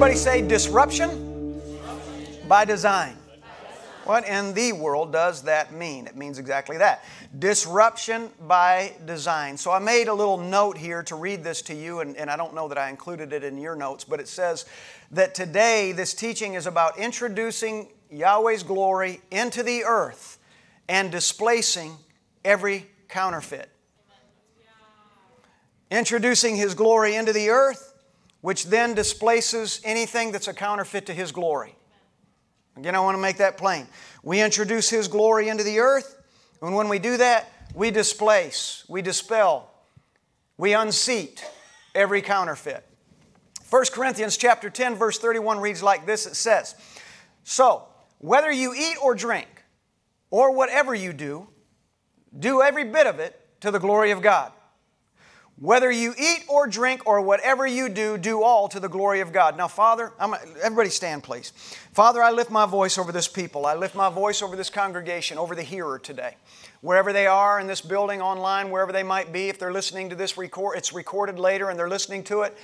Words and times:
Everybody 0.00 0.18
say 0.18 0.40
disruption 0.40 1.60
by 2.48 2.64
design. 2.64 3.18
What 4.04 4.26
in 4.26 4.54
the 4.54 4.72
world 4.72 5.12
does 5.12 5.42
that 5.42 5.74
mean? 5.74 6.06
It 6.06 6.16
means 6.16 6.38
exactly 6.38 6.78
that 6.78 7.04
disruption 7.38 8.30
by 8.48 8.94
design. 9.04 9.58
So 9.58 9.70
I 9.70 9.78
made 9.78 10.08
a 10.08 10.14
little 10.14 10.38
note 10.38 10.78
here 10.78 11.02
to 11.02 11.16
read 11.16 11.44
this 11.44 11.60
to 11.60 11.74
you, 11.74 12.00
and, 12.00 12.16
and, 12.16 12.30
I 12.30 12.38
don't 12.38 12.54
know 12.54 12.66
that 12.68 12.78
I 12.78 12.88
included 12.88 13.34
it 13.34 13.44
in 13.44 13.58
your 13.58 13.76
notes, 13.76 14.04
but 14.04 14.20
it 14.20 14.28
says 14.28 14.64
that 15.10 15.34
today 15.34 15.92
this 15.92 16.14
teaching 16.14 16.54
is 16.54 16.66
about 16.66 16.98
introducing 16.98 17.88
Yahweh's 18.10 18.62
glory 18.62 19.20
into 19.30 19.62
the 19.62 19.84
earth 19.84 20.38
and 20.88 21.12
displacing 21.12 21.92
every 22.42 22.86
counterfeit. 23.10 23.68
Introducing 25.90 26.56
His 26.56 26.72
glory 26.74 27.16
into 27.16 27.34
the 27.34 27.50
earth, 27.50 27.89
which 28.40 28.66
then 28.66 28.94
displaces 28.94 29.80
anything 29.84 30.32
that's 30.32 30.48
a 30.48 30.54
counterfeit 30.54 31.06
to 31.06 31.14
His 31.14 31.32
glory. 31.32 31.74
Again, 32.76 32.94
I 32.94 33.00
want 33.00 33.16
to 33.16 33.20
make 33.20 33.38
that 33.38 33.58
plain. 33.58 33.86
We 34.22 34.40
introduce 34.40 34.88
His 34.88 35.08
glory 35.08 35.48
into 35.48 35.64
the 35.64 35.80
earth, 35.80 36.16
and 36.62 36.74
when 36.74 36.88
we 36.88 36.98
do 36.98 37.16
that, 37.18 37.50
we 37.74 37.90
displace, 37.90 38.84
we 38.88 39.02
dispel, 39.02 39.70
we 40.56 40.74
unseat 40.74 41.44
every 41.94 42.22
counterfeit. 42.22 42.84
1 43.68 43.84
Corinthians 43.92 44.36
chapter 44.36 44.68
10 44.68 44.96
verse 44.96 45.18
31 45.18 45.60
reads 45.60 45.82
like 45.82 46.04
this 46.04 46.26
it 46.26 46.34
says, 46.34 46.74
"So, 47.44 47.86
whether 48.18 48.50
you 48.50 48.74
eat 48.74 48.96
or 49.00 49.14
drink 49.14 49.64
or 50.30 50.50
whatever 50.50 50.94
you 50.94 51.12
do, 51.12 51.48
do 52.36 52.62
every 52.62 52.84
bit 52.84 53.06
of 53.06 53.20
it 53.20 53.60
to 53.60 53.70
the 53.70 53.78
glory 53.78 54.10
of 54.10 54.22
God." 54.22 54.52
Whether 55.60 55.90
you 55.90 56.14
eat 56.18 56.44
or 56.48 56.66
drink 56.66 57.06
or 57.06 57.20
whatever 57.20 57.66
you 57.66 57.90
do, 57.90 58.16
do 58.16 58.42
all 58.42 58.66
to 58.68 58.80
the 58.80 58.88
glory 58.88 59.20
of 59.20 59.30
God. 59.30 59.58
Now, 59.58 59.68
Father, 59.68 60.10
I'm, 60.18 60.34
everybody 60.62 60.88
stand, 60.88 61.22
please. 61.22 61.52
Father, 61.92 62.22
I 62.22 62.30
lift 62.30 62.50
my 62.50 62.64
voice 62.64 62.96
over 62.96 63.12
this 63.12 63.28
people. 63.28 63.66
I 63.66 63.74
lift 63.74 63.94
my 63.94 64.08
voice 64.08 64.40
over 64.40 64.56
this 64.56 64.70
congregation, 64.70 65.36
over 65.36 65.54
the 65.54 65.62
hearer 65.62 65.98
today. 65.98 66.36
Wherever 66.80 67.12
they 67.12 67.26
are 67.26 67.60
in 67.60 67.66
this 67.66 67.82
building, 67.82 68.22
online, 68.22 68.70
wherever 68.70 68.90
they 68.90 69.02
might 69.02 69.34
be, 69.34 69.50
if 69.50 69.58
they're 69.58 69.70
listening 69.72 70.08
to 70.08 70.16
this 70.16 70.38
record, 70.38 70.78
it's 70.78 70.94
recorded 70.94 71.38
later 71.38 71.68
and 71.68 71.78
they're 71.78 71.90
listening 71.90 72.24
to 72.24 72.40
it. 72.40 72.56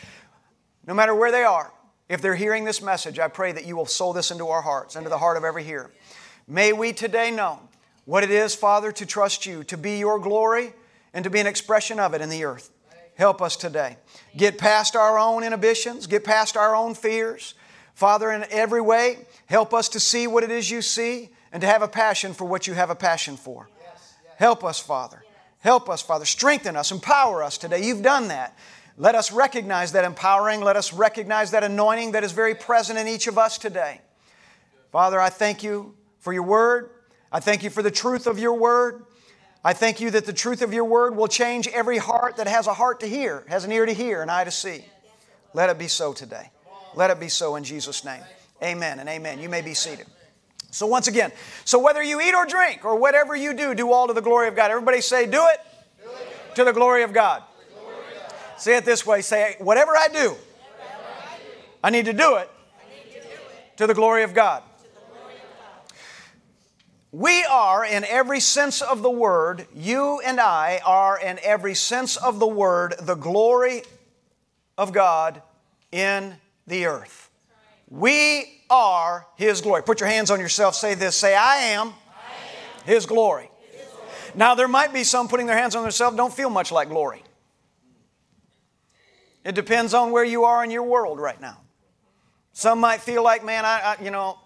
No 0.87 0.95
matter 0.95 1.15
where 1.15 1.31
they 1.31 1.45
are, 1.45 1.71
if 2.09 2.23
they're 2.23 2.35
hearing 2.35 2.65
this 2.65 2.81
message, 2.81 3.19
I 3.19 3.29
pray 3.29 3.53
that 3.53 3.67
you 3.67 3.77
will 3.77 3.85
sow 3.85 4.15
this 4.15 4.31
into 4.31 4.49
our 4.49 4.63
hearts, 4.63 4.97
into 4.97 5.11
the 5.11 5.19
heart 5.19 5.37
of 5.37 5.45
every 5.45 5.65
hearer. 5.65 5.91
May 6.49 6.73
we 6.73 6.95
today 6.95 7.31
know 7.31 7.61
what 8.07 8.25
it 8.25 8.31
is, 8.31 8.55
Father, 8.55 8.91
to 8.93 9.05
trust 9.05 9.45
you, 9.45 9.65
to 9.65 9.77
be 9.77 9.99
your 9.99 10.19
glory, 10.19 10.73
and 11.13 11.25
to 11.25 11.31
be 11.31 11.41
an 11.41 11.47
expression 11.47 12.01
of 12.01 12.15
it 12.15 12.23
in 12.23 12.31
the 12.31 12.45
earth. 12.45 12.71
Help 13.17 13.41
us 13.41 13.57
today. 13.57 13.97
Get 14.37 14.59
past 14.59 14.95
our 14.95 15.19
own 15.19 15.43
inhibitions, 15.43 16.07
get 16.07 16.25
past 16.25 16.57
our 16.57 16.77
own 16.77 16.95
fears. 16.95 17.55
Father, 17.95 18.31
in 18.31 18.45
every 18.51 18.83
way, 18.83 19.27
help 19.47 19.73
us 19.73 19.89
to 19.91 20.01
see 20.01 20.27
what 20.27 20.45
it 20.45 20.51
is 20.51 20.71
you 20.71 20.83
see 20.83 21.31
and 21.51 21.63
to 21.63 21.67
have 21.67 21.81
a 21.81 21.89
passion 21.89 22.35
for 22.35 22.45
what 22.45 22.67
you 22.67 22.75
have 22.75 22.91
a 22.91 22.95
passion 22.95 23.37
for. 23.39 23.69
Help 24.37 24.63
us, 24.63 24.79
Father. 24.79 25.25
Help 25.61 25.89
us, 25.89 26.03
Father. 26.03 26.27
Strengthen 26.27 26.77
us, 26.77 26.93
empower 26.93 27.43
us 27.43 27.57
today. 27.57 27.83
You've 27.83 28.03
done 28.03 28.29
that. 28.29 28.57
Let 28.99 29.15
us 29.15 29.33
recognize 29.33 29.93
that 29.93 30.05
empowering. 30.05 30.61
Let 30.61 30.77
us 30.77 30.93
recognize 30.93 31.51
that 31.53 31.65
anointing 31.65 32.13
that 32.13 32.25
is 32.25 32.33
very 32.33 32.55
present 32.55 32.99
in 32.99 33.09
each 33.09 33.27
of 33.27 33.39
us 33.39 33.57
today. 33.59 34.01
Father, 34.93 35.19
I 35.19 35.31
thank 35.31 35.63
you 35.63 35.95
for 36.19 36.33
your 36.33 36.43
word. 36.43 36.91
I 37.33 37.41
thank 37.41 37.63
you 37.63 37.71
for 37.71 37.83
the 37.83 37.91
truth 37.91 38.27
of 38.27 38.39
your 38.39 38.55
word. 38.55 39.05
I 39.67 39.73
thank 39.73 40.01
you 40.01 40.13
that 40.13 40.27
the 40.27 40.33
truth 40.33 40.63
of 40.63 40.73
your 40.73 40.85
word 40.85 41.17
will 41.17 41.27
change 41.27 41.67
every 41.67 41.99
heart 41.99 42.37
that 42.37 42.47
has 42.47 42.69
a 42.69 42.73
heart 42.73 43.01
to 43.01 43.09
hear, 43.09 43.43
has 43.49 43.65
an 43.65 43.73
ear 43.73 43.85
to 43.85 43.93
hear, 43.93 44.23
an 44.23 44.31
eye 44.31 44.45
to 44.45 44.51
see. 44.53 44.85
Let 45.55 45.71
it 45.71 45.77
be 45.77 45.89
so 45.89 46.13
today. 46.13 46.53
Let 46.95 47.11
it 47.11 47.19
be 47.19 47.29
so 47.29 47.57
in 47.57 47.65
Jesus' 47.65 48.05
name. 48.05 48.23
Amen 48.63 49.01
and 49.01 49.09
amen. 49.09 49.41
You 49.41 49.49
may 49.49 49.63
be 49.63 49.75
seated. 49.75 50.07
So, 50.71 50.87
once 50.87 51.09
again, 51.09 51.33
so 51.65 51.81
whether 51.81 52.01
you 52.01 52.21
eat 52.21 52.33
or 52.33 52.47
drink 52.47 52.85
or 52.85 52.95
whatever 52.95 53.35
you 53.35 53.55
do, 53.55 53.75
do 53.75 53.91
all 53.91 54.07
to 54.07 54.13
the 54.13 54.23
glory 54.23 54.47
of 54.47 54.55
God. 54.55 54.71
Everybody 54.71 55.01
say, 55.01 55.27
do 55.27 55.45
it, 55.47 55.61
do 56.01 56.11
it. 56.11 56.55
to 56.55 56.63
the 56.63 56.73
glory 56.73 57.03
of 57.03 57.13
God. 57.13 57.43
Say 58.59 58.77
it 58.77 58.85
this 58.85 59.05
way 59.05 59.21
say, 59.21 59.57
whatever 59.59 59.97
I 59.97 60.07
do, 60.07 60.37
I 61.83 61.91
need 61.91 62.05
to, 62.05 62.13
do 62.13 62.37
it. 62.37 62.49
to 63.79 63.89
the 63.89 63.95
glory 63.95 64.23
of 64.23 64.33
God. 64.33 64.63
We 67.17 67.45
are, 67.45 67.83
in 67.83 68.05
every 68.05 68.41
sense 68.41 68.83
of 68.83 69.01
the 69.01 69.11
word, 69.11 69.67
you 69.75 70.21
and 70.21 70.39
I 70.39 70.83
are, 70.85 71.19
in 71.19 71.39
every 71.43 71.75
sense 71.75 72.19
of 72.19 72.39
the 72.39 72.47
word, 72.47 72.95
the 73.01 73.15
glory 73.15 73.85
of 74.77 74.93
God 74.93 75.41
in 75.91 76.35
the 76.67 76.85
earth. 76.85 77.31
We 77.89 78.61
are 78.69 79.27
His 79.37 79.63
glory. 79.63 79.83
Put 79.83 80.01
your 80.01 80.11
hands 80.11 80.31
on 80.31 80.41
yourself, 80.41 80.75
say 80.75 80.93
this 80.95 81.17
say, 81.17 81.35
I 81.35 81.57
am, 81.57 81.89
I 81.89 81.91
am. 81.91 81.95
His, 82.85 83.07
glory. 83.07 83.49
His 83.73 83.87
glory. 83.87 84.11
Now, 84.35 84.55
there 84.55 84.69
might 84.69 84.93
be 84.93 85.03
some 85.03 85.27
putting 85.27 85.47
their 85.47 85.57
hands 85.57 85.75
on 85.75 85.85
themselves 85.85 86.19
don't 86.19 86.35
feel 86.35 86.51
much 86.51 86.71
like 86.71 86.91
glory. 86.91 87.23
It 89.43 89.55
depends 89.55 89.95
on 89.95 90.11
where 90.11 90.25
you 90.25 90.45
are 90.45 90.63
in 90.63 90.71
your 90.71 90.83
world 90.83 91.19
right 91.19 91.41
now. 91.41 91.63
Some 92.53 92.79
might 92.79 93.01
feel 93.01 93.25
like, 93.25 93.43
man, 93.43 93.65
I, 93.65 93.97
I 93.99 94.05
you 94.05 94.11
know, 94.11 94.39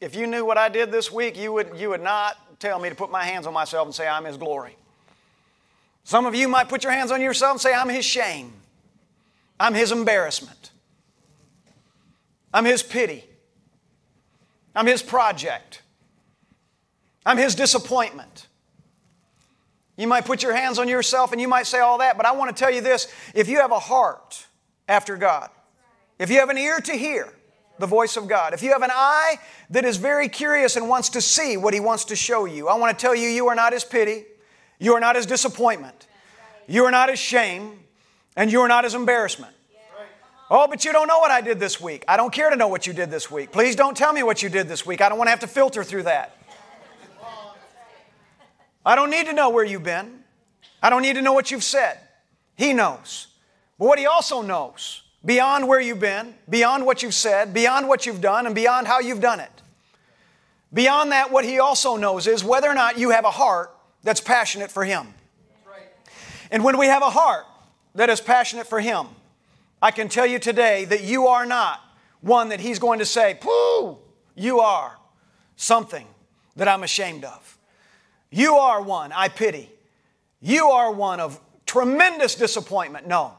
if 0.00 0.14
you 0.14 0.26
knew 0.26 0.44
what 0.44 0.58
I 0.58 0.68
did 0.68 0.92
this 0.92 1.10
week, 1.10 1.36
you 1.36 1.52
would, 1.52 1.72
you 1.76 1.88
would 1.90 2.02
not 2.02 2.36
tell 2.58 2.78
me 2.78 2.88
to 2.88 2.94
put 2.94 3.10
my 3.10 3.24
hands 3.24 3.46
on 3.46 3.54
myself 3.54 3.86
and 3.86 3.94
say, 3.94 4.06
I'm 4.06 4.24
His 4.24 4.36
glory. 4.36 4.76
Some 6.04 6.26
of 6.26 6.34
you 6.34 6.48
might 6.48 6.68
put 6.68 6.84
your 6.84 6.92
hands 6.92 7.10
on 7.10 7.20
yourself 7.20 7.52
and 7.52 7.60
say, 7.60 7.74
I'm 7.74 7.88
His 7.88 8.04
shame. 8.04 8.52
I'm 9.58 9.74
His 9.74 9.92
embarrassment. 9.92 10.70
I'm 12.52 12.64
His 12.64 12.82
pity. 12.82 13.24
I'm 14.74 14.86
His 14.86 15.02
project. 15.02 15.82
I'm 17.24 17.38
His 17.38 17.54
disappointment. 17.54 18.46
You 19.96 20.06
might 20.06 20.26
put 20.26 20.42
your 20.42 20.54
hands 20.54 20.78
on 20.78 20.88
yourself 20.88 21.32
and 21.32 21.40
you 21.40 21.48
might 21.48 21.66
say 21.66 21.80
all 21.80 21.98
that, 21.98 22.18
but 22.18 22.26
I 22.26 22.32
want 22.32 22.54
to 22.54 22.58
tell 22.58 22.72
you 22.72 22.82
this 22.82 23.12
if 23.34 23.48
you 23.48 23.60
have 23.60 23.72
a 23.72 23.78
heart 23.78 24.46
after 24.88 25.16
God, 25.16 25.48
if 26.18 26.30
you 26.30 26.38
have 26.38 26.50
an 26.50 26.58
ear 26.58 26.80
to 26.80 26.92
hear, 26.92 27.32
the 27.78 27.86
voice 27.86 28.16
of 28.16 28.28
God. 28.28 28.54
If 28.54 28.62
you 28.62 28.72
have 28.72 28.82
an 28.82 28.90
eye 28.92 29.36
that 29.70 29.84
is 29.84 29.96
very 29.96 30.28
curious 30.28 30.76
and 30.76 30.88
wants 30.88 31.08
to 31.10 31.20
see 31.20 31.56
what 31.56 31.74
He 31.74 31.80
wants 31.80 32.04
to 32.06 32.16
show 32.16 32.44
you, 32.44 32.68
I 32.68 32.76
want 32.76 32.96
to 32.96 33.00
tell 33.00 33.14
you, 33.14 33.28
you 33.28 33.48
are 33.48 33.54
not 33.54 33.72
His 33.72 33.84
pity, 33.84 34.24
you 34.78 34.94
are 34.94 35.00
not 35.00 35.16
His 35.16 35.26
disappointment, 35.26 36.06
you 36.66 36.84
are 36.84 36.90
not 36.90 37.08
His 37.08 37.18
shame, 37.18 37.80
and 38.36 38.50
you 38.50 38.60
are 38.60 38.68
not 38.68 38.84
His 38.84 38.94
embarrassment. 38.94 39.52
Oh, 40.48 40.68
but 40.68 40.84
you 40.84 40.92
don't 40.92 41.08
know 41.08 41.18
what 41.18 41.32
I 41.32 41.40
did 41.40 41.58
this 41.58 41.80
week. 41.80 42.04
I 42.06 42.16
don't 42.16 42.32
care 42.32 42.50
to 42.50 42.56
know 42.56 42.68
what 42.68 42.86
you 42.86 42.92
did 42.92 43.10
this 43.10 43.30
week. 43.30 43.50
Please 43.50 43.74
don't 43.74 43.96
tell 43.96 44.12
me 44.12 44.22
what 44.22 44.44
you 44.44 44.48
did 44.48 44.68
this 44.68 44.86
week. 44.86 45.00
I 45.00 45.08
don't 45.08 45.18
want 45.18 45.26
to 45.26 45.30
have 45.30 45.40
to 45.40 45.48
filter 45.48 45.82
through 45.82 46.04
that. 46.04 46.36
I 48.84 48.94
don't 48.94 49.10
need 49.10 49.26
to 49.26 49.32
know 49.32 49.50
where 49.50 49.64
you've 49.64 49.82
been. 49.82 50.20
I 50.80 50.90
don't 50.90 51.02
need 51.02 51.14
to 51.14 51.22
know 51.22 51.32
what 51.32 51.50
you've 51.50 51.64
said. 51.64 51.98
He 52.54 52.72
knows. 52.72 53.26
But 53.76 53.86
what 53.86 53.98
He 53.98 54.06
also 54.06 54.40
knows 54.40 55.02
beyond 55.24 55.66
where 55.66 55.80
you've 55.80 56.00
been, 56.00 56.34
beyond 56.48 56.86
what 56.86 57.02
you've 57.02 57.14
said, 57.14 57.52
beyond 57.52 57.88
what 57.88 58.06
you've 58.06 58.20
done, 58.20 58.46
and 58.46 58.54
beyond 58.54 58.86
how 58.86 59.00
you've 59.00 59.20
done 59.20 59.40
it. 59.40 59.50
Beyond 60.72 61.12
that, 61.12 61.30
what 61.30 61.44
he 61.44 61.58
also 61.58 61.96
knows 61.96 62.26
is 62.26 62.44
whether 62.44 62.68
or 62.68 62.74
not 62.74 62.98
you 62.98 63.10
have 63.10 63.24
a 63.24 63.30
heart 63.30 63.74
that's 64.02 64.20
passionate 64.20 64.70
for 64.70 64.84
him. 64.84 65.14
And 66.50 66.62
when 66.62 66.78
we 66.78 66.86
have 66.86 67.02
a 67.02 67.10
heart 67.10 67.44
that 67.94 68.08
is 68.08 68.20
passionate 68.20 68.66
for 68.66 68.80
him, 68.80 69.06
I 69.82 69.90
can 69.90 70.08
tell 70.08 70.26
you 70.26 70.38
today 70.38 70.84
that 70.86 71.02
you 71.02 71.26
are 71.26 71.44
not 71.44 71.80
one 72.20 72.50
that 72.50 72.60
he's 72.60 72.78
going 72.78 72.98
to 72.98 73.04
say, 73.04 73.36
Pooh, 73.40 73.98
you 74.34 74.60
are 74.60 74.96
something 75.56 76.06
that 76.56 76.68
I'm 76.68 76.82
ashamed 76.82 77.24
of. 77.24 77.58
You 78.30 78.54
are 78.54 78.82
one 78.82 79.12
I 79.12 79.28
pity. 79.28 79.70
You 80.40 80.66
are 80.68 80.92
one 80.92 81.20
of 81.20 81.40
tremendous 81.64 82.34
disappointment. 82.34 83.06
No. 83.06 83.34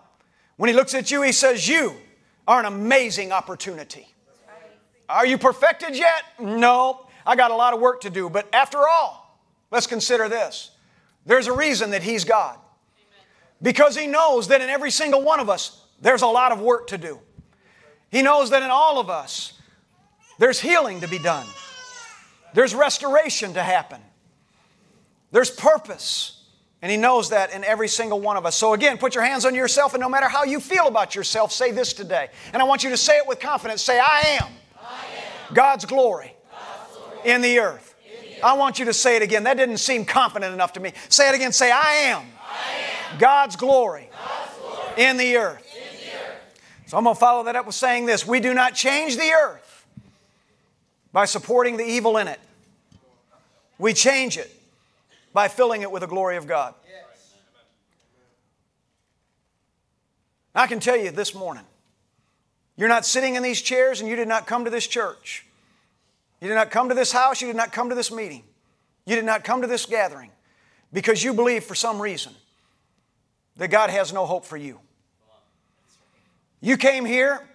When 0.57 0.68
he 0.68 0.75
looks 0.75 0.94
at 0.94 1.09
you, 1.09 1.21
he 1.21 1.31
says, 1.31 1.68
You 1.68 1.95
are 2.48 2.59
an 2.59 2.65
amazing 2.65 3.31
opportunity. 3.31 4.07
Are 5.09 5.25
you 5.25 5.38
perfected 5.38 5.95
yet? 5.95 6.24
No. 6.39 7.07
I 7.25 7.36
got 7.36 7.51
a 7.51 7.56
lot 7.56 7.74
of 7.74 7.80
work 7.80 8.01
to 8.01 8.09
do. 8.09 8.30
But 8.30 8.54
after 8.54 8.80
all, 8.88 9.39
let's 9.71 9.88
consider 9.88 10.27
this 10.27 10.71
there's 11.25 11.48
a 11.48 11.54
reason 11.54 11.92
that 11.92 12.04
he's 12.04 12.24
God. 12.24 12.57
Because 13.62 13.98
he 13.98 14.07
knows 14.07 14.50
that 14.50 14.62
in 14.62 14.69
every 14.69 14.92
single 14.92 15.21
one 15.21 15.39
of 15.39 15.50
us, 15.50 15.81
there's 16.00 16.21
a 16.21 16.27
lot 16.27 16.51
of 16.51 16.62
work 16.62 16.88
to 16.88 16.98
do. 16.98 17.19
He 18.10 18.21
knows 18.21 18.51
that 18.51 18.63
in 18.63 18.69
all 18.69 19.00
of 19.00 19.10
us, 19.10 19.53
there's 20.39 20.60
healing 20.60 21.01
to 21.01 21.07
be 21.07 21.19
done, 21.19 21.45
there's 22.53 22.74
restoration 22.74 23.53
to 23.56 23.63
happen, 23.63 24.01
there's 25.31 25.51
purpose. 25.51 26.37
And 26.81 26.91
He 26.91 26.97
knows 26.97 27.29
that 27.29 27.51
in 27.51 27.63
every 27.63 27.88
single 27.88 28.19
one 28.19 28.38
of 28.38 28.45
us. 28.45 28.56
So, 28.56 28.74
again, 28.74 28.97
put 28.97 29.15
your 29.15 29.24
hands 29.24 29.45
on 29.45 29.56
yourself, 29.56 29.94
and 29.94 30.01
no 30.01 30.09
matter 30.09 30.27
how 30.27 30.44
you 30.44 30.59
feel 30.59 30.88
about 30.88 31.15
yourself, 31.15 31.51
say 31.51 31.71
this 31.71 31.94
today. 31.94 32.29
And 32.53 32.62
I 32.62 32.65
want 32.65 32.83
you 32.83 32.89
to 32.91 32.97
say 32.97 33.18
it 33.18 33.27
with 33.27 33.39
confidence 33.39 33.81
say, 33.81 34.00
I 34.00 34.39
am, 34.41 34.47
I 34.79 35.06
am 35.47 35.53
God's, 35.53 35.85
glory 35.85 36.35
God's 36.51 36.97
glory 36.97 37.33
in 37.33 37.41
the 37.41 37.59
earth. 37.59 37.95
I 38.44 38.53
want 38.53 38.77
you 38.77 38.85
to 38.85 38.94
say 38.94 39.15
it 39.15 39.24
again. 39.24 39.44
That 39.44 39.57
didn't 39.57 39.77
seem 39.77 40.06
confident 40.06 40.53
enough 40.53 40.74
to 40.74 40.79
me. 40.79 40.94
Say 41.09 41.27
it 41.29 41.33
again. 41.33 41.51
Say, 41.51 41.71
I 41.71 41.94
am, 42.06 42.21
I 42.39 43.13
am 43.13 43.19
God's, 43.19 43.56
glory 43.56 44.09
God's 44.12 44.57
glory 44.59 45.09
in 45.09 45.18
the. 45.18 45.24
In 45.24 45.33
the 45.33 45.38
earth. 45.38 45.63
So 46.85 46.97
I'm 46.97 47.03
going 47.03 47.15
to 47.15 47.19
follow 47.19 47.44
that 47.44 47.56
up 47.56 47.65
with 47.65 47.75
saying 47.75 48.06
this 48.06 48.25
We 48.25 48.39
do 48.39 48.53
not 48.53 48.75
change 48.75 49.18
the 49.18 49.31
earth 49.31 49.85
by 51.12 51.25
supporting 51.25 51.77
the 51.77 51.83
evil 51.83 52.18
in 52.18 52.27
it, 52.27 52.39
we 53.77 53.94
change 53.94 54.38
it 54.38 54.56
by 55.38 55.48
filling 55.48 55.84
it 55.84 55.92
with 55.92 56.01
the 56.01 56.07
glory 56.07 56.36
of 56.36 56.48
God. 56.48 56.74
I 60.56 60.66
can 60.66 60.80
tell 60.80 60.98
you 60.98 61.12
this 61.12 61.36
morning, 61.36 61.63
you're 62.75 62.89
not 62.89 63.06
sitting 63.06 63.36
in 63.36 63.44
these 63.44 63.62
chairs 63.62 64.01
and 64.01 64.10
you 64.10 64.16
did 64.16 64.28
not 64.28 64.48
come 64.48 64.66
to 64.66 64.72
this 64.72 64.88
church. 64.88 65.45
You 66.42 66.48
did 66.48 66.56
not 66.56 66.72
come 66.72 66.89
to 66.89 66.95
this 66.95 67.12
house, 67.12 67.39
you 67.39 67.45
did 67.45 67.56
not 67.56 67.72
come 67.72 67.89
to 67.89 67.94
this 67.94 68.12
meeting. 68.12 68.45
You 69.06 69.16
did 69.16 69.25
not 69.25 69.44
come 69.44 69.62
to 69.62 69.68
this 69.68 69.86
gathering 69.86 70.31
because 70.92 71.24
you 71.24 71.36
believe 71.36 71.63
for 71.63 71.75
some 71.75 72.01
reason 72.01 72.34
that 73.57 73.68
God 73.68 73.92
has 73.92 74.12
no 74.12 74.25
hope 74.25 74.44
for 74.44 74.57
you. 74.57 74.80
You 76.62 76.78
came 76.78 77.06
here, 77.06 77.48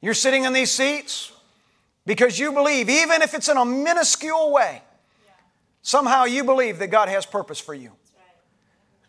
you're 0.00 0.12
sitting 0.12 0.42
in 0.42 0.52
these 0.52 0.72
seats 0.72 1.30
because 2.04 2.36
you 2.36 2.50
believe, 2.50 2.90
even 2.90 3.22
if 3.22 3.32
it's 3.32 3.48
in 3.48 3.56
a 3.56 3.64
minuscule 3.64 4.50
way, 4.50 4.82
somehow 5.82 6.24
you 6.24 6.44
believe 6.44 6.78
that 6.78 6.88
God 6.88 7.08
has 7.08 7.26
purpose 7.26 7.60
for 7.60 7.74
you. 7.74 7.92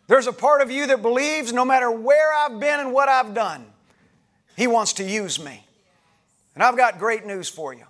There's 0.06 0.26
a 0.26 0.32
part 0.32 0.60
of 0.60 0.70
you 0.70 0.88
that 0.88 1.02
believes 1.02 1.52
no 1.52 1.64
matter 1.64 1.90
where 1.90 2.34
I've 2.34 2.58
been 2.58 2.80
and 2.80 2.92
what 2.92 3.08
I've 3.08 3.32
done, 3.32 3.64
He 4.56 4.66
wants 4.66 4.94
to 4.94 5.04
use 5.04 5.42
me. 5.42 5.64
And 6.54 6.64
I've 6.64 6.76
got 6.76 6.98
great 6.98 7.24
news 7.24 7.48
for 7.48 7.72
you. 7.72 7.84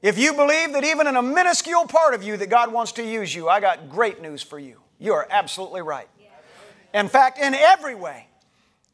If 0.00 0.16
you 0.16 0.32
believe 0.32 0.72
that 0.72 0.84
even 0.84 1.06
in 1.06 1.16
a 1.16 1.22
minuscule 1.22 1.86
part 1.86 2.14
of 2.14 2.22
you 2.22 2.36
that 2.36 2.48
God 2.48 2.72
wants 2.72 2.92
to 2.92 3.04
use 3.04 3.34
you, 3.34 3.48
I 3.48 3.60
got 3.60 3.90
great 3.90 4.22
news 4.22 4.42
for 4.42 4.58
you. 4.58 4.78
You 4.98 5.12
are 5.12 5.26
absolutely 5.30 5.82
right. 5.82 6.08
In 6.94 7.08
fact, 7.08 7.38
in 7.38 7.54
every 7.54 7.94
way, 7.94 8.28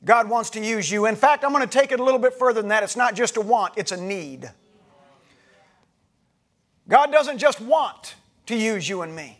God 0.05 0.29
wants 0.29 0.51
to 0.51 0.61
use 0.61 0.91
you. 0.91 1.07
In 1.07 1.17
fact, 1.17 1.45
I'm 1.45 1.53
going 1.53 1.67
to 1.67 1.79
take 1.79 1.93
it 1.93 2.01
a 2.01 2.05
little 2.05 2.19
bit 2.19 2.35
further 2.35 2.61
than 2.61 2.69
that. 2.69 2.83
It's 2.83 2.97
not 2.97 3.15
just 3.15 3.37
a 3.37 3.41
want, 3.41 3.75
it's 3.77 3.93
a 3.93 3.97
need. 3.97 4.51
God 6.89 7.13
doesn't 7.13 7.39
just 7.39 7.61
want 7.61 8.15
to 8.47 8.57
use 8.57 8.89
you 8.89 9.03
and 9.03 9.15
me, 9.15 9.39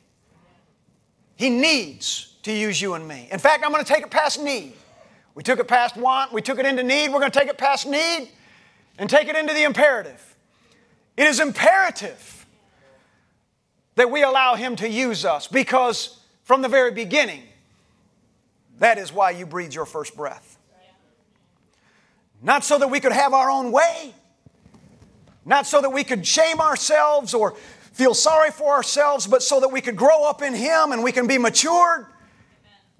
He 1.37 1.51
needs 1.51 2.35
to 2.43 2.53
use 2.53 2.81
you 2.81 2.95
and 2.95 3.07
me. 3.07 3.29
In 3.31 3.39
fact, 3.39 3.65
I'm 3.65 3.73
going 3.73 3.85
to 3.85 3.93
take 3.93 4.03
it 4.03 4.11
past 4.11 4.41
need. 4.41 4.75
We 5.35 5.43
took 5.43 5.59
it 5.59 5.67
past 5.67 5.97
want, 5.97 6.33
we 6.33 6.43
took 6.43 6.59
it 6.59 6.67
into 6.67 6.83
need, 6.83 7.09
we're 7.09 7.19
going 7.19 7.33
to 7.33 7.39
take 7.39 7.49
it 7.49 7.59
past 7.59 7.87
need 7.87 8.29
and 8.99 9.11
take 9.11 9.29
it 9.29 9.37
into 9.37 9.53
the 9.53 9.65
imperative. 9.65 10.37
It 11.17 11.27
is 11.27 11.41
imperative 11.41 12.47
that 13.97 14.11
we 14.11 14.23
allow 14.23 14.55
Him 14.55 14.77
to 14.77 14.89
use 14.89 15.25
us 15.25 15.49
because 15.49 16.21
from 16.43 16.63
the 16.63 16.69
very 16.69 16.93
beginning, 16.93 17.43
that 18.79 18.99
is 18.99 19.13
why 19.13 19.31
you 19.31 19.47
breathed 19.47 19.75
your 19.75 19.87
first 19.87 20.17
breath. 20.17 20.59
Not 22.43 22.63
so 22.63 22.79
that 22.79 22.89
we 22.89 23.01
could 23.01 23.13
have 23.13 23.33
our 23.33 23.51
own 23.51 23.73
way, 23.73 24.15
not 25.45 25.67
so 25.67 25.81
that 25.81 25.91
we 25.91 26.05
could 26.05 26.27
shame 26.27 26.61
ourselves 26.61 27.33
or 27.35 27.55
feel 27.95 28.13
sorry 28.13 28.51
for 28.51 28.75
ourselves, 28.75 29.27
but 29.27 29.43
so 29.43 29.61
that 29.61 29.69
we 29.69 29.81
could 29.81 29.97
grow 29.97 30.29
up 30.29 30.43
in 30.43 30.53
Him 30.53 30.93
and 30.93 31.03
we 31.03 31.13
can 31.13 31.27
be 31.27 31.39
matured, 31.39 32.07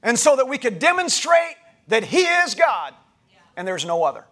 and 0.03 0.19
so 0.19 0.37
that 0.37 0.49
we 0.49 0.57
could 0.57 0.79
demonstrate 0.79 1.57
that 1.89 2.05
He 2.05 2.23
is 2.23 2.55
God 2.55 2.95
and 3.57 3.67
there's 3.67 3.85
no 3.85 4.05
other. 4.05 4.25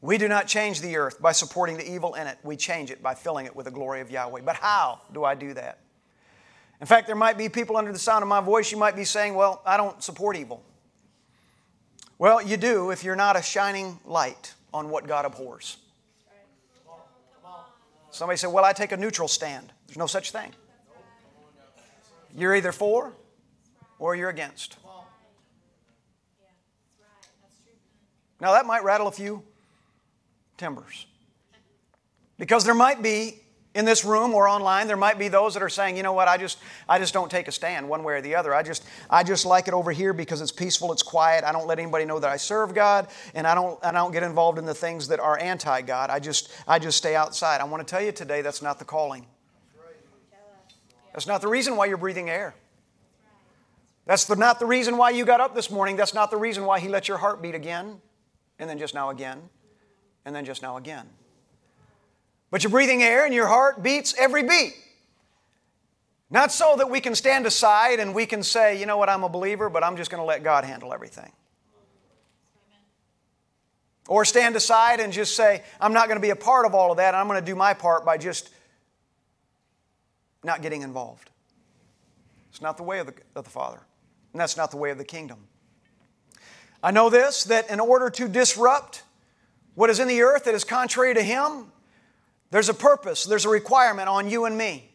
We 0.00 0.18
do 0.18 0.28
not 0.28 0.46
change 0.46 0.82
the 0.82 0.96
earth 0.96 1.20
by 1.20 1.32
supporting 1.32 1.78
the 1.78 1.90
evil 1.90 2.14
in 2.14 2.26
it. 2.26 2.38
We 2.44 2.56
change 2.56 2.90
it 2.90 3.02
by 3.02 3.14
filling 3.14 3.46
it 3.46 3.56
with 3.56 3.64
the 3.64 3.72
glory 3.72 4.00
of 4.00 4.10
Yahweh. 4.10 4.42
But 4.44 4.56
how 4.56 5.00
do 5.12 5.24
I 5.24 5.34
do 5.34 5.54
that? 5.54 5.78
In 6.80 6.86
fact, 6.86 7.06
there 7.06 7.16
might 7.16 7.38
be 7.38 7.48
people 7.48 7.76
under 7.76 7.92
the 7.92 7.98
sound 7.98 8.22
of 8.22 8.28
my 8.28 8.40
voice, 8.40 8.70
you 8.70 8.78
might 8.78 8.94
be 8.94 9.04
saying, 9.04 9.34
Well, 9.34 9.62
I 9.64 9.76
don't 9.76 10.02
support 10.02 10.36
evil. 10.36 10.62
Well, 12.18 12.40
you 12.40 12.56
do 12.56 12.90
if 12.90 13.02
you're 13.02 13.16
not 13.16 13.36
a 13.36 13.42
shining 13.42 13.98
light 14.04 14.54
on 14.72 14.90
what 14.90 15.06
God 15.06 15.24
abhors. 15.24 15.78
Somebody 18.16 18.38
said, 18.38 18.46
Well, 18.46 18.64
I 18.64 18.72
take 18.72 18.92
a 18.92 18.96
neutral 18.96 19.28
stand. 19.28 19.74
There's 19.86 19.98
no 19.98 20.06
such 20.06 20.30
thing. 20.30 20.50
You're 22.34 22.54
either 22.54 22.72
for 22.72 23.12
or 23.98 24.16
you're 24.16 24.30
against. 24.30 24.78
Now, 28.40 28.52
that 28.52 28.64
might 28.64 28.84
rattle 28.84 29.06
a 29.06 29.12
few 29.12 29.42
timbers. 30.56 31.06
Because 32.38 32.64
there 32.64 32.74
might 32.74 33.02
be 33.02 33.42
in 33.76 33.84
this 33.84 34.04
room 34.04 34.34
or 34.34 34.48
online 34.48 34.88
there 34.88 34.96
might 34.96 35.18
be 35.18 35.28
those 35.28 35.54
that 35.54 35.62
are 35.62 35.68
saying 35.68 35.96
you 35.96 36.02
know 36.02 36.12
what? 36.12 36.26
I 36.26 36.36
just 36.36 36.58
i 36.88 36.98
just 36.98 37.14
don't 37.14 37.30
take 37.30 37.46
a 37.46 37.52
stand 37.52 37.88
one 37.88 38.02
way 38.02 38.14
or 38.14 38.20
the 38.20 38.34
other. 38.34 38.54
I 38.54 38.62
just 38.62 38.84
i 39.08 39.22
just 39.22 39.46
like 39.46 39.68
it 39.68 39.74
over 39.74 39.92
here 39.92 40.12
because 40.12 40.40
it's 40.40 40.50
peaceful 40.50 40.92
it's 40.92 41.02
quiet. 41.02 41.44
I 41.44 41.52
don't 41.52 41.66
let 41.66 41.78
anybody 41.78 42.04
know 42.04 42.18
that 42.18 42.30
i 42.30 42.36
serve 42.36 42.74
god 42.74 43.08
and 43.34 43.46
i 43.46 43.54
don't 43.54 43.78
i 43.84 43.92
don't 43.92 44.12
get 44.12 44.22
involved 44.22 44.58
in 44.58 44.64
the 44.64 44.74
things 44.74 45.06
that 45.08 45.20
are 45.20 45.38
anti-god. 45.38 46.10
I 46.10 46.18
just 46.18 46.50
i 46.66 46.78
just 46.78 46.98
stay 46.98 47.14
outside. 47.14 47.60
I 47.60 47.64
want 47.64 47.86
to 47.86 47.90
tell 47.90 48.02
you 48.02 48.12
today 48.12 48.42
that's 48.42 48.62
not 48.62 48.78
the 48.78 48.84
calling. 48.84 49.26
That's 51.12 51.26
not 51.26 51.40
the 51.40 51.48
reason 51.48 51.76
why 51.76 51.86
you're 51.86 51.96
breathing 51.96 52.28
air. 52.28 52.54
That's 54.04 54.26
the, 54.26 54.36
not 54.36 54.60
the 54.60 54.66
reason 54.66 54.98
why 54.98 55.10
you 55.10 55.24
got 55.24 55.40
up 55.40 55.54
this 55.54 55.70
morning. 55.70 55.96
That's 55.96 56.14
not 56.14 56.30
the 56.30 56.36
reason 56.36 56.64
why 56.64 56.78
he 56.78 56.88
let 56.88 57.08
your 57.08 57.16
heart 57.16 57.40
beat 57.42 57.54
again 57.54 58.00
and 58.58 58.68
then 58.68 58.78
just 58.78 58.94
now 58.94 59.10
again 59.10 59.48
and 60.26 60.34
then 60.34 60.44
just 60.44 60.60
now 60.60 60.76
again. 60.76 61.06
But 62.56 62.62
you're 62.62 62.70
breathing 62.70 63.02
air 63.02 63.26
and 63.26 63.34
your 63.34 63.48
heart 63.48 63.82
beats 63.82 64.14
every 64.18 64.42
beat. 64.42 64.74
Not 66.30 66.50
so 66.50 66.74
that 66.78 66.88
we 66.88 67.02
can 67.02 67.14
stand 67.14 67.44
aside 67.44 68.00
and 68.00 68.14
we 68.14 68.24
can 68.24 68.42
say, 68.42 68.80
you 68.80 68.86
know 68.86 68.96
what, 68.96 69.10
I'm 69.10 69.24
a 69.24 69.28
believer, 69.28 69.68
but 69.68 69.84
I'm 69.84 69.94
just 69.98 70.10
going 70.10 70.22
to 70.22 70.24
let 70.24 70.42
God 70.42 70.64
handle 70.64 70.94
everything. 70.94 71.30
Or 74.08 74.24
stand 74.24 74.56
aside 74.56 75.00
and 75.00 75.12
just 75.12 75.36
say, 75.36 75.64
I'm 75.78 75.92
not 75.92 76.08
going 76.08 76.16
to 76.16 76.22
be 76.22 76.30
a 76.30 76.34
part 76.34 76.64
of 76.64 76.74
all 76.74 76.90
of 76.90 76.96
that, 76.96 77.14
I'm 77.14 77.28
going 77.28 77.38
to 77.38 77.44
do 77.44 77.54
my 77.54 77.74
part 77.74 78.06
by 78.06 78.16
just 78.16 78.48
not 80.42 80.62
getting 80.62 80.80
involved. 80.80 81.28
It's 82.48 82.62
not 82.62 82.78
the 82.78 82.84
way 82.84 83.00
of 83.00 83.06
the, 83.08 83.14
of 83.34 83.44
the 83.44 83.50
Father, 83.50 83.82
and 84.32 84.40
that's 84.40 84.56
not 84.56 84.70
the 84.70 84.78
way 84.78 84.90
of 84.90 84.96
the 84.96 85.04
kingdom. 85.04 85.40
I 86.82 86.90
know 86.90 87.10
this 87.10 87.44
that 87.44 87.68
in 87.68 87.80
order 87.80 88.08
to 88.08 88.28
disrupt 88.28 89.02
what 89.74 89.90
is 89.90 90.00
in 90.00 90.08
the 90.08 90.22
earth 90.22 90.44
that 90.44 90.54
is 90.54 90.64
contrary 90.64 91.12
to 91.12 91.22
Him, 91.22 91.72
there's 92.50 92.68
a 92.68 92.74
purpose, 92.74 93.24
there's 93.24 93.44
a 93.44 93.48
requirement 93.48 94.08
on 94.08 94.30
you 94.30 94.44
and 94.44 94.56
me 94.56 94.90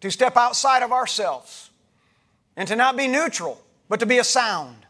to 0.00 0.10
step 0.10 0.36
outside 0.36 0.82
of 0.82 0.92
ourselves 0.92 1.70
and 2.56 2.68
to 2.68 2.76
not 2.76 2.96
be 2.96 3.08
neutral, 3.08 3.60
but 3.88 4.00
to 4.00 4.06
be 4.06 4.18
a 4.18 4.24
sound, 4.24 4.86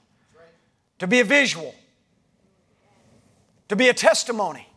to 0.99 1.07
be 1.07 1.21
a 1.21 1.25
visual, 1.25 1.75
to 3.69 3.77
be 3.77 3.89
a 3.89 3.95
testimony 3.95 4.69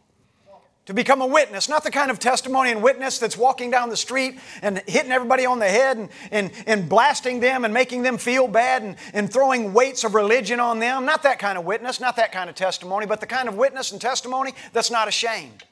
to 0.91 0.95
become 0.95 1.21
a 1.21 1.27
witness, 1.27 1.69
not 1.69 1.83
the 1.83 1.91
kind 1.91 2.09
of 2.09 2.19
testimony 2.19 2.71
and 2.71 2.81
witness 2.81 3.19
that's 3.19 3.37
walking 3.37 3.69
down 3.69 3.89
the 3.89 3.97
street 3.97 4.39
and 4.61 4.81
hitting 4.87 5.11
everybody 5.11 5.45
on 5.45 5.59
the 5.59 5.69
head 5.69 5.97
and, 5.97 6.09
and, 6.31 6.51
and 6.65 6.89
blasting 6.89 7.39
them 7.39 7.63
and 7.63 7.73
making 7.73 8.01
them 8.01 8.17
feel 8.17 8.47
bad 8.47 8.81
and, 8.81 8.95
and 9.13 9.31
throwing 9.31 9.73
weights 9.73 10.03
of 10.03 10.15
religion 10.15 10.59
on 10.59 10.79
them. 10.79 11.05
Not 11.05 11.23
that 11.23 11.37
kind 11.37 11.57
of 11.57 11.65
witness, 11.65 11.99
not 11.99 12.15
that 12.15 12.31
kind 12.31 12.49
of 12.49 12.55
testimony, 12.55 13.05
but 13.05 13.21
the 13.21 13.27
kind 13.27 13.47
of 13.47 13.55
witness 13.55 13.91
and 13.91 14.01
testimony 14.01 14.53
that's 14.73 14.89
not 14.89 15.07
ashamed. 15.07 15.63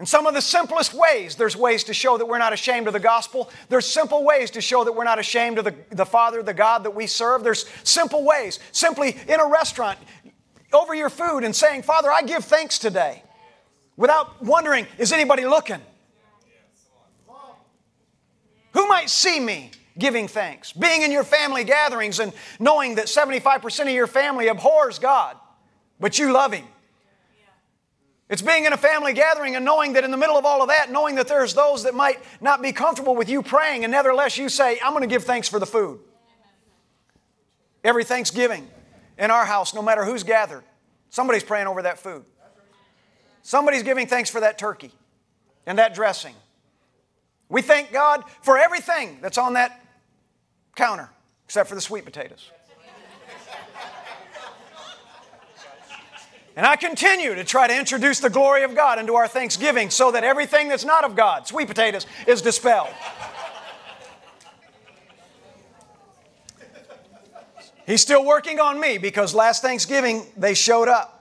In 0.00 0.06
some 0.06 0.26
of 0.26 0.32
the 0.32 0.40
simplest 0.40 0.94
ways, 0.94 1.36
there's 1.36 1.54
ways 1.54 1.84
to 1.84 1.92
show 1.92 2.16
that 2.16 2.24
we're 2.24 2.38
not 2.38 2.54
ashamed 2.54 2.86
of 2.86 2.94
the 2.94 3.00
gospel. 3.00 3.50
There's 3.68 3.86
simple 3.86 4.24
ways 4.24 4.50
to 4.52 4.62
show 4.62 4.82
that 4.82 4.92
we're 4.92 5.04
not 5.04 5.18
ashamed 5.18 5.58
of 5.58 5.66
the, 5.66 5.74
the 5.90 6.06
Father, 6.06 6.42
the 6.42 6.54
God 6.54 6.84
that 6.84 6.94
we 6.94 7.06
serve. 7.06 7.44
There's 7.44 7.66
simple 7.84 8.24
ways. 8.24 8.58
Simply 8.72 9.14
in 9.28 9.38
a 9.38 9.46
restaurant, 9.46 9.98
over 10.72 10.94
your 10.94 11.10
food 11.10 11.44
and 11.44 11.54
saying, 11.54 11.82
Father, 11.82 12.10
I 12.10 12.22
give 12.22 12.46
thanks 12.46 12.78
today, 12.78 13.22
without 13.98 14.42
wondering, 14.42 14.86
is 14.96 15.12
anybody 15.12 15.44
looking? 15.44 15.82
Who 18.72 18.88
might 18.88 19.10
see 19.10 19.38
me 19.38 19.70
giving 19.98 20.28
thanks? 20.28 20.72
Being 20.72 21.02
in 21.02 21.12
your 21.12 21.24
family 21.24 21.64
gatherings 21.64 22.20
and 22.20 22.32
knowing 22.58 22.94
that 22.94 23.06
75% 23.06 23.82
of 23.82 23.88
your 23.88 24.06
family 24.06 24.48
abhors 24.48 24.98
God, 24.98 25.36
but 25.98 26.18
you 26.18 26.32
love 26.32 26.54
Him. 26.54 26.64
It's 28.30 28.42
being 28.42 28.64
in 28.64 28.72
a 28.72 28.76
family 28.76 29.12
gathering 29.12 29.56
and 29.56 29.64
knowing 29.64 29.94
that 29.94 30.04
in 30.04 30.12
the 30.12 30.16
middle 30.16 30.38
of 30.38 30.46
all 30.46 30.62
of 30.62 30.68
that, 30.68 30.92
knowing 30.92 31.16
that 31.16 31.26
there's 31.26 31.52
those 31.52 31.82
that 31.82 31.94
might 31.94 32.20
not 32.40 32.62
be 32.62 32.70
comfortable 32.70 33.16
with 33.16 33.28
you 33.28 33.42
praying, 33.42 33.82
and 33.82 33.90
nevertheless 33.90 34.38
you 34.38 34.48
say, 34.48 34.78
I'm 34.84 34.92
going 34.92 35.02
to 35.02 35.12
give 35.12 35.24
thanks 35.24 35.48
for 35.48 35.58
the 35.58 35.66
food. 35.66 35.98
Every 37.82 38.04
Thanksgiving 38.04 38.68
in 39.18 39.32
our 39.32 39.44
house, 39.44 39.74
no 39.74 39.82
matter 39.82 40.04
who's 40.04 40.22
gathered. 40.22 40.62
Somebody's 41.10 41.42
praying 41.42 41.66
over 41.66 41.82
that 41.82 41.98
food. 41.98 42.24
Somebody's 43.42 43.82
giving 43.82 44.06
thanks 44.06 44.30
for 44.30 44.40
that 44.40 44.58
turkey 44.58 44.92
and 45.66 45.78
that 45.78 45.92
dressing. 45.92 46.34
We 47.48 47.62
thank 47.62 47.90
God 47.90 48.22
for 48.42 48.56
everything 48.56 49.18
that's 49.20 49.38
on 49.38 49.54
that 49.54 49.84
counter, 50.76 51.10
except 51.46 51.68
for 51.68 51.74
the 51.74 51.80
sweet 51.80 52.04
potatoes. 52.04 52.48
And 56.60 56.66
I 56.66 56.76
continue 56.76 57.34
to 57.34 57.42
try 57.42 57.68
to 57.68 57.74
introduce 57.74 58.20
the 58.20 58.28
glory 58.28 58.64
of 58.64 58.76
God 58.76 58.98
into 58.98 59.14
our 59.14 59.26
Thanksgiving 59.26 59.88
so 59.88 60.10
that 60.10 60.24
everything 60.24 60.68
that's 60.68 60.84
not 60.84 61.04
of 61.04 61.16
God, 61.16 61.48
sweet 61.48 61.66
potatoes, 61.66 62.04
is 62.26 62.42
dispelled. 62.42 62.90
He's 67.86 68.02
still 68.02 68.26
working 68.26 68.60
on 68.60 68.78
me 68.78 68.98
because 68.98 69.34
last 69.34 69.62
Thanksgiving 69.62 70.26
they 70.36 70.52
showed 70.52 70.88
up. 70.88 71.19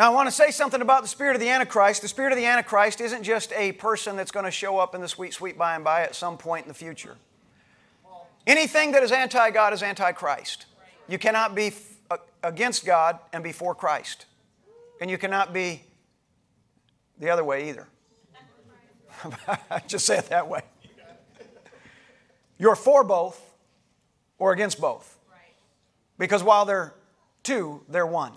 Now, 0.00 0.10
I 0.10 0.14
want 0.14 0.28
to 0.28 0.34
say 0.34 0.50
something 0.50 0.80
about 0.80 1.02
the 1.02 1.08
spirit 1.08 1.34
of 1.34 1.40
the 1.40 1.50
Antichrist. 1.50 2.00
The 2.00 2.08
spirit 2.08 2.32
of 2.32 2.38
the 2.38 2.46
Antichrist 2.46 3.02
isn't 3.02 3.22
just 3.22 3.52
a 3.52 3.72
person 3.72 4.16
that's 4.16 4.30
going 4.30 4.46
to 4.46 4.50
show 4.50 4.78
up 4.78 4.94
in 4.94 5.02
the 5.02 5.08
sweet, 5.08 5.34
sweet 5.34 5.58
by 5.58 5.74
and 5.74 5.84
by 5.84 6.00
at 6.00 6.14
some 6.14 6.38
point 6.38 6.64
in 6.64 6.68
the 6.68 6.74
future. 6.74 7.16
Anything 8.46 8.92
that 8.92 9.02
is 9.02 9.12
anti 9.12 9.50
God 9.50 9.74
is 9.74 9.82
anti 9.82 10.10
Christ. 10.12 10.64
You 11.06 11.18
cannot 11.18 11.54
be 11.54 11.74
against 12.42 12.86
God 12.86 13.18
and 13.34 13.44
be 13.44 13.52
for 13.52 13.74
Christ. 13.74 14.24
And 15.02 15.10
you 15.10 15.18
cannot 15.18 15.52
be 15.52 15.82
the 17.18 17.28
other 17.28 17.44
way 17.44 17.68
either. 17.68 17.86
Just 19.86 20.06
say 20.06 20.16
it 20.16 20.30
that 20.30 20.48
way. 20.48 20.62
You're 22.56 22.74
for 22.74 23.04
both 23.04 23.38
or 24.38 24.52
against 24.52 24.80
both. 24.80 25.18
Because 26.16 26.42
while 26.42 26.64
they're 26.64 26.94
two, 27.42 27.82
they're 27.86 28.06
one. 28.06 28.32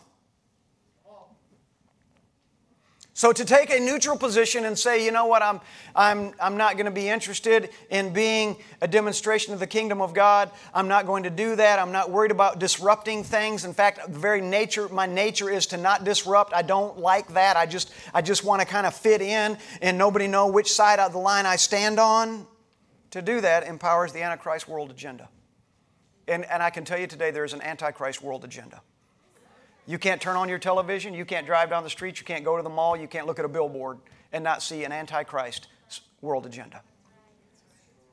So 3.23 3.31
to 3.31 3.45
take 3.45 3.69
a 3.69 3.79
neutral 3.79 4.17
position 4.17 4.65
and 4.65 4.77
say, 4.77 5.05
you 5.05 5.09
know 5.09 5.27
what, 5.27 5.41
I'm, 5.41 5.61
I'm, 5.95 6.33
I'm 6.41 6.57
not 6.57 6.73
going 6.73 6.87
to 6.87 6.91
be 6.91 7.07
interested 7.07 7.69
in 7.89 8.11
being 8.11 8.57
a 8.81 8.87
demonstration 8.89 9.53
of 9.53 9.61
the 9.61 9.65
kingdom 9.65 10.01
of 10.01 10.13
God. 10.13 10.51
I'm 10.73 10.89
not 10.89 11.05
going 11.05 11.23
to 11.23 11.29
do 11.29 11.55
that. 11.55 11.79
I'm 11.79 11.93
not 11.93 12.11
worried 12.11 12.31
about 12.31 12.59
disrupting 12.59 13.23
things. 13.23 13.63
In 13.63 13.73
fact, 13.73 14.11
the 14.11 14.19
very 14.19 14.41
nature, 14.41 14.89
my 14.89 15.05
nature 15.05 15.49
is 15.49 15.67
to 15.67 15.77
not 15.77 16.03
disrupt. 16.03 16.51
I 16.53 16.63
don't 16.63 16.99
like 16.99 17.29
that. 17.29 17.55
I 17.55 17.65
just, 17.65 17.93
I 18.13 18.21
just 18.21 18.43
want 18.43 18.59
to 18.59 18.67
kind 18.67 18.85
of 18.85 18.93
fit 18.93 19.21
in 19.21 19.57
and 19.81 19.97
nobody 19.97 20.27
know 20.27 20.47
which 20.47 20.69
side 20.69 20.99
of 20.99 21.13
the 21.13 21.17
line 21.17 21.45
I 21.45 21.55
stand 21.55 22.01
on. 22.01 22.45
To 23.11 23.21
do 23.21 23.39
that 23.39 23.65
empowers 23.65 24.11
the 24.11 24.21
Antichrist 24.21 24.67
world 24.67 24.91
agenda. 24.91 25.29
And, 26.27 26.43
and 26.43 26.61
I 26.61 26.71
can 26.71 26.83
tell 26.83 26.99
you 26.99 27.07
today 27.07 27.31
there's 27.31 27.53
an 27.53 27.61
Antichrist 27.61 28.21
world 28.21 28.43
agenda. 28.43 28.81
You 29.85 29.97
can't 29.97 30.21
turn 30.21 30.37
on 30.37 30.47
your 30.47 30.59
television, 30.59 31.13
you 31.13 31.25
can't 31.25 31.45
drive 31.45 31.69
down 31.69 31.83
the 31.83 31.89
street, 31.89 32.19
you 32.19 32.25
can't 32.25 32.45
go 32.45 32.55
to 32.55 32.63
the 32.63 32.69
mall, 32.69 32.95
you 32.95 33.07
can't 33.07 33.27
look 33.27 33.39
at 33.39 33.45
a 33.45 33.49
billboard 33.49 33.97
and 34.31 34.43
not 34.43 34.61
see 34.61 34.83
an 34.83 34.91
antichrist 34.91 35.67
world 36.21 36.45
agenda. 36.45 36.81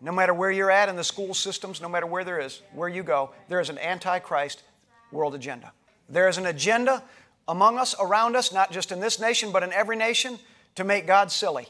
No 0.01 0.13
matter 0.13 0.35
where 0.35 0.51
you're 0.51 0.71
at 0.71 0.89
in 0.89 0.97
the 0.97 1.05
school 1.05 1.35
systems, 1.35 1.81
no 1.81 1.89
matter 1.89 2.07
where 2.07 2.25
there 2.25 2.41
is, 2.41 2.63
where 2.73 2.89
you 2.89 3.03
go, 3.03 3.31
there 3.49 3.61
is 3.61 3.69
an 3.69 3.79
antichrist 3.79 4.63
world 5.13 5.35
agenda. 5.35 5.73
There 6.09 6.29
is 6.29 6.39
an 6.39 6.47
agenda 6.47 7.03
among 7.47 7.79
us, 7.79 7.95
around 8.01 8.35
us, 8.35 8.53
not 8.53 8.73
just 8.73 8.91
in 8.91 9.01
this 9.01 9.21
nation, 9.21 9.53
but 9.53 9.63
in 9.63 9.73
every 9.73 9.97
nation, 9.97 10.39
to 10.77 10.85
make 10.85 11.07
God 11.07 11.31
silly 11.31 11.69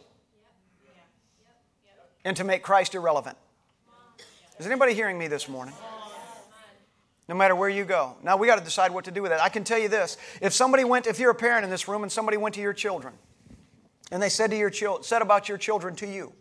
and 2.24 2.36
to 2.36 2.44
make 2.44 2.62
Christ 2.62 2.94
irrelevant. 2.94 3.36
Is 4.58 4.66
anybody 4.66 4.94
hearing 4.94 5.18
me 5.18 5.26
this 5.26 5.48
morning? 5.48 5.74
No 7.30 7.36
matter 7.36 7.54
where 7.54 7.68
you 7.68 7.84
go. 7.84 8.16
Now 8.24 8.36
we 8.36 8.48
got 8.48 8.58
to 8.58 8.64
decide 8.64 8.90
what 8.90 9.04
to 9.04 9.12
do 9.12 9.22
with 9.22 9.30
that. 9.30 9.40
I 9.40 9.48
can 9.48 9.62
tell 9.62 9.78
you 9.78 9.88
this: 9.88 10.16
if 10.42 10.52
somebody 10.52 10.82
went, 10.82 11.06
if 11.06 11.20
you're 11.20 11.30
a 11.30 11.34
parent 11.34 11.62
in 11.62 11.70
this 11.70 11.86
room 11.86 12.02
and 12.02 12.10
somebody 12.10 12.36
went 12.36 12.56
to 12.56 12.60
your 12.60 12.72
children, 12.72 13.14
and 14.10 14.20
they 14.20 14.28
said 14.28 14.50
to 14.50 14.56
your 14.56 14.68
children, 14.68 15.04
said 15.04 15.22
about 15.22 15.48
your 15.48 15.56
children 15.56 15.94
to 15.94 16.08
you, 16.08 16.32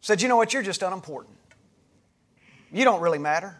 said, 0.00 0.22
you 0.22 0.28
know 0.28 0.36
what, 0.36 0.54
you're 0.54 0.62
just 0.62 0.82
unimportant. 0.82 1.36
You 2.72 2.84
don't 2.84 3.02
really 3.02 3.18
matter. 3.18 3.54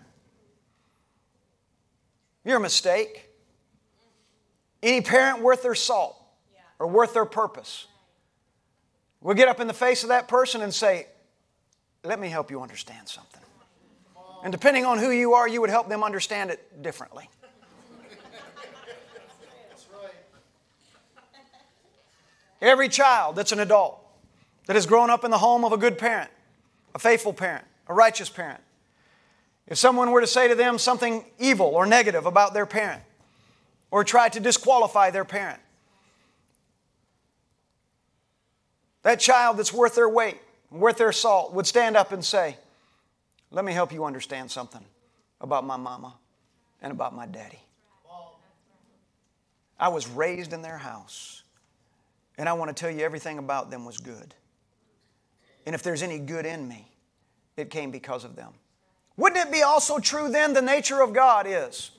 You're 2.42 2.56
a 2.56 2.60
mistake. 2.60 3.28
Any 4.82 5.02
parent 5.02 5.42
worth 5.42 5.62
their 5.62 5.74
salt 5.74 6.16
or 6.78 6.86
worth 6.86 7.12
their 7.12 7.26
purpose 7.26 7.86
will 9.20 9.34
get 9.34 9.48
up 9.48 9.60
in 9.60 9.66
the 9.66 9.74
face 9.74 10.04
of 10.04 10.08
that 10.08 10.26
person 10.26 10.62
and 10.62 10.72
say, 10.72 11.06
Let 12.02 12.18
me 12.18 12.30
help 12.30 12.50
you 12.50 12.62
understand 12.62 13.08
something. 13.08 13.43
And 14.44 14.52
depending 14.52 14.84
on 14.84 14.98
who 14.98 15.10
you 15.10 15.32
are, 15.32 15.48
you 15.48 15.62
would 15.62 15.70
help 15.70 15.88
them 15.88 16.04
understand 16.04 16.50
it 16.50 16.82
differently. 16.82 17.30
Every 22.60 22.90
child 22.90 23.36
that's 23.36 23.52
an 23.52 23.60
adult 23.60 23.98
that 24.66 24.76
has 24.76 24.84
grown 24.84 25.08
up 25.08 25.24
in 25.24 25.30
the 25.30 25.38
home 25.38 25.64
of 25.64 25.72
a 25.72 25.78
good 25.78 25.96
parent, 25.96 26.30
a 26.94 26.98
faithful 26.98 27.32
parent, 27.32 27.64
a 27.88 27.94
righteous 27.94 28.28
parent, 28.28 28.60
if 29.66 29.78
someone 29.78 30.10
were 30.10 30.20
to 30.20 30.26
say 30.26 30.46
to 30.46 30.54
them 30.54 30.78
something 30.78 31.24
evil 31.38 31.66
or 31.66 31.86
negative 31.86 32.26
about 32.26 32.52
their 32.52 32.66
parent, 32.66 33.02
or 33.90 34.04
try 34.04 34.28
to 34.28 34.40
disqualify 34.40 35.10
their 35.10 35.24
parent, 35.24 35.60
that 39.02 39.20
child 39.20 39.56
that's 39.56 39.72
worth 39.72 39.94
their 39.94 40.08
weight, 40.08 40.38
worth 40.70 40.98
their 40.98 41.12
salt, 41.12 41.54
would 41.54 41.66
stand 41.66 41.96
up 41.96 42.12
and 42.12 42.22
say, 42.22 42.58
let 43.54 43.64
me 43.64 43.72
help 43.72 43.92
you 43.92 44.04
understand 44.04 44.50
something 44.50 44.84
about 45.40 45.64
my 45.64 45.76
mama 45.76 46.14
and 46.82 46.92
about 46.92 47.14
my 47.14 47.24
daddy. 47.24 47.60
I 49.78 49.88
was 49.88 50.08
raised 50.08 50.52
in 50.52 50.60
their 50.60 50.78
house, 50.78 51.44
and 52.36 52.48
I 52.48 52.52
want 52.54 52.74
to 52.74 52.80
tell 52.80 52.90
you 52.90 53.04
everything 53.04 53.38
about 53.38 53.70
them 53.70 53.84
was 53.84 53.98
good. 53.98 54.34
And 55.66 55.74
if 55.74 55.82
there's 55.82 56.02
any 56.02 56.18
good 56.18 56.46
in 56.46 56.66
me, 56.66 56.90
it 57.56 57.70
came 57.70 57.92
because 57.92 58.24
of 58.24 58.34
them. 58.34 58.52
Wouldn't 59.16 59.46
it 59.46 59.52
be 59.52 59.62
also 59.62 59.98
true 59.98 60.28
then 60.28 60.52
the 60.52 60.62
nature 60.62 61.00
of 61.00 61.12
God 61.12 61.46
is? 61.48 61.92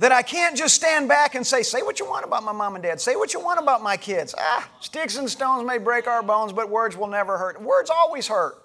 That 0.00 0.12
I 0.12 0.22
can't 0.22 0.56
just 0.56 0.74
stand 0.74 1.08
back 1.08 1.34
and 1.34 1.46
say, 1.46 1.62
Say 1.62 1.82
what 1.82 2.00
you 2.00 2.06
want 2.06 2.24
about 2.24 2.42
my 2.42 2.52
mom 2.52 2.74
and 2.74 2.82
dad. 2.82 3.00
Say 3.02 3.16
what 3.16 3.34
you 3.34 3.40
want 3.40 3.60
about 3.60 3.82
my 3.82 3.98
kids. 3.98 4.34
Ah, 4.36 4.68
sticks 4.80 5.18
and 5.18 5.28
stones 5.28 5.66
may 5.66 5.76
break 5.76 6.06
our 6.06 6.22
bones, 6.22 6.54
but 6.54 6.70
words 6.70 6.96
will 6.96 7.06
never 7.06 7.36
hurt. 7.36 7.60
Words 7.60 7.90
always 7.90 8.26
hurt. 8.26 8.64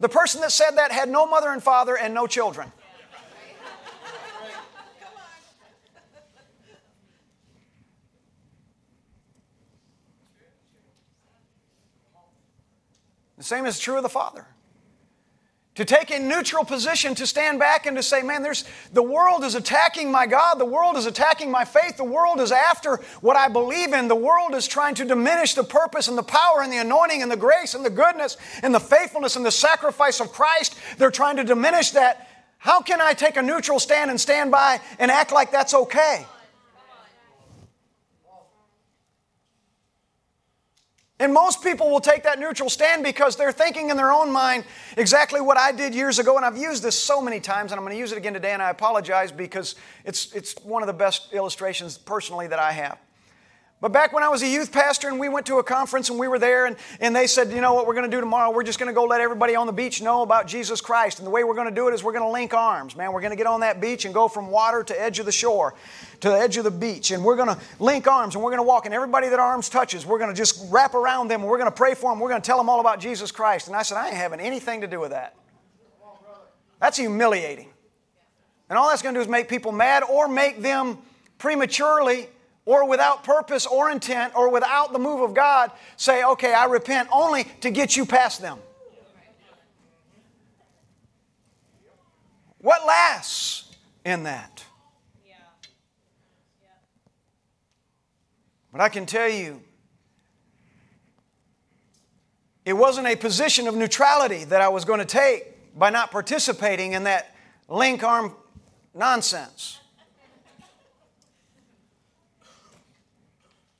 The 0.00 0.08
person 0.08 0.40
that 0.40 0.50
said 0.50 0.72
that 0.72 0.90
had 0.90 1.08
no 1.08 1.24
mother 1.24 1.50
and 1.50 1.62
father 1.62 1.96
and 1.96 2.12
no 2.12 2.26
children. 2.26 2.72
The 13.38 13.44
same 13.44 13.66
is 13.66 13.78
true 13.78 13.96
of 13.98 14.02
the 14.02 14.08
father 14.08 14.46
to 15.76 15.84
take 15.84 16.10
a 16.10 16.18
neutral 16.18 16.64
position, 16.64 17.14
to 17.14 17.26
stand 17.26 17.58
back 17.58 17.86
and 17.86 17.96
to 17.96 18.02
say, 18.02 18.22
man, 18.22 18.42
there's, 18.42 18.64
the 18.92 19.02
world 19.02 19.44
is 19.44 19.54
attacking 19.54 20.10
my 20.10 20.26
God, 20.26 20.58
the 20.58 20.64
world 20.64 20.96
is 20.96 21.06
attacking 21.06 21.50
my 21.50 21.64
faith, 21.64 21.96
the 21.96 22.04
world 22.04 22.40
is 22.40 22.50
after 22.50 22.96
what 23.20 23.36
I 23.36 23.48
believe 23.48 23.92
in, 23.92 24.08
the 24.08 24.16
world 24.16 24.54
is 24.54 24.66
trying 24.66 24.94
to 24.96 25.04
diminish 25.04 25.54
the 25.54 25.64
purpose 25.64 26.08
and 26.08 26.18
the 26.18 26.22
power 26.22 26.62
and 26.62 26.72
the 26.72 26.78
anointing 26.78 27.22
and 27.22 27.30
the 27.30 27.36
grace 27.36 27.74
and 27.74 27.84
the 27.84 27.90
goodness 27.90 28.36
and 28.62 28.74
the 28.74 28.80
faithfulness 28.80 29.36
and 29.36 29.44
the 29.44 29.50
sacrifice 29.50 30.20
of 30.20 30.32
Christ. 30.32 30.74
They're 30.98 31.10
trying 31.10 31.36
to 31.36 31.44
diminish 31.44 31.90
that. 31.90 32.28
How 32.58 32.80
can 32.80 33.00
I 33.00 33.12
take 33.12 33.36
a 33.36 33.42
neutral 33.42 33.78
stand 33.78 34.10
and 34.10 34.20
stand 34.20 34.50
by 34.50 34.80
and 34.98 35.10
act 35.10 35.30
like 35.30 35.52
that's 35.52 35.74
okay? 35.74 36.26
And 41.18 41.32
most 41.32 41.62
people 41.62 41.90
will 41.90 42.00
take 42.00 42.24
that 42.24 42.38
neutral 42.38 42.68
stand 42.68 43.02
because 43.02 43.36
they're 43.36 43.52
thinking 43.52 43.88
in 43.88 43.96
their 43.96 44.12
own 44.12 44.30
mind 44.30 44.64
exactly 44.98 45.40
what 45.40 45.56
I 45.56 45.72
did 45.72 45.94
years 45.94 46.18
ago. 46.18 46.36
And 46.36 46.44
I've 46.44 46.58
used 46.58 46.82
this 46.82 46.94
so 46.94 47.22
many 47.22 47.40
times, 47.40 47.72
and 47.72 47.78
I'm 47.78 47.84
going 47.84 47.96
to 47.96 47.98
use 47.98 48.12
it 48.12 48.18
again 48.18 48.34
today. 48.34 48.52
And 48.52 48.62
I 48.62 48.68
apologize 48.68 49.32
because 49.32 49.76
it's, 50.04 50.32
it's 50.34 50.54
one 50.62 50.82
of 50.82 50.86
the 50.86 50.92
best 50.92 51.32
illustrations 51.32 51.96
personally 51.96 52.48
that 52.48 52.58
I 52.58 52.72
have. 52.72 52.98
But 53.78 53.92
back 53.92 54.14
when 54.14 54.22
I 54.22 54.28
was 54.28 54.42
a 54.42 54.48
youth 54.48 54.72
pastor 54.72 55.08
and 55.08 55.20
we 55.20 55.28
went 55.28 55.44
to 55.46 55.58
a 55.58 55.62
conference 55.62 56.08
and 56.08 56.18
we 56.18 56.28
were 56.28 56.38
there 56.38 56.64
and, 56.64 56.76
and 56.98 57.14
they 57.14 57.26
said, 57.26 57.52
you 57.52 57.60
know 57.60 57.74
what 57.74 57.86
we're 57.86 57.92
going 57.94 58.10
to 58.10 58.16
do 58.16 58.20
tomorrow? 58.20 58.50
We're 58.50 58.62
just 58.62 58.78
going 58.78 58.88
to 58.88 58.94
go 58.94 59.04
let 59.04 59.20
everybody 59.20 59.54
on 59.54 59.66
the 59.66 59.72
beach 59.72 60.00
know 60.00 60.22
about 60.22 60.46
Jesus 60.46 60.80
Christ. 60.80 61.18
And 61.18 61.26
the 61.26 61.30
way 61.30 61.44
we're 61.44 61.54
going 61.54 61.68
to 61.68 61.74
do 61.74 61.86
it 61.88 61.92
is 61.92 62.02
we're 62.02 62.14
going 62.14 62.24
to 62.24 62.30
link 62.30 62.54
arms. 62.54 62.96
Man, 62.96 63.12
we're 63.12 63.20
going 63.20 63.32
to 63.32 63.36
get 63.36 63.46
on 63.46 63.60
that 63.60 63.78
beach 63.78 64.06
and 64.06 64.14
go 64.14 64.28
from 64.28 64.50
water 64.50 64.82
to 64.82 64.98
edge 64.98 65.18
of 65.18 65.26
the 65.26 65.32
shore, 65.32 65.74
to 66.20 66.30
the 66.30 66.38
edge 66.38 66.56
of 66.56 66.64
the 66.64 66.70
beach. 66.70 67.10
And 67.10 67.22
we're 67.22 67.36
going 67.36 67.54
to 67.54 67.58
link 67.78 68.06
arms 68.06 68.34
and 68.34 68.42
we're 68.42 68.50
going 68.50 68.62
to 68.62 68.66
walk. 68.66 68.86
And 68.86 68.94
everybody 68.94 69.28
that 69.28 69.38
arms 69.38 69.68
touches, 69.68 70.06
we're 70.06 70.18
going 70.18 70.30
to 70.30 70.36
just 70.36 70.72
wrap 70.72 70.94
around 70.94 71.28
them 71.28 71.42
and 71.42 71.50
we're 71.50 71.58
going 71.58 71.70
to 71.70 71.76
pray 71.76 71.92
for 71.92 72.10
them. 72.10 72.18
We're 72.18 72.30
going 72.30 72.40
to 72.40 72.46
tell 72.46 72.56
them 72.56 72.70
all 72.70 72.80
about 72.80 72.98
Jesus 72.98 73.30
Christ. 73.30 73.66
And 73.66 73.76
I 73.76 73.82
said, 73.82 73.98
I 73.98 74.06
ain't 74.06 74.16
having 74.16 74.40
anything 74.40 74.80
to 74.80 74.86
do 74.86 75.00
with 75.00 75.10
that. 75.10 75.36
That's 76.80 76.96
humiliating. 76.96 77.68
And 78.70 78.78
all 78.78 78.88
that's 78.88 79.02
going 79.02 79.14
to 79.14 79.18
do 79.18 79.22
is 79.22 79.28
make 79.28 79.48
people 79.48 79.70
mad 79.70 80.02
or 80.02 80.28
make 80.28 80.62
them 80.62 80.98
prematurely 81.36 82.28
or 82.66 82.86
without 82.86 83.24
purpose 83.24 83.64
or 83.64 83.90
intent 83.90 84.34
or 84.36 84.50
without 84.50 84.92
the 84.92 84.98
move 84.98 85.22
of 85.22 85.32
God 85.32 85.70
say, 85.96 86.22
okay, 86.22 86.52
I 86.52 86.66
repent 86.66 87.08
only 87.10 87.44
to 87.62 87.70
get 87.70 87.96
you 87.96 88.04
past 88.04 88.42
them. 88.42 88.58
What 92.58 92.84
lasts 92.84 93.72
in 94.04 94.24
that? 94.24 94.64
But 98.72 98.80
I 98.82 98.90
can 98.90 99.06
tell 99.06 99.28
you, 99.28 99.62
it 102.66 102.74
wasn't 102.74 103.06
a 103.06 103.16
position 103.16 103.68
of 103.68 103.74
neutrality 103.74 104.44
that 104.44 104.60
I 104.60 104.68
was 104.68 104.84
going 104.84 104.98
to 104.98 105.06
take 105.06 105.78
by 105.78 105.88
not 105.88 106.10
participating 106.10 106.92
in 106.92 107.04
that 107.04 107.34
link 107.68 108.02
arm 108.02 108.34
nonsense. 108.92 109.78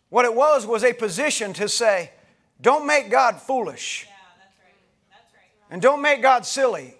What 0.09 0.25
it 0.25 0.35
was 0.35 0.67
was 0.67 0.85
a 0.85 0.93
position 0.93 1.53
to 1.55 1.69
say, 1.69 2.11
don't 2.61 2.87
make 2.87 3.11
God 3.11 3.41
foolish. 3.41 4.07
And 5.71 5.83
don't 5.83 6.01
make 6.01 6.23
God 6.23 6.47
silly. 6.47 6.95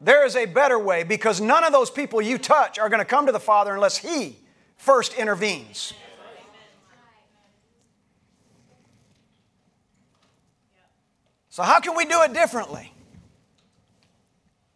There 0.00 0.24
is 0.24 0.36
a 0.36 0.46
better 0.46 0.78
way 0.78 1.02
because 1.02 1.40
none 1.40 1.64
of 1.64 1.72
those 1.72 1.90
people 1.90 2.22
you 2.22 2.38
touch 2.38 2.78
are 2.78 2.88
going 2.88 3.00
to 3.00 3.04
come 3.04 3.26
to 3.26 3.32
the 3.32 3.40
Father 3.40 3.74
unless 3.74 3.96
He 3.96 4.36
first 4.76 5.14
intervenes. 5.14 5.92
So, 11.50 11.62
how 11.62 11.80
can 11.80 11.94
we 11.94 12.06
do 12.06 12.22
it 12.22 12.32
differently? 12.32 12.92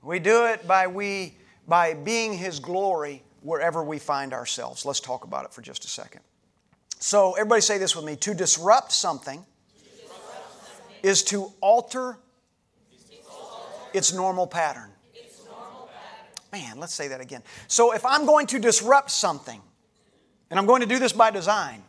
We 0.02 0.18
do 0.18 0.44
it 0.44 0.68
by, 0.68 0.86
we, 0.86 1.36
by 1.66 1.94
being 1.94 2.34
His 2.34 2.60
glory 2.60 3.22
wherever 3.40 3.82
we 3.82 3.98
find 3.98 4.32
ourselves. 4.32 4.84
Let's 4.84 5.00
talk 5.00 5.24
about 5.24 5.46
it 5.46 5.54
for 5.54 5.62
just 5.62 5.84
a 5.86 5.88
second. 5.88 6.20
So, 6.98 7.32
everybody 7.32 7.60
say 7.60 7.78
this 7.78 7.94
with 7.94 8.04
me 8.04 8.16
to 8.16 8.34
disrupt 8.34 8.90
something 8.92 9.44
is 11.02 11.22
to 11.24 11.52
alter 11.60 12.18
its 13.92 14.12
normal 14.12 14.46
pattern. 14.46 14.90
Man, 16.52 16.78
let's 16.78 16.94
say 16.94 17.08
that 17.08 17.20
again. 17.20 17.42
So, 17.68 17.92
if 17.92 18.04
I'm 18.06 18.24
going 18.24 18.46
to 18.48 18.58
disrupt 18.58 19.10
something, 19.10 19.60
and 20.50 20.58
I'm 20.58 20.66
going 20.66 20.80
to 20.80 20.86
do 20.86 20.98
this 20.98 21.12
by 21.12 21.30
design, 21.30 21.82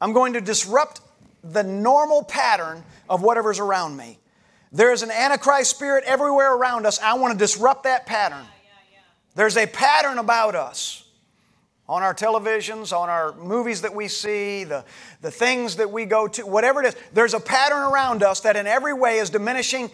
I'm 0.00 0.12
going 0.12 0.32
to 0.32 0.40
disrupt 0.40 1.00
the 1.42 1.62
normal 1.62 2.22
pattern 2.22 2.84
of 3.08 3.22
whatever's 3.22 3.58
around 3.58 3.96
me. 3.96 4.18
There 4.72 4.92
is 4.92 5.02
an 5.02 5.10
Antichrist 5.10 5.70
spirit 5.70 6.04
everywhere 6.04 6.54
around 6.54 6.86
us. 6.86 7.00
I 7.00 7.14
want 7.14 7.32
to 7.32 7.38
disrupt 7.38 7.84
that 7.84 8.06
pattern. 8.06 8.44
There's 9.34 9.56
a 9.56 9.66
pattern 9.66 10.18
about 10.18 10.54
us 10.54 11.07
on 11.88 12.02
our 12.02 12.14
televisions, 12.14 12.96
on 12.96 13.08
our 13.08 13.34
movies 13.36 13.80
that 13.82 13.94
we 13.94 14.08
see, 14.08 14.64
the, 14.64 14.84
the 15.22 15.30
things 15.30 15.76
that 15.76 15.90
we 15.90 16.04
go 16.04 16.28
to, 16.28 16.46
whatever 16.46 16.82
it 16.82 16.88
is. 16.88 16.96
There's 17.14 17.34
a 17.34 17.40
pattern 17.40 17.82
around 17.82 18.22
us 18.22 18.40
that 18.40 18.56
in 18.56 18.66
every 18.66 18.92
way 18.92 19.18
is 19.18 19.30
diminishing 19.30 19.90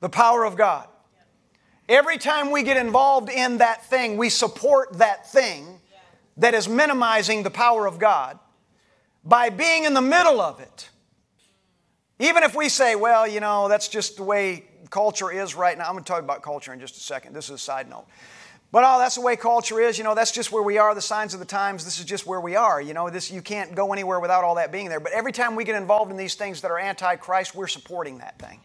the 0.00 0.08
power 0.08 0.44
of 0.44 0.56
God. 0.56 0.88
Every 1.88 2.18
time 2.18 2.50
we 2.50 2.62
get 2.62 2.76
involved 2.76 3.28
in 3.28 3.58
that 3.58 3.84
thing, 3.86 4.16
we 4.16 4.30
support 4.30 4.98
that 4.98 5.30
thing 5.30 5.80
that 6.36 6.54
is 6.54 6.68
minimizing 6.68 7.42
the 7.42 7.50
power 7.50 7.86
of 7.86 7.98
God 7.98 8.38
by 9.24 9.50
being 9.50 9.84
in 9.84 9.92
the 9.92 10.00
middle 10.00 10.40
of 10.40 10.60
it. 10.60 10.88
Even 12.18 12.42
if 12.42 12.54
we 12.54 12.68
say, 12.68 12.94
well, 12.94 13.26
you 13.26 13.40
know, 13.40 13.68
that's 13.68 13.88
just 13.88 14.16
the 14.16 14.22
way 14.22 14.64
culture 14.88 15.30
is 15.30 15.54
right 15.54 15.76
now. 15.76 15.86
I'm 15.86 15.92
going 15.92 16.04
to 16.04 16.08
talk 16.08 16.22
about 16.22 16.42
culture 16.42 16.72
in 16.72 16.80
just 16.80 16.96
a 16.96 17.00
second. 17.00 17.34
This 17.34 17.46
is 17.46 17.50
a 17.52 17.58
side 17.58 17.88
note. 17.90 18.06
But 18.72 18.84
oh, 18.86 18.98
that's 18.98 19.16
the 19.16 19.20
way 19.20 19.34
culture 19.34 19.80
is. 19.80 19.98
You 19.98 20.04
know, 20.04 20.14
that's 20.14 20.30
just 20.30 20.52
where 20.52 20.62
we 20.62 20.78
are. 20.78 20.94
The 20.94 21.00
signs 21.00 21.34
of 21.34 21.40
the 21.40 21.46
times. 21.46 21.84
This 21.84 21.98
is 21.98 22.04
just 22.04 22.24
where 22.24 22.40
we 22.40 22.54
are. 22.54 22.80
You 22.80 22.94
know, 22.94 23.10
this 23.10 23.30
you 23.30 23.42
can't 23.42 23.74
go 23.74 23.92
anywhere 23.92 24.20
without 24.20 24.44
all 24.44 24.54
that 24.56 24.70
being 24.70 24.88
there. 24.88 25.00
But 25.00 25.12
every 25.12 25.32
time 25.32 25.56
we 25.56 25.64
get 25.64 25.74
involved 25.74 26.10
in 26.10 26.16
these 26.16 26.36
things 26.36 26.60
that 26.60 26.70
are 26.70 26.78
anti-Christ, 26.78 27.54
we're 27.54 27.66
supporting 27.66 28.18
that 28.18 28.38
thing. 28.38 28.60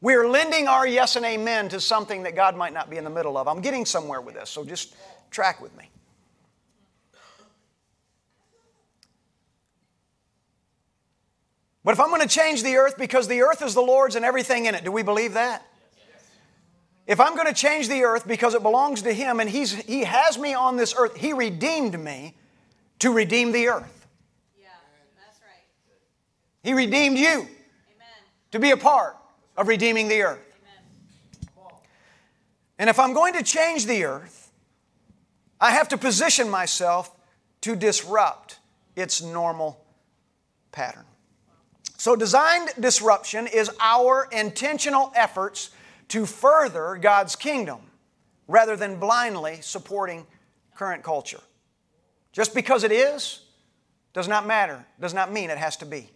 We're 0.00 0.28
lending 0.28 0.68
our 0.68 0.86
yes 0.86 1.16
and 1.16 1.26
amen 1.26 1.70
to 1.70 1.80
something 1.80 2.22
that 2.22 2.36
God 2.36 2.56
might 2.56 2.72
not 2.72 2.88
be 2.88 2.96
in 2.96 3.04
the 3.04 3.10
middle 3.10 3.36
of. 3.36 3.48
I'm 3.48 3.60
getting 3.60 3.84
somewhere 3.84 4.20
with 4.20 4.36
this, 4.36 4.48
so 4.48 4.64
just 4.64 4.94
track 5.30 5.60
with 5.60 5.76
me. 5.76 5.90
But 11.84 11.92
if 11.92 12.00
I'm 12.00 12.08
going 12.08 12.22
to 12.22 12.28
change 12.28 12.62
the 12.62 12.76
earth 12.76 12.96
because 12.96 13.28
the 13.28 13.42
earth 13.42 13.62
is 13.62 13.74
the 13.74 13.80
Lord's 13.80 14.14
and 14.14 14.24
everything 14.24 14.66
in 14.66 14.74
it, 14.74 14.84
do 14.84 14.92
we 14.92 15.02
believe 15.02 15.34
that? 15.34 15.66
If 17.08 17.20
I'm 17.20 17.34
going 17.34 17.46
to 17.46 17.54
change 17.54 17.88
the 17.88 18.04
earth 18.04 18.28
because 18.28 18.54
it 18.54 18.62
belongs 18.62 19.00
to 19.02 19.12
Him 19.12 19.40
and 19.40 19.48
he's, 19.48 19.72
He 19.72 20.04
has 20.04 20.38
me 20.38 20.52
on 20.52 20.76
this 20.76 20.94
earth, 20.96 21.16
He 21.16 21.32
redeemed 21.32 21.98
me 21.98 22.34
to 22.98 23.10
redeem 23.10 23.50
the 23.50 23.68
earth. 23.68 24.06
Yeah, 24.60 24.68
that's 25.16 25.40
right. 25.40 25.64
He 26.62 26.74
redeemed 26.74 27.16
you 27.16 27.26
Amen. 27.26 27.48
to 28.50 28.58
be 28.58 28.72
a 28.72 28.76
part 28.76 29.16
of 29.56 29.68
redeeming 29.68 30.08
the 30.08 30.20
earth. 30.22 30.44
Amen. 31.56 31.72
And 32.78 32.90
if 32.90 32.98
I'm 32.98 33.14
going 33.14 33.32
to 33.32 33.42
change 33.42 33.86
the 33.86 34.04
earth, 34.04 34.52
I 35.58 35.70
have 35.70 35.88
to 35.88 35.98
position 35.98 36.50
myself 36.50 37.10
to 37.62 37.74
disrupt 37.74 38.58
its 38.96 39.22
normal 39.22 39.82
pattern. 40.72 41.04
So, 41.96 42.14
designed 42.14 42.68
disruption 42.78 43.46
is 43.46 43.70
our 43.80 44.28
intentional 44.30 45.10
efforts 45.16 45.70
to 46.08 46.26
further 46.26 46.98
God's 47.00 47.36
kingdom 47.36 47.80
rather 48.46 48.76
than 48.76 48.98
blindly 48.98 49.58
supporting 49.60 50.26
current 50.74 51.02
culture. 51.02 51.40
Just 52.32 52.54
because 52.54 52.84
it 52.84 52.92
is 52.92 53.40
does 54.14 54.28
not 54.28 54.46
matter, 54.46 54.84
does 55.00 55.14
not 55.14 55.32
mean 55.32 55.50
it 55.50 55.58
has 55.58 55.76
to 55.78 55.86
be. 55.86 56.10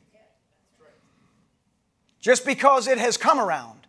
Just 2.20 2.46
because 2.46 2.86
it 2.86 2.98
has 2.98 3.16
come 3.16 3.40
around 3.40 3.86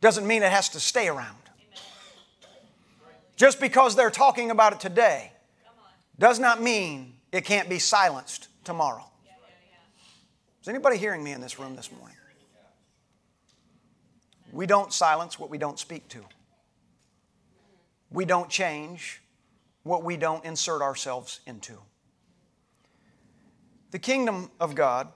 doesn't 0.00 0.26
mean 0.26 0.42
it 0.42 0.50
has 0.50 0.70
to 0.70 0.80
stay 0.80 1.08
around. 1.08 1.36
Just 3.36 3.60
because 3.60 3.94
they're 3.94 4.10
talking 4.10 4.50
about 4.50 4.72
it 4.72 4.80
today 4.80 5.32
does 6.18 6.40
not 6.40 6.60
mean 6.60 7.14
it 7.30 7.44
can't 7.44 7.68
be 7.68 7.78
silenced 7.78 8.48
tomorrow. 8.64 9.04
Is 10.60 10.68
anybody 10.68 10.96
hearing 10.96 11.22
me 11.22 11.32
in 11.32 11.40
this 11.40 11.58
room 11.58 11.76
this 11.76 11.90
morning? 11.92 12.17
We 14.52 14.66
don't 14.66 14.92
silence 14.92 15.38
what 15.38 15.50
we 15.50 15.58
don't 15.58 15.78
speak 15.78 16.08
to. 16.08 16.24
We 18.10 18.24
don't 18.24 18.48
change 18.48 19.20
what 19.82 20.02
we 20.02 20.16
don't 20.16 20.44
insert 20.44 20.82
ourselves 20.82 21.40
into. 21.46 21.78
The 23.90 23.98
kingdom 23.98 24.50
of 24.60 24.74
God 24.74 25.08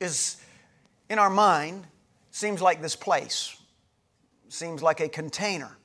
is 0.00 0.36
in 1.08 1.18
our 1.18 1.30
mind 1.30 1.86
seems 2.30 2.62
like 2.62 2.80
this 2.80 2.96
place, 2.96 3.56
seems 4.48 4.82
like 4.82 5.00
a 5.00 5.08
container 5.08 5.76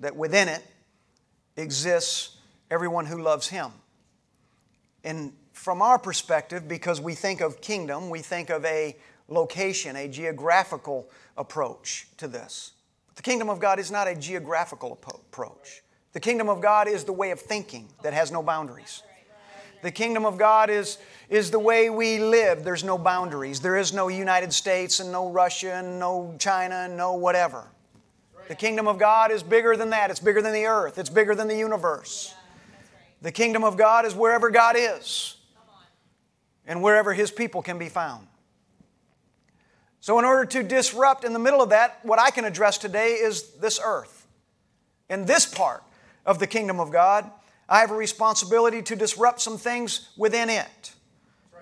that 0.00 0.16
within 0.16 0.48
it 0.48 0.62
exists 1.56 2.36
everyone 2.70 3.06
who 3.06 3.22
loves 3.22 3.48
Him. 3.48 3.70
And 5.04 5.32
from 5.52 5.82
our 5.82 5.98
perspective, 5.98 6.68
because 6.68 7.00
we 7.00 7.14
think 7.14 7.40
of 7.40 7.60
kingdom, 7.60 8.10
we 8.10 8.20
think 8.20 8.50
of 8.50 8.64
a 8.64 8.96
location, 9.28 9.96
a 9.96 10.08
geographical 10.08 11.08
approach 11.36 12.08
to 12.16 12.26
this. 12.26 12.72
But 13.06 13.16
the 13.16 13.22
kingdom 13.22 13.48
of 13.48 13.60
God 13.60 13.78
is 13.78 13.90
not 13.90 14.08
a 14.08 14.14
geographical 14.14 14.92
approach. 14.92 15.82
The 16.12 16.20
kingdom 16.20 16.48
of 16.48 16.60
God 16.60 16.88
is 16.88 17.04
the 17.04 17.12
way 17.12 17.30
of 17.30 17.40
thinking 17.40 17.88
that 18.02 18.14
has 18.14 18.32
no 18.32 18.42
boundaries. 18.42 19.02
The 19.82 19.90
kingdom 19.92 20.26
of 20.26 20.38
God 20.38 20.70
is, 20.70 20.98
is 21.28 21.50
the 21.50 21.58
way 21.58 21.88
we 21.90 22.18
live. 22.18 22.64
There's 22.64 22.82
no 22.82 22.98
boundaries. 22.98 23.60
There 23.60 23.76
is 23.76 23.92
no 23.92 24.08
United 24.08 24.52
States 24.52 24.98
and 24.98 25.12
no 25.12 25.30
Russia 25.30 25.74
and 25.74 26.00
no 26.00 26.34
China 26.38 26.74
and 26.74 26.96
no 26.96 27.14
whatever. 27.14 27.64
The 28.48 28.54
kingdom 28.54 28.88
of 28.88 28.98
God 28.98 29.30
is 29.30 29.42
bigger 29.42 29.76
than 29.76 29.90
that. 29.90 30.10
It's 30.10 30.20
bigger 30.20 30.42
than 30.42 30.54
the 30.54 30.66
earth. 30.66 30.98
It's 30.98 31.10
bigger 31.10 31.34
than 31.34 31.48
the 31.48 31.56
universe. 31.56 32.34
The 33.20 33.30
kingdom 33.30 33.62
of 33.62 33.76
God 33.76 34.06
is 34.06 34.14
wherever 34.14 34.50
God 34.50 34.74
is 34.76 35.36
and 36.66 36.82
wherever 36.82 37.12
His 37.12 37.30
people 37.30 37.62
can 37.62 37.78
be 37.78 37.88
found. 37.88 38.26
So, 40.00 40.18
in 40.18 40.24
order 40.24 40.44
to 40.44 40.62
disrupt 40.62 41.24
in 41.24 41.32
the 41.32 41.38
middle 41.38 41.60
of 41.60 41.70
that, 41.70 41.98
what 42.04 42.20
I 42.20 42.30
can 42.30 42.44
address 42.44 42.78
today 42.78 43.14
is 43.14 43.50
this 43.54 43.80
earth. 43.82 44.26
In 45.10 45.24
this 45.24 45.46
part 45.46 45.82
of 46.24 46.38
the 46.38 46.46
kingdom 46.46 46.78
of 46.78 46.92
God, 46.92 47.30
I 47.68 47.80
have 47.80 47.90
a 47.90 47.96
responsibility 47.96 48.82
to 48.82 48.96
disrupt 48.96 49.40
some 49.40 49.58
things 49.58 50.10
within 50.16 50.50
it. 50.50 50.92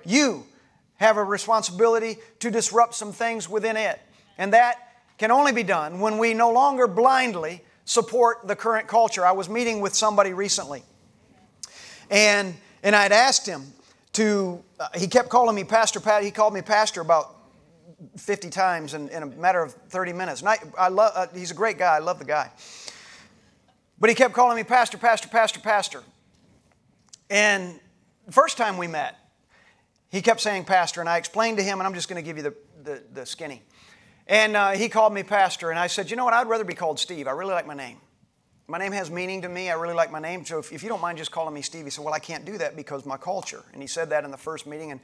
You 0.04 0.46
have 0.96 1.16
a 1.16 1.24
responsibility 1.24 2.18
to 2.40 2.50
disrupt 2.50 2.94
some 2.94 3.12
things 3.12 3.48
within 3.48 3.76
it. 3.76 4.00
And 4.38 4.52
that 4.52 4.76
can 5.18 5.30
only 5.30 5.52
be 5.52 5.62
done 5.62 6.00
when 6.00 6.18
we 6.18 6.34
no 6.34 6.50
longer 6.50 6.86
blindly 6.86 7.62
support 7.84 8.46
the 8.46 8.56
current 8.56 8.86
culture. 8.86 9.24
I 9.24 9.32
was 9.32 9.48
meeting 9.48 9.80
with 9.80 9.94
somebody 9.94 10.32
recently, 10.32 10.82
and, 12.10 12.54
and 12.82 12.94
I'd 12.94 13.12
asked 13.12 13.46
him, 13.46 13.72
to, 14.16 14.64
uh, 14.80 14.88
he 14.94 15.08
kept 15.08 15.28
calling 15.28 15.54
me 15.54 15.62
Pastor 15.62 16.00
Pat. 16.00 16.22
He 16.22 16.30
called 16.30 16.54
me 16.54 16.62
Pastor 16.62 17.02
about 17.02 17.35
50 18.16 18.50
times 18.50 18.94
in, 18.94 19.08
in 19.08 19.22
a 19.22 19.26
matter 19.26 19.62
of 19.62 19.72
30 19.72 20.12
minutes. 20.12 20.44
I, 20.44 20.58
I 20.78 20.88
love, 20.88 21.12
uh, 21.14 21.26
he's 21.34 21.50
a 21.50 21.54
great 21.54 21.78
guy. 21.78 21.96
I 21.96 22.00
love 22.00 22.18
the 22.18 22.24
guy. 22.24 22.50
But 23.98 24.10
he 24.10 24.16
kept 24.16 24.34
calling 24.34 24.56
me 24.56 24.64
Pastor, 24.64 24.98
Pastor, 24.98 25.28
Pastor, 25.28 25.60
Pastor. 25.60 26.02
And 27.30 27.80
the 28.26 28.32
first 28.32 28.56
time 28.56 28.76
we 28.76 28.86
met, 28.86 29.16
he 30.10 30.22
kept 30.22 30.40
saying 30.40 30.64
Pastor, 30.64 31.00
and 31.00 31.08
I 31.08 31.16
explained 31.16 31.58
to 31.58 31.62
him, 31.62 31.78
and 31.78 31.86
I'm 31.86 31.94
just 31.94 32.08
going 32.08 32.22
to 32.22 32.26
give 32.26 32.36
you 32.36 32.42
the, 32.42 32.54
the, 32.82 33.02
the 33.12 33.26
skinny. 33.26 33.62
And 34.26 34.56
uh, 34.56 34.70
he 34.72 34.88
called 34.88 35.12
me 35.12 35.22
Pastor, 35.22 35.70
and 35.70 35.78
I 35.78 35.86
said, 35.86 36.10
You 36.10 36.16
know 36.16 36.24
what? 36.24 36.34
I'd 36.34 36.48
rather 36.48 36.64
be 36.64 36.74
called 36.74 36.98
Steve. 36.98 37.26
I 37.28 37.32
really 37.32 37.52
like 37.52 37.66
my 37.66 37.74
name. 37.74 37.98
My 38.68 38.78
name 38.78 38.90
has 38.92 39.10
meaning 39.10 39.42
to 39.42 39.48
me. 39.48 39.70
I 39.70 39.74
really 39.74 39.94
like 39.94 40.10
my 40.10 40.18
name. 40.18 40.44
So 40.44 40.58
if, 40.58 40.72
if, 40.72 40.82
you 40.82 40.88
don't 40.88 41.00
mind 41.00 41.18
just 41.18 41.30
calling 41.30 41.54
me 41.54 41.62
Steve, 41.62 41.84
he 41.84 41.90
said, 41.90 42.04
Well, 42.04 42.14
I 42.14 42.18
can't 42.18 42.44
do 42.44 42.58
that 42.58 42.74
because 42.74 43.06
my 43.06 43.16
culture. 43.16 43.62
And 43.72 43.80
he 43.80 43.86
said 43.86 44.10
that 44.10 44.24
in 44.24 44.30
the 44.32 44.36
first 44.36 44.66
meeting, 44.66 44.90
and, 44.90 45.00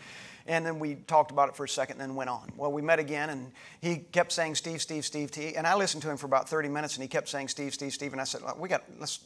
and 0.46 0.66
then 0.66 0.80
we 0.80 0.96
talked 0.96 1.30
about 1.30 1.48
it 1.48 1.54
for 1.54 1.64
a 1.64 1.68
second 1.68 2.00
and 2.00 2.10
then 2.10 2.16
went 2.16 2.28
on. 2.28 2.50
Well, 2.56 2.72
we 2.72 2.82
met 2.82 2.98
again, 2.98 3.30
and 3.30 3.52
he 3.80 3.98
kept 3.98 4.32
saying 4.32 4.56
Steve, 4.56 4.82
Steve, 4.82 5.04
Steve, 5.04 5.30
T. 5.30 5.54
And 5.54 5.64
I 5.66 5.76
listened 5.76 6.02
to 6.02 6.10
him 6.10 6.16
for 6.16 6.26
about 6.26 6.48
30 6.48 6.68
minutes, 6.70 6.96
and 6.96 7.02
he 7.02 7.08
kept 7.08 7.28
saying 7.28 7.48
Steve, 7.48 7.72
Steve, 7.72 7.92
Steve. 7.92 8.12
And 8.12 8.20
I 8.20 8.24
said, 8.24 8.40
We 8.58 8.68
got, 8.68 8.82
let's, 8.98 9.20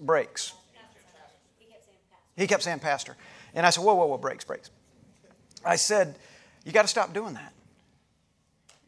breaks. 0.00 0.52
He 2.36 2.46
kept 2.46 2.62
saying 2.62 2.80
pastor. 2.80 3.16
And 3.54 3.64
I 3.64 3.70
said, 3.70 3.82
whoa, 3.82 3.94
whoa, 3.94 4.06
whoa, 4.06 4.18
breaks, 4.18 4.44
breaks. 4.44 4.70
I 5.64 5.76
said, 5.76 6.16
you 6.64 6.72
got 6.72 6.82
to 6.82 6.88
stop 6.88 7.14
doing 7.14 7.34
that. 7.34 7.52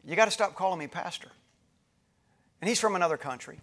You 0.05 0.15
got 0.15 0.25
to 0.25 0.31
stop 0.31 0.55
calling 0.55 0.79
me 0.79 0.87
pastor. 0.87 1.29
And 2.61 2.69
he's 2.69 2.79
from 2.79 2.95
another 2.95 3.17
country. 3.17 3.59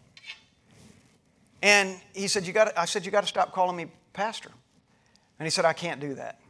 And 1.62 1.98
he 2.14 2.28
said, 2.28 2.46
you 2.46 2.52
got 2.52 2.76
I 2.76 2.84
said, 2.84 3.04
you 3.04 3.10
got 3.10 3.22
to 3.22 3.26
stop 3.26 3.52
calling 3.52 3.76
me 3.76 3.86
pastor. 4.12 4.50
And 5.38 5.46
he 5.46 5.50
said, 5.50 5.64
I 5.64 5.72
can't 5.72 6.00
do 6.00 6.14
that. 6.14 6.40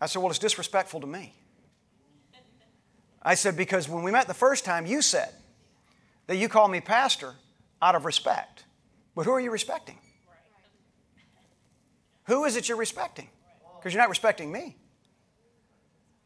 I 0.00 0.06
said, 0.06 0.20
well, 0.20 0.30
it's 0.30 0.38
disrespectful 0.38 1.00
to 1.00 1.06
me. 1.06 1.34
I 3.22 3.34
said, 3.34 3.56
because 3.56 3.88
when 3.88 4.02
we 4.02 4.10
met 4.10 4.26
the 4.26 4.34
first 4.34 4.64
time, 4.64 4.86
you 4.86 5.00
said 5.00 5.30
that 6.26 6.36
you 6.36 6.48
call 6.48 6.68
me 6.68 6.80
pastor 6.80 7.34
out 7.80 7.94
of 7.94 8.04
respect. 8.04 8.64
But 9.14 9.24
who 9.24 9.32
are 9.32 9.40
you 9.40 9.50
respecting? 9.50 9.98
Who 12.24 12.44
is 12.44 12.56
it 12.56 12.68
you're 12.68 12.78
respecting? 12.78 13.28
Because 13.78 13.94
you're 13.94 14.02
not 14.02 14.08
respecting 14.08 14.50
me. 14.50 14.76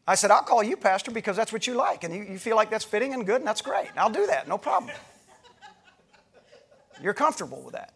I 0.07 0.15
said, 0.15 0.31
I'll 0.31 0.43
call 0.43 0.63
you 0.63 0.77
pastor 0.77 1.11
because 1.11 1.37
that's 1.37 1.53
what 1.53 1.67
you 1.67 1.75
like, 1.75 2.03
and 2.03 2.15
you, 2.15 2.23
you 2.23 2.39
feel 2.39 2.57
like 2.57 2.71
that's 2.71 2.85
fitting 2.85 3.13
and 3.13 3.27
good, 3.27 3.43
and 3.43 3.47
that's 3.47 3.61
great. 3.61 3.89
I'll 3.97 4.09
do 4.09 4.27
that, 4.27 4.49
no 4.49 4.57
problem. 4.57 4.95
You're 7.03 7.15
comfortable 7.15 7.61
with 7.61 7.75
that. 7.75 7.93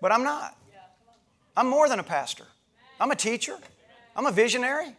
But 0.00 0.12
I'm 0.12 0.24
not. 0.24 0.56
I'm 1.56 1.68
more 1.68 1.88
than 1.88 1.98
a 1.98 2.02
pastor. 2.02 2.46
I'm 2.98 3.10
a 3.10 3.16
teacher. 3.16 3.56
I'm 4.16 4.26
a 4.26 4.32
visionary. 4.32 4.94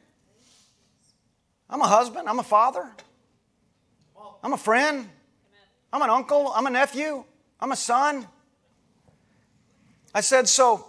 I'm 1.70 1.82
a 1.82 1.88
husband. 1.88 2.28
I'm 2.28 2.40
a 2.40 2.44
father. 2.44 2.88
I'm 4.44 4.54
a 4.54 4.58
friend. 4.58 5.10
I'm 5.94 6.02
an 6.02 6.10
uncle. 6.10 6.52
I'm 6.54 6.68
a 6.68 6.70
nephew. 6.70 7.24
I'm 7.60 7.72
a 7.72 7.76
son. 7.76 8.28
I 10.14 10.22
said, 10.22 10.50
so 10.50 10.86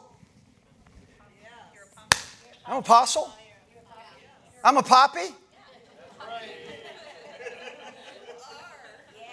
I'm 2.66 2.74
an 2.74 2.78
apostle. 2.78 3.30
I'm 4.64 4.76
a 4.76 4.82
poppy. 4.82 5.34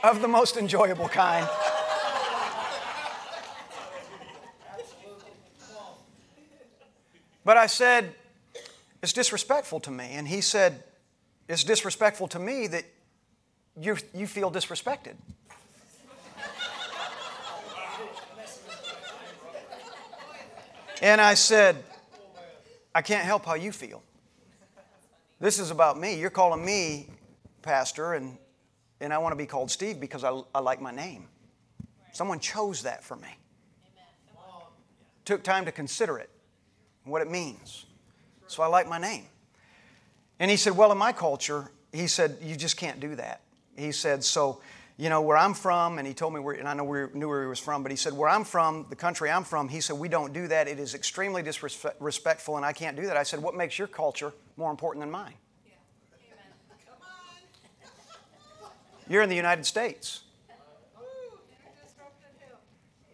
Of 0.02 0.22
the 0.22 0.28
most 0.28 0.56
enjoyable 0.56 1.10
kind. 1.10 1.48
But 7.50 7.58
I 7.58 7.66
said, 7.66 8.14
it's 9.02 9.12
disrespectful 9.12 9.80
to 9.80 9.90
me. 9.90 10.10
And 10.12 10.28
he 10.28 10.40
said, 10.40 10.84
it's 11.48 11.64
disrespectful 11.64 12.28
to 12.28 12.38
me 12.38 12.68
that 12.68 12.84
you, 13.76 13.98
you 14.14 14.28
feel 14.28 14.52
disrespected. 14.52 15.16
And 21.02 21.20
I 21.20 21.34
said, 21.34 21.84
I 22.94 23.02
can't 23.02 23.26
help 23.26 23.46
how 23.46 23.56
you 23.56 23.72
feel. 23.72 24.04
This 25.40 25.58
is 25.58 25.72
about 25.72 26.00
me. 26.00 26.20
You're 26.20 26.30
calling 26.30 26.64
me 26.64 27.08
pastor, 27.64 28.14
and, 28.14 28.38
and 29.02 29.12
I 29.12 29.18
want 29.18 29.32
to 29.32 29.36
be 29.36 29.48
called 29.48 29.72
Steve 29.72 30.00
because 30.00 30.24
I, 30.24 30.40
I 30.54 30.60
like 30.60 30.82
my 30.82 30.92
name. 30.92 31.28
Someone 32.12 32.40
chose 32.40 32.84
that 32.84 33.04
for 33.04 33.16
me. 33.16 33.40
Took 35.26 35.42
time 35.42 35.66
to 35.66 35.72
consider 35.72 36.20
it, 36.20 36.30
what 37.10 37.22
it 37.22 37.30
means. 37.30 37.86
So 38.48 38.64
I 38.64 38.68
like 38.68 38.88
my 38.88 38.98
name. 38.98 39.26
And 40.40 40.50
he 40.50 40.58
said, 40.58 40.76
Well, 40.76 40.92
in 40.92 40.98
my 40.98 41.12
culture, 41.12 41.70
he 41.92 42.08
said, 42.08 42.38
You 42.42 42.56
just 42.56 42.78
can't 42.78 43.00
do 43.00 43.16
that. 43.16 43.42
He 43.76 43.92
said, 43.92 44.24
So 44.24 44.62
you 45.00 45.08
know, 45.08 45.22
where 45.22 45.38
I'm 45.38 45.54
from, 45.54 45.98
and 45.98 46.06
he 46.06 46.14
told 46.14 46.34
me 46.34 46.42
where, 46.42 46.56
and 46.56 46.68
I 46.68 46.74
know 46.74 46.84
we 46.84 47.06
knew 47.14 47.30
where 47.30 47.42
he 47.42 47.48
was 47.48 47.58
from, 47.58 47.84
but 47.84 47.90
he 47.90 47.96
said, 47.96 48.12
where 48.12 48.28
I'm 48.28 48.44
from, 48.44 48.86
the 48.90 48.98
country 48.98 49.32
I'm 49.32 49.46
from, 49.46 49.70
he 49.70 49.80
said, 49.80 49.98
we 49.98 50.10
don't 50.10 50.34
do 50.34 50.46
that. 50.50 50.68
It 50.68 50.78
is 50.78 50.94
extremely 50.94 51.42
disrespectful, 51.42 52.58
and 52.58 52.66
I 52.66 52.74
can't 52.74 52.98
do 52.98 53.06
that. 53.06 53.16
I 53.16 53.24
said, 53.24 53.42
what 53.42 53.56
makes 53.56 53.80
your 53.80 53.88
culture 53.88 54.34
more 54.58 54.70
important 54.70 55.02
than 55.02 55.10
mine? 55.10 55.36
You're 59.08 59.24
in 59.24 59.30
the 59.30 59.38
United 59.38 59.66
States. 59.66 60.24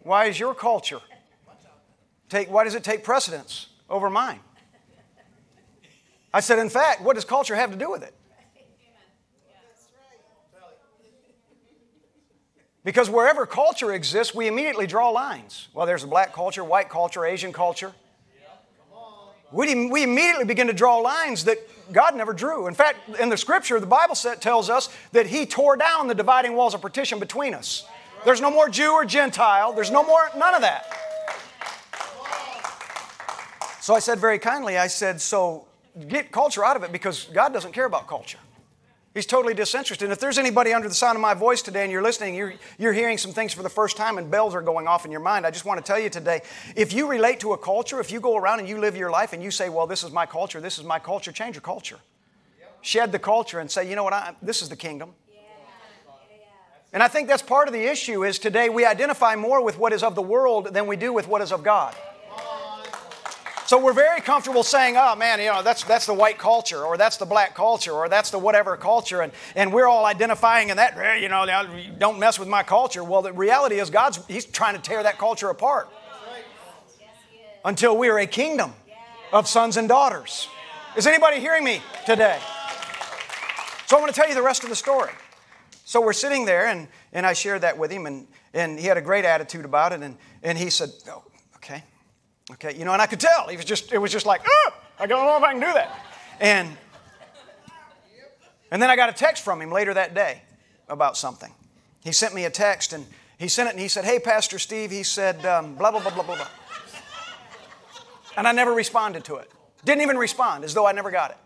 Why 0.02 0.24
is 0.24 0.40
your 0.40 0.56
culture 0.56 1.00
take, 2.28 2.50
why 2.50 2.64
does 2.64 2.74
it 2.74 2.82
take 2.82 3.04
precedence 3.04 3.68
over 3.88 4.10
mine? 4.10 4.40
I 6.32 6.40
said, 6.40 6.58
in 6.58 6.68
fact, 6.68 7.02
what 7.02 7.14
does 7.14 7.24
culture 7.24 7.54
have 7.54 7.70
to 7.70 7.78
do 7.78 7.90
with 7.90 8.02
it? 8.02 8.14
Because 12.84 13.10
wherever 13.10 13.46
culture 13.46 13.92
exists, 13.92 14.32
we 14.32 14.46
immediately 14.46 14.86
draw 14.86 15.08
lines. 15.08 15.68
Well, 15.74 15.86
there's 15.86 16.04
a 16.04 16.06
black 16.06 16.32
culture, 16.32 16.62
white 16.62 16.88
culture, 16.88 17.24
Asian 17.24 17.52
culture. 17.52 17.92
We, 19.50 19.88
we 19.88 20.02
immediately 20.04 20.44
begin 20.44 20.68
to 20.68 20.72
draw 20.72 20.98
lines 20.98 21.44
that 21.44 21.58
God 21.92 22.14
never 22.14 22.32
drew. 22.32 22.66
In 22.66 22.74
fact, 22.74 22.98
in 23.18 23.28
the 23.28 23.36
scripture, 23.36 23.80
the 23.80 23.86
Bible 23.86 24.14
set, 24.14 24.40
tells 24.40 24.70
us 24.70 24.88
that 25.12 25.26
He 25.26 25.46
tore 25.46 25.76
down 25.76 26.06
the 26.06 26.14
dividing 26.14 26.54
walls 26.54 26.74
of 26.74 26.80
partition 26.80 27.18
between 27.18 27.54
us. 27.54 27.84
There's 28.24 28.40
no 28.40 28.50
more 28.50 28.68
Jew 28.68 28.92
or 28.92 29.04
Gentile, 29.04 29.72
there's 29.72 29.90
no 29.90 30.04
more, 30.04 30.30
none 30.36 30.54
of 30.54 30.62
that. 30.62 31.05
So 33.86 33.94
I 33.94 34.00
said 34.00 34.18
very 34.18 34.40
kindly, 34.40 34.76
I 34.76 34.88
said, 34.88 35.20
so 35.20 35.64
get 36.08 36.32
culture 36.32 36.64
out 36.64 36.74
of 36.74 36.82
it 36.82 36.90
because 36.90 37.26
God 37.26 37.52
doesn't 37.52 37.70
care 37.70 37.84
about 37.84 38.08
culture. 38.08 38.40
He's 39.14 39.26
totally 39.26 39.54
disinterested. 39.54 40.06
And 40.06 40.12
if 40.12 40.18
there's 40.18 40.38
anybody 40.38 40.72
under 40.72 40.88
the 40.88 40.94
sound 40.94 41.14
of 41.14 41.22
my 41.22 41.34
voice 41.34 41.62
today 41.62 41.84
and 41.84 41.92
you're 41.92 42.02
listening, 42.02 42.34
you're, 42.34 42.54
you're 42.78 42.92
hearing 42.92 43.16
some 43.16 43.30
things 43.30 43.54
for 43.54 43.62
the 43.62 43.68
first 43.68 43.96
time 43.96 44.18
and 44.18 44.28
bells 44.28 44.56
are 44.56 44.60
going 44.60 44.88
off 44.88 45.04
in 45.04 45.12
your 45.12 45.20
mind, 45.20 45.46
I 45.46 45.52
just 45.52 45.64
want 45.64 45.78
to 45.78 45.84
tell 45.86 46.00
you 46.00 46.10
today 46.10 46.42
if 46.74 46.92
you 46.92 47.08
relate 47.08 47.38
to 47.40 47.52
a 47.52 47.56
culture, 47.56 48.00
if 48.00 48.10
you 48.10 48.18
go 48.18 48.36
around 48.36 48.58
and 48.58 48.68
you 48.68 48.78
live 48.78 48.96
your 48.96 49.12
life 49.12 49.32
and 49.32 49.40
you 49.40 49.52
say, 49.52 49.68
well, 49.68 49.86
this 49.86 50.02
is 50.02 50.10
my 50.10 50.26
culture, 50.26 50.60
this 50.60 50.78
is 50.78 50.84
my 50.84 50.98
culture, 50.98 51.30
change 51.30 51.54
your 51.54 51.62
culture. 51.62 52.00
Shed 52.80 53.12
the 53.12 53.20
culture 53.20 53.60
and 53.60 53.70
say, 53.70 53.88
you 53.88 53.94
know 53.94 54.02
what, 54.02 54.14
I, 54.14 54.34
this 54.42 54.62
is 54.62 54.68
the 54.68 54.74
kingdom. 54.74 55.12
And 56.92 57.04
I 57.04 57.06
think 57.06 57.28
that's 57.28 57.40
part 57.40 57.68
of 57.68 57.72
the 57.72 57.84
issue 57.84 58.24
is 58.24 58.40
today 58.40 58.68
we 58.68 58.84
identify 58.84 59.36
more 59.36 59.62
with 59.62 59.78
what 59.78 59.92
is 59.92 60.02
of 60.02 60.16
the 60.16 60.22
world 60.22 60.74
than 60.74 60.88
we 60.88 60.96
do 60.96 61.12
with 61.12 61.28
what 61.28 61.40
is 61.40 61.52
of 61.52 61.62
God. 61.62 61.94
So 63.66 63.82
we're 63.82 63.92
very 63.92 64.20
comfortable 64.20 64.62
saying, 64.62 64.96
oh 64.96 65.16
man, 65.16 65.40
you 65.40 65.46
know, 65.46 65.60
that's, 65.60 65.82
that's 65.82 66.06
the 66.06 66.14
white 66.14 66.38
culture, 66.38 66.84
or 66.84 66.96
that's 66.96 67.16
the 67.16 67.26
black 67.26 67.54
culture, 67.54 67.92
or 67.92 68.08
that's 68.08 68.30
the 68.30 68.38
whatever 68.38 68.76
culture, 68.76 69.22
and, 69.22 69.32
and 69.56 69.72
we're 69.72 69.88
all 69.88 70.04
identifying 70.04 70.68
in 70.68 70.76
that, 70.76 71.20
you 71.20 71.28
know, 71.28 71.44
don't 71.98 72.20
mess 72.20 72.38
with 72.38 72.48
my 72.48 72.62
culture. 72.62 73.02
Well, 73.02 73.22
the 73.22 73.32
reality 73.32 73.80
is 73.80 73.90
God's, 73.90 74.24
He's 74.26 74.44
trying 74.44 74.76
to 74.76 74.80
tear 74.80 75.02
that 75.02 75.18
culture 75.18 75.50
apart 75.50 75.88
until 77.64 77.98
we 77.98 78.08
are 78.08 78.18
a 78.20 78.26
kingdom 78.26 78.72
of 79.32 79.48
sons 79.48 79.76
and 79.76 79.88
daughters. 79.88 80.48
Is 80.96 81.08
anybody 81.08 81.40
hearing 81.40 81.64
me 81.64 81.82
today? 82.06 82.38
So 83.86 83.96
I 83.96 84.00
want 84.00 84.14
to 84.14 84.20
tell 84.20 84.28
you 84.28 84.34
the 84.36 84.42
rest 84.42 84.62
of 84.62 84.70
the 84.70 84.76
story. 84.76 85.10
So 85.84 86.00
we're 86.00 86.12
sitting 86.12 86.44
there, 86.44 86.68
and, 86.68 86.86
and 87.12 87.26
I 87.26 87.32
shared 87.32 87.62
that 87.62 87.76
with 87.76 87.90
him, 87.90 88.06
and, 88.06 88.28
and 88.54 88.78
he 88.78 88.86
had 88.86 88.96
a 88.96 89.02
great 89.02 89.24
attitude 89.24 89.64
about 89.64 89.92
it, 89.92 90.02
and, 90.02 90.16
and 90.44 90.56
he 90.56 90.70
said, 90.70 90.90
oh, 91.08 91.24
okay, 91.56 91.82
Okay, 92.52 92.76
you 92.76 92.84
know, 92.84 92.92
and 92.92 93.02
I 93.02 93.06
could 93.06 93.20
tell. 93.20 93.48
He 93.48 93.56
was 93.56 93.64
just, 93.64 93.92
it 93.92 93.98
was 93.98 94.12
just 94.12 94.24
like, 94.24 94.42
oh, 94.46 94.70
I 94.98 95.06
don't 95.06 95.26
know 95.26 95.36
if 95.36 95.42
I 95.42 95.52
can 95.52 95.60
do 95.60 95.72
that. 95.72 96.00
And, 96.40 96.76
and 98.70 98.80
then 98.80 98.88
I 98.88 98.96
got 98.96 99.08
a 99.08 99.12
text 99.12 99.44
from 99.44 99.60
him 99.60 99.72
later 99.72 99.92
that 99.94 100.14
day 100.14 100.42
about 100.88 101.16
something. 101.16 101.52
He 102.04 102.12
sent 102.12 102.34
me 102.34 102.44
a 102.44 102.50
text 102.50 102.92
and 102.92 103.04
he 103.38 103.48
sent 103.48 103.68
it 103.68 103.72
and 103.72 103.80
he 103.80 103.88
said, 103.88 104.04
Hey, 104.04 104.20
Pastor 104.20 104.58
Steve, 104.58 104.92
he 104.92 105.02
said, 105.02 105.44
um, 105.44 105.74
blah, 105.74 105.90
blah, 105.90 106.00
blah, 106.00 106.14
blah, 106.14 106.22
blah, 106.22 106.36
blah. 106.36 106.48
And 108.36 108.46
I 108.46 108.52
never 108.52 108.72
responded 108.72 109.24
to 109.24 109.36
it. 109.36 109.50
Didn't 109.84 110.02
even 110.02 110.16
respond, 110.16 110.64
as 110.64 110.74
though 110.74 110.86
I 110.86 110.92
never 110.92 111.10
got 111.10 111.30
it. 111.32 111.36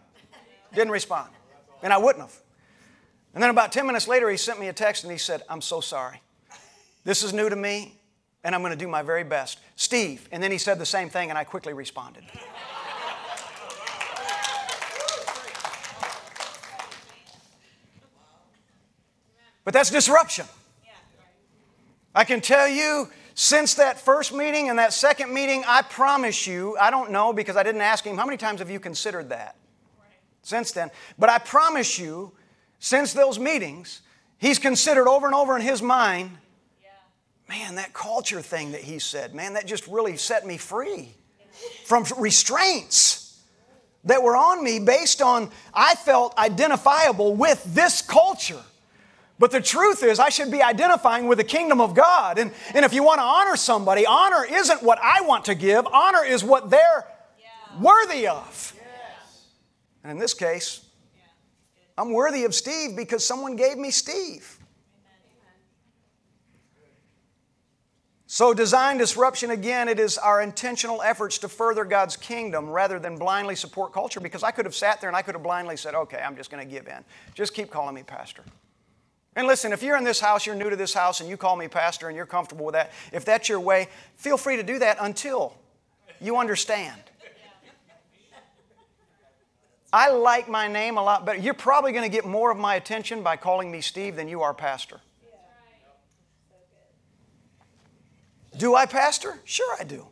Didn't 0.75 0.91
respond. 0.91 1.31
And 1.83 1.93
I 1.93 1.99
wouldn't 1.99 2.25
have. 2.25 2.37
And 3.33 3.43
then 3.43 3.51
about 3.51 3.73
10 3.73 3.87
minutes 3.87 4.09
later, 4.09 4.29
he 4.29 4.37
sent 4.37 4.61
me 4.61 4.69
a 4.69 4.73
text 4.73 5.05
and 5.05 5.11
he 5.11 5.19
said, 5.19 5.43
I'm 5.49 5.61
so 5.61 5.81
sorry. 5.81 6.21
This 7.05 7.23
is 7.23 7.33
new 7.33 7.49
to 7.49 7.57
me 7.57 8.00
and 8.43 8.55
I'm 8.55 8.63
going 8.63 8.73
to 8.73 8.77
do 8.79 8.89
my 8.89 9.03
very 9.03 9.25
best. 9.25 9.59
Steve. 9.77 10.29
And 10.33 10.43
then 10.43 10.51
he 10.51 10.59
said 10.59 10.79
the 10.79 10.87
same 10.87 11.11
thing, 11.11 11.31
and 11.31 11.39
I 11.39 11.45
quickly 11.45 11.73
responded. 11.73 12.25
But 19.65 19.75
that's 19.75 19.91
disruption. 19.91 20.47
I 22.15 22.25
can 22.25 22.41
tell 22.41 22.67
you, 22.67 23.09
since 23.35 23.75
that 23.75 24.01
first 24.01 24.33
meeting 24.33 24.69
and 24.69 24.79
that 24.79 24.93
second 24.93 25.33
meeting, 25.33 25.63
I 25.67 25.83
promise 25.83 26.47
you, 26.47 26.77
I 26.79 26.91
don't 26.91 27.11
know 27.13 27.33
because 27.33 27.57
I 27.57 27.63
didn't 27.63 27.83
ask 27.83 28.05
him, 28.05 28.17
how 28.17 28.25
many 28.25 28.37
times 28.37 28.59
have 28.59 28.71
you 28.71 28.81
considered 28.81 29.29
that 29.29 29.57
since 30.43 30.73
then? 30.73 30.91
But 31.19 31.31
I 31.31 31.39
promise 31.39 31.99
you, 31.99 32.33
since 32.81 33.13
those 33.13 33.39
meetings, 33.39 34.01
he's 34.39 34.59
considered 34.59 35.09
over 35.09 35.27
and 35.27 35.35
over 35.35 35.55
in 35.55 35.63
his 35.63 35.83
mind 35.83 36.37
man, 37.51 37.75
that 37.75 37.93
culture 37.93 38.41
thing 38.41 38.73
that 38.73 38.81
he 38.81 39.01
said, 39.01 39.35
man, 39.35 39.55
that 39.55 39.67
just 39.67 39.89
really 39.89 40.17
set 40.17 40.47
me 40.47 40.57
free 40.57 41.09
from 41.85 42.05
restraints 42.17 43.43
that 44.05 44.23
were 44.23 44.37
on 44.37 44.63
me 44.63 44.79
based 44.79 45.21
on 45.21 45.51
I 45.75 45.97
felt 45.97 46.39
identifiable 46.39 47.35
with 47.35 47.63
this 47.75 48.03
culture. 48.03 48.63
But 49.41 49.51
the 49.51 49.61
truth 49.61 50.05
is, 50.05 50.21
I 50.21 50.29
should 50.29 50.53
be 50.53 50.63
identifying 50.63 51.27
with 51.27 51.39
the 51.39 51.45
kingdom 51.45 51.81
of 51.81 51.93
God. 51.93 52.39
And, 52.39 52.53
and 52.73 52.85
if 52.85 52.93
you 52.93 53.03
want 53.03 53.19
to 53.19 53.25
honor 53.25 53.57
somebody, 53.57 54.07
honor 54.07 54.47
isn't 54.49 54.83
what 54.85 55.01
I 55.03 55.23
want 55.23 55.47
to 55.47 55.57
give, 55.57 55.87
honor 55.89 56.25
is 56.25 56.45
what 56.45 56.71
they're 56.71 57.05
worthy 57.81 58.29
of. 58.29 58.75
And 60.05 60.13
in 60.13 60.19
this 60.19 60.35
case, 60.35 60.87
I'm 61.99 62.13
worthy 62.13 62.45
of 62.45 62.55
Steve 62.55 62.95
because 62.95 63.25
someone 63.27 63.57
gave 63.57 63.77
me 63.77 63.91
Steve. 63.91 64.60
So, 68.33 68.55
design 68.55 68.97
disruption 68.97 69.51
again, 69.51 69.89
it 69.89 69.99
is 69.99 70.17
our 70.17 70.41
intentional 70.41 71.03
efforts 71.03 71.39
to 71.39 71.49
further 71.49 71.85
God's 71.85 72.17
kingdom 72.17 72.71
rather 72.71 73.01
than 73.01 73.19
blindly 73.19 73.57
support 73.57 73.93
culture 73.93 74.21
because 74.21 74.45
I 74.45 74.53
could 74.53 74.67
have 74.67 74.75
sat 74.77 75.01
there 75.01 75.11
and 75.11 75.17
I 75.17 75.23
could 75.23 75.35
have 75.35 75.43
blindly 75.43 75.77
said, 75.77 75.97
okay, 75.97 76.23
I'm 76.25 76.37
just 76.37 76.49
going 76.49 76.65
to 76.65 76.73
give 76.73 76.87
in. 76.87 77.05
Just 77.35 77.55
keep 77.55 77.73
calling 77.73 77.93
me 77.93 78.05
pastor. 78.05 78.45
And 79.35 79.49
listen, 79.49 79.73
if 79.73 79.83
you're 79.83 79.97
in 79.97 80.05
this 80.05 80.21
house, 80.21 80.47
you're 80.47 80.55
new 80.55 80.71
to 80.71 80.77
this 80.77 80.95
house, 80.95 81.21
and 81.21 81.29
you 81.29 81.37
call 81.37 81.57
me 81.57 81.67
pastor 81.67 82.07
and 82.07 82.17
you're 82.17 82.25
comfortable 82.25 82.67
with 82.67 82.75
that, 82.75 82.93
if 83.13 83.25
that's 83.25 83.49
your 83.49 83.59
way, 83.59 83.89
feel 84.15 84.37
free 84.37 84.55
to 84.55 84.63
do 84.63 84.79
that 84.79 84.99
until 85.01 85.53
you 86.21 86.37
understand. 86.37 87.03
I 89.93 90.13
like 90.13 90.49
my 90.49 90.69
name 90.69 90.99
a 90.99 91.03
lot 91.03 91.27
better. 91.27 91.41
You're 91.41 91.53
probably 91.53 91.91
going 91.91 92.09
to 92.09 92.17
get 92.17 92.25
more 92.25 92.53
of 92.53 92.59
my 92.59 92.77
attention 92.77 93.25
by 93.25 93.37
calling 93.37 93.73
me 93.73 93.81
Steve 93.81 94.15
than 94.15 94.29
you 94.29 94.43
are 94.43 94.55
pastor. 94.55 95.01
Do 98.61 98.75
I 98.75 98.85
pastor? 98.85 99.39
Sure, 99.45 99.75
I 99.81 99.85
do. 99.85 100.07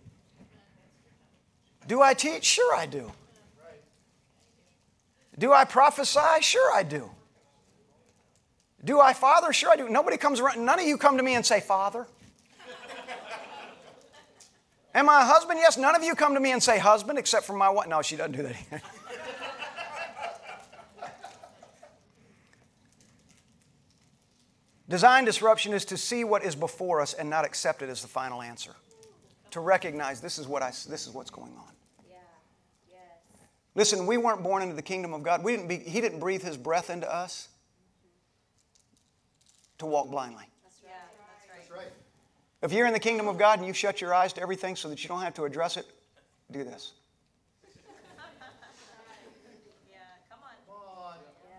Do 1.86 2.00
I 2.00 2.14
teach? 2.14 2.46
Sure, 2.46 2.74
I 2.74 2.86
do. 2.86 3.12
Do 5.38 5.52
I 5.52 5.66
prophesy? 5.66 6.40
Sure, 6.40 6.72
I 6.74 6.82
do. 6.82 7.10
Do 8.82 9.00
I 9.00 9.12
father? 9.12 9.52
Sure, 9.52 9.70
I 9.70 9.76
do. 9.76 9.90
Nobody 9.90 10.16
comes 10.16 10.40
around, 10.40 10.64
none 10.64 10.80
of 10.80 10.86
you 10.86 10.96
come 10.96 11.18
to 11.18 11.22
me 11.22 11.34
and 11.34 11.44
say, 11.44 11.60
Father. 11.60 12.06
Am 14.94 15.10
I 15.10 15.20
a 15.20 15.24
husband? 15.26 15.58
Yes. 15.60 15.76
None 15.76 15.94
of 15.94 16.02
you 16.02 16.14
come 16.14 16.32
to 16.32 16.40
me 16.40 16.52
and 16.52 16.62
say 16.62 16.78
husband 16.78 17.18
except 17.18 17.44
for 17.44 17.52
my 17.52 17.68
wife. 17.68 17.86
No, 17.86 18.00
she 18.00 18.16
doesn't 18.16 18.32
do 18.32 18.44
that 18.44 18.82
Design 24.88 25.26
disruption 25.26 25.74
is 25.74 25.84
to 25.86 25.98
see 25.98 26.24
what 26.24 26.42
is 26.42 26.56
before 26.56 27.00
us 27.00 27.12
and 27.12 27.28
not 27.28 27.44
accept 27.44 27.82
it 27.82 27.90
as 27.90 28.00
the 28.00 28.08
final 28.08 28.40
answer. 28.40 28.72
To 29.50 29.60
recognize 29.60 30.20
this 30.20 30.38
is 30.38 30.48
what 30.48 30.62
I 30.62 30.70
this 30.70 31.06
is 31.06 31.10
what's 31.10 31.30
going 31.30 31.52
on. 31.52 31.72
Yeah. 32.08 32.16
Yes. 32.90 33.40
Listen, 33.74 34.06
we 34.06 34.16
weren't 34.16 34.42
born 34.42 34.62
into 34.62 34.74
the 34.74 34.82
kingdom 34.82 35.12
of 35.12 35.22
God. 35.22 35.42
We 35.42 35.52
didn't 35.56 35.68
be, 35.68 35.78
he 35.78 36.00
didn't 36.00 36.20
breathe 36.20 36.42
his 36.42 36.56
breath 36.56 36.90
into 36.90 37.10
us 37.12 37.48
to 39.78 39.86
walk 39.86 40.10
blindly. 40.10 40.44
That's 40.64 40.82
right. 40.82 40.92
Yeah, 40.92 41.56
that's 41.56 41.70
right. 41.70 41.92
If 42.62 42.72
you're 42.72 42.86
in 42.86 42.92
the 42.92 42.98
kingdom 42.98 43.28
of 43.28 43.38
God 43.38 43.58
and 43.58 43.66
you 43.66 43.72
shut 43.72 44.00
your 44.00 44.12
eyes 44.14 44.32
to 44.34 44.42
everything 44.42 44.76
so 44.76 44.88
that 44.88 45.02
you 45.02 45.08
don't 45.08 45.22
have 45.22 45.34
to 45.34 45.44
address 45.44 45.76
it, 45.76 45.86
do 46.50 46.64
this. 46.64 46.92
Yeah, 49.90 49.98
come 50.28 50.40
on. 50.42 51.16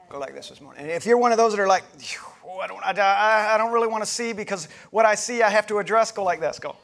Go 0.10 0.17
like 0.17 0.34
this 0.34 0.50
this 0.50 0.60
morning. 0.60 0.82
And 0.82 0.91
if 0.91 1.06
you're 1.06 1.17
one 1.17 1.32
of 1.32 1.38
those 1.38 1.52
that 1.56 1.62
are 1.62 1.67
like, 1.67 1.84
"Phew, 2.00 2.22
I 2.60 2.67
don't, 2.67 2.84
I, 2.84 3.54
I 3.54 3.58
don't 3.58 3.72
really 3.72 3.88
want 3.88 4.04
to 4.04 4.10
see 4.10 4.34
because 4.34 4.67
what 4.89 5.06
I 5.06 5.15
see 5.15 5.43
I 5.43 5.50
have 5.50 5.67
to 5.67 5.78
address, 5.78 6.12
go 6.12 6.24
like 6.24 6.39
this. 6.39 6.60
Go. 6.60 6.76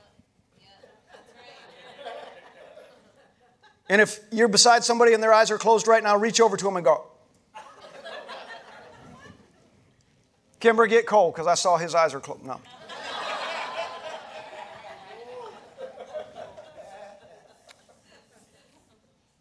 And 3.90 4.02
if 4.02 4.20
you're 4.32 4.48
beside 4.48 4.84
somebody 4.84 5.14
and 5.14 5.22
their 5.22 5.34
eyes 5.34 5.52
are 5.52 5.58
closed 5.58 5.88
right 5.88 6.04
now, 6.04 6.18
reach 6.18 6.42
over 6.42 6.58
to 6.58 6.64
them 6.64 6.76
and 6.76 6.86
go. 6.86 7.06
Kimber, 10.60 10.88
get 10.88 11.06
cold 11.06 11.36
because 11.36 11.46
I 11.46 11.54
saw 11.54 11.78
his 11.78 11.94
eyes 11.94 12.14
are 12.14 12.20
closed. 12.20 12.44
No. 12.44 12.60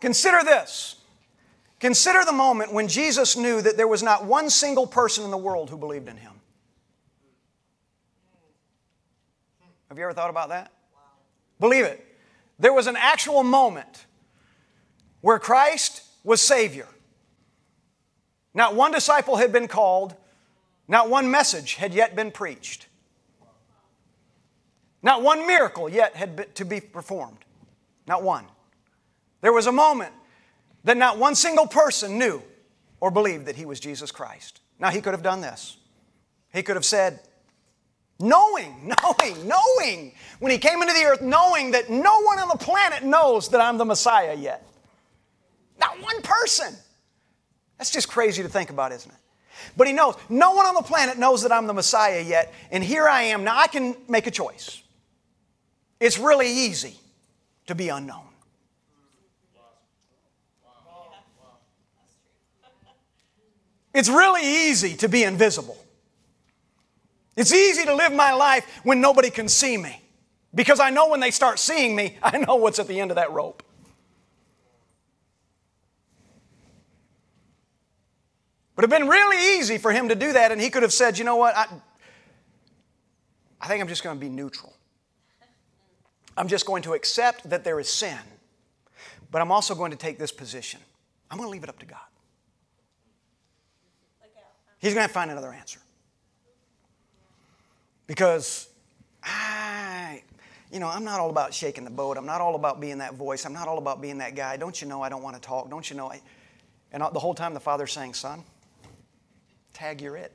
Consider 0.00 0.44
this. 0.44 0.96
Consider 1.84 2.24
the 2.24 2.32
moment 2.32 2.72
when 2.72 2.88
Jesus 2.88 3.36
knew 3.36 3.60
that 3.60 3.76
there 3.76 3.86
was 3.86 4.02
not 4.02 4.24
one 4.24 4.48
single 4.48 4.86
person 4.86 5.22
in 5.22 5.30
the 5.30 5.36
world 5.36 5.68
who 5.68 5.76
believed 5.76 6.08
in 6.08 6.16
him. 6.16 6.32
Have 9.90 9.98
you 9.98 10.04
ever 10.04 10.14
thought 10.14 10.30
about 10.30 10.48
that? 10.48 10.72
Believe 11.60 11.84
it. 11.84 12.02
There 12.58 12.72
was 12.72 12.86
an 12.86 12.96
actual 12.96 13.42
moment 13.42 14.06
where 15.20 15.38
Christ 15.38 16.04
was 16.24 16.40
Savior. 16.40 16.88
Not 18.54 18.74
one 18.74 18.90
disciple 18.90 19.36
had 19.36 19.52
been 19.52 19.68
called, 19.68 20.16
not 20.88 21.10
one 21.10 21.30
message 21.30 21.74
had 21.74 21.92
yet 21.92 22.16
been 22.16 22.30
preached, 22.30 22.86
not 25.02 25.20
one 25.20 25.46
miracle 25.46 25.90
yet 25.90 26.16
had 26.16 26.54
to 26.54 26.64
be 26.64 26.80
performed. 26.80 27.44
Not 28.06 28.22
one. 28.22 28.46
There 29.42 29.52
was 29.52 29.66
a 29.66 29.72
moment 29.72 30.14
that 30.84 30.96
not 30.96 31.18
one 31.18 31.34
single 31.34 31.66
person 31.66 32.18
knew 32.18 32.42
or 33.00 33.10
believed 33.10 33.46
that 33.46 33.56
he 33.56 33.66
was 33.66 33.80
Jesus 33.80 34.10
Christ. 34.10 34.60
Now, 34.78 34.90
he 34.90 35.00
could 35.00 35.12
have 35.12 35.22
done 35.22 35.40
this. 35.40 35.76
He 36.52 36.62
could 36.62 36.76
have 36.76 36.84
said, 36.84 37.20
knowing, 38.20 38.92
knowing, 39.02 39.48
knowing, 39.48 40.12
when 40.38 40.52
he 40.52 40.58
came 40.58 40.80
into 40.82 40.94
the 40.94 41.04
earth, 41.04 41.22
knowing 41.22 41.72
that 41.72 41.90
no 41.90 42.20
one 42.20 42.38
on 42.38 42.48
the 42.48 42.58
planet 42.58 43.02
knows 43.02 43.48
that 43.50 43.60
I'm 43.60 43.78
the 43.78 43.84
Messiah 43.84 44.34
yet. 44.34 44.66
Not 45.78 46.00
one 46.00 46.22
person. 46.22 46.74
That's 47.78 47.90
just 47.90 48.08
crazy 48.08 48.42
to 48.42 48.48
think 48.48 48.70
about, 48.70 48.92
isn't 48.92 49.10
it? 49.10 49.18
But 49.76 49.86
he 49.86 49.92
knows, 49.92 50.16
no 50.28 50.52
one 50.52 50.66
on 50.66 50.74
the 50.74 50.82
planet 50.82 51.18
knows 51.18 51.42
that 51.42 51.52
I'm 51.52 51.66
the 51.66 51.72
Messiah 51.72 52.20
yet, 52.20 52.52
and 52.70 52.82
here 52.82 53.08
I 53.08 53.22
am. 53.22 53.44
Now 53.44 53.58
I 53.58 53.66
can 53.66 53.96
make 54.08 54.26
a 54.26 54.30
choice. 54.30 54.82
It's 56.00 56.18
really 56.18 56.48
easy 56.48 56.94
to 57.66 57.74
be 57.74 57.88
unknown. 57.88 58.26
It's 63.94 64.08
really 64.08 64.68
easy 64.68 64.96
to 64.96 65.08
be 65.08 65.22
invisible. 65.22 65.78
It's 67.36 67.52
easy 67.52 67.84
to 67.84 67.94
live 67.94 68.12
my 68.12 68.32
life 68.32 68.66
when 68.82 69.00
nobody 69.00 69.30
can 69.30 69.48
see 69.48 69.76
me 69.76 70.02
because 70.54 70.80
I 70.80 70.90
know 70.90 71.08
when 71.08 71.20
they 71.20 71.30
start 71.30 71.58
seeing 71.58 71.96
me, 71.96 72.18
I 72.22 72.38
know 72.38 72.56
what's 72.56 72.78
at 72.78 72.88
the 72.88 73.00
end 73.00 73.10
of 73.10 73.16
that 73.16 73.32
rope. 73.32 73.62
But 78.76 78.84
it'd 78.84 78.90
been 78.90 79.08
really 79.08 79.58
easy 79.58 79.78
for 79.78 79.92
him 79.92 80.08
to 80.08 80.16
do 80.16 80.32
that, 80.32 80.50
and 80.50 80.60
he 80.60 80.68
could 80.68 80.82
have 80.82 80.92
said, 80.92 81.16
you 81.16 81.24
know 81.24 81.36
what, 81.36 81.56
I, 81.56 81.66
I 83.60 83.68
think 83.68 83.80
I'm 83.80 83.86
just 83.86 84.02
going 84.02 84.16
to 84.16 84.20
be 84.20 84.28
neutral. 84.28 84.74
I'm 86.36 86.48
just 86.48 86.66
going 86.66 86.82
to 86.82 86.94
accept 86.94 87.48
that 87.50 87.62
there 87.62 87.78
is 87.78 87.88
sin, 87.88 88.18
but 89.30 89.40
I'm 89.40 89.52
also 89.52 89.76
going 89.76 89.92
to 89.92 89.96
take 89.96 90.18
this 90.18 90.32
position. 90.32 90.80
I'm 91.30 91.38
going 91.38 91.46
to 91.46 91.52
leave 91.52 91.62
it 91.62 91.68
up 91.68 91.78
to 91.78 91.86
God. 91.86 92.00
He's 94.84 94.92
going 94.92 95.08
to 95.08 95.08
to 95.08 95.14
find 95.14 95.30
another 95.30 95.50
answer. 95.50 95.80
Because 98.06 98.68
I, 99.22 100.22
you 100.70 100.78
know, 100.78 100.88
I'm 100.88 101.04
not 101.04 101.20
all 101.20 101.30
about 101.30 101.54
shaking 101.54 101.84
the 101.84 101.90
boat. 101.90 102.18
I'm 102.18 102.26
not 102.26 102.42
all 102.42 102.54
about 102.54 102.82
being 102.82 102.98
that 102.98 103.14
voice. 103.14 103.46
I'm 103.46 103.54
not 103.54 103.66
all 103.66 103.78
about 103.78 104.02
being 104.02 104.18
that 104.18 104.36
guy. 104.36 104.58
Don't 104.58 104.78
you 104.82 104.86
know 104.86 105.00
I 105.00 105.08
don't 105.08 105.22
want 105.22 105.36
to 105.36 105.40
talk? 105.40 105.70
Don't 105.70 105.88
you 105.88 105.96
know? 105.96 106.10
I, 106.10 106.20
and 106.92 107.02
the 107.02 107.18
whole 107.18 107.32
time 107.32 107.54
the 107.54 107.60
father's 107.60 107.92
saying, 107.92 108.12
son, 108.12 108.44
tag 109.72 110.02
you're 110.02 110.18
it. 110.18 110.32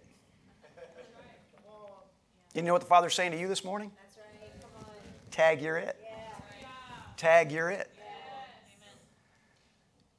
You 2.56 2.64
know 2.64 2.74
what 2.74 2.82
the 2.82 2.88
father's 2.88 3.14
saying 3.14 3.34
to 3.34 3.40
you 3.40 3.48
this 3.48 3.64
morning? 3.64 3.92
That's 4.02 4.18
right. 4.18 4.52
Come 4.62 4.72
on. 4.80 4.94
Tag 5.30 5.62
you're 5.62 5.78
it. 5.78 5.96
Yeah. 6.04 6.18
Tag 7.18 7.52
you're 7.52 7.70
it. 7.70 7.92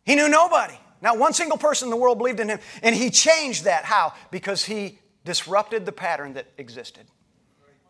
He 0.05 0.15
knew 0.15 0.29
nobody. 0.29 0.79
Not 1.03 1.19
one 1.19 1.33
single 1.33 1.59
person 1.59 1.87
in 1.87 1.91
the 1.91 1.97
world 1.97 2.19
believed 2.19 2.41
in 2.41 2.49
him. 2.49 2.61
And 2.83 2.95
he 2.95 3.11
changed 3.11 3.65
that. 3.65 3.85
How? 3.85 4.13
Because 4.31 4.65
he 4.65 4.99
disrupted 5.25 5.87
the 5.87 5.93
pattern 5.93 6.35
that 6.35 6.47
existed. 6.59 7.05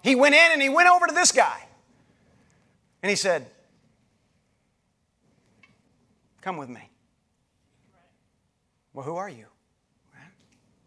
He 0.02 0.14
went 0.14 0.34
in 0.34 0.52
and 0.52 0.62
he 0.62 0.68
went 0.68 0.88
over 0.88 1.06
to 1.06 1.14
this 1.14 1.32
guy. 1.32 1.66
And 3.02 3.10
he 3.10 3.16
said, 3.16 3.46
Come 6.40 6.56
with 6.56 6.68
me. 6.68 6.88
Well, 8.94 9.04
who 9.04 9.16
are 9.16 9.28
you? 9.28 9.46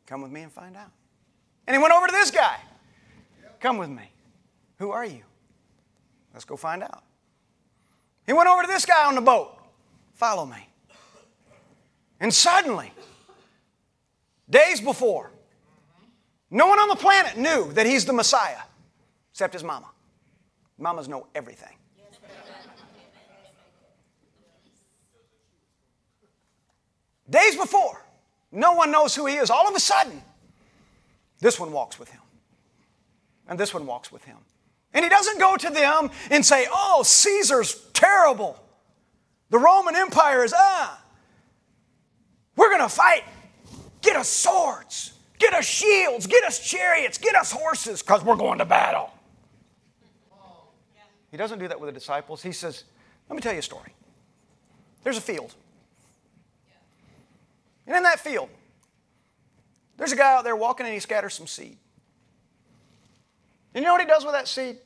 Come 0.05 0.21
with 0.21 0.31
me 0.31 0.41
and 0.41 0.51
find 0.51 0.75
out. 0.75 0.91
And 1.67 1.75
he 1.75 1.81
went 1.81 1.93
over 1.93 2.07
to 2.07 2.11
this 2.11 2.31
guy. 2.31 2.57
Come 3.59 3.77
with 3.77 3.89
me. 3.89 4.09
Who 4.79 4.91
are 4.91 5.05
you? 5.05 5.21
Let's 6.33 6.45
go 6.45 6.57
find 6.57 6.83
out. 6.83 7.03
He 8.25 8.33
went 8.33 8.49
over 8.49 8.63
to 8.63 8.67
this 8.67 8.85
guy 8.85 9.05
on 9.05 9.15
the 9.15 9.21
boat. 9.21 9.57
Follow 10.15 10.45
me. 10.45 10.67
And 12.23 12.33
suddenly, 12.33 12.89
days 14.49 14.79
before, 14.79 15.29
no 16.49 16.67
one 16.67 16.79
on 16.79 16.87
the 16.87 16.95
planet 16.95 17.35
knew 17.35 17.73
that 17.73 17.85
he's 17.85 18.05
the 18.05 18.13
Messiah 18.13 18.61
except 19.33 19.51
his 19.51 19.61
mama. 19.61 19.87
Mamas 20.77 21.09
know 21.09 21.27
everything. 21.35 21.75
Days 27.29 27.57
before, 27.57 28.01
no 28.53 28.71
one 28.71 28.89
knows 28.89 29.13
who 29.13 29.25
he 29.25 29.35
is. 29.35 29.49
All 29.49 29.67
of 29.67 29.75
a 29.75 29.79
sudden, 29.79 30.21
This 31.41 31.59
one 31.59 31.73
walks 31.73 31.99
with 31.99 32.09
him. 32.09 32.21
And 33.49 33.59
this 33.59 33.73
one 33.73 33.85
walks 33.85 34.13
with 34.13 34.23
him. 34.23 34.37
And 34.93 35.03
he 35.03 35.09
doesn't 35.09 35.39
go 35.39 35.57
to 35.57 35.69
them 35.69 36.09
and 36.31 36.45
say, 36.45 36.67
Oh, 36.71 37.03
Caesar's 37.03 37.75
terrible. 37.91 38.57
The 39.49 39.59
Roman 39.59 39.97
Empire 39.97 40.45
is, 40.45 40.53
ah. 40.55 41.02
We're 42.55 42.69
going 42.69 42.81
to 42.81 42.89
fight. 42.89 43.23
Get 44.01 44.15
us 44.15 44.29
swords. 44.29 45.13
Get 45.39 45.53
us 45.53 45.65
shields. 45.65 46.27
Get 46.27 46.43
us 46.43 46.59
chariots. 46.59 47.17
Get 47.17 47.35
us 47.35 47.51
horses 47.51 48.01
because 48.01 48.23
we're 48.23 48.35
going 48.35 48.59
to 48.59 48.65
battle. 48.65 49.11
He 51.31 51.37
doesn't 51.37 51.57
do 51.57 51.67
that 51.67 51.79
with 51.79 51.87
the 51.87 51.99
disciples. 51.99 52.43
He 52.43 52.51
says, 52.51 52.83
Let 53.27 53.35
me 53.35 53.41
tell 53.41 53.53
you 53.53 53.59
a 53.59 53.63
story. 53.63 53.93
There's 55.03 55.17
a 55.17 55.21
field. 55.21 55.53
And 57.87 57.97
in 57.97 58.03
that 58.03 58.19
field, 58.19 58.49
there's 59.97 60.11
a 60.11 60.15
guy 60.15 60.35
out 60.35 60.43
there 60.43 60.55
walking 60.55 60.85
and 60.85 60.93
he 60.93 60.99
scatters 60.99 61.33
some 61.33 61.47
seed. 61.47 61.77
And 63.73 63.81
you 63.81 63.87
know 63.87 63.93
what 63.93 64.01
he 64.01 64.07
does 64.07 64.23
with 64.23 64.33
that 64.33 64.47
seed? 64.47 64.77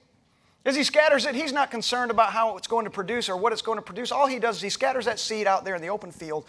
As 0.65 0.75
he 0.75 0.83
scatters 0.83 1.25
it, 1.25 1.35
he's 1.35 1.53
not 1.53 1.71
concerned 1.71 2.11
about 2.11 2.31
how 2.31 2.57
it's 2.57 2.67
going 2.67 2.85
to 2.85 2.91
produce 2.91 3.29
or 3.29 3.37
what 3.37 3.53
it's 3.53 3.61
going 3.61 3.77
to 3.77 3.81
produce. 3.81 4.11
All 4.11 4.27
he 4.27 4.39
does 4.39 4.57
is 4.57 4.61
he 4.61 4.69
scatters 4.69 5.05
that 5.05 5.19
seed 5.19 5.47
out 5.47 5.63
there 5.63 5.75
in 5.75 5.81
the 5.81 5.89
open 5.89 6.11
field. 6.11 6.45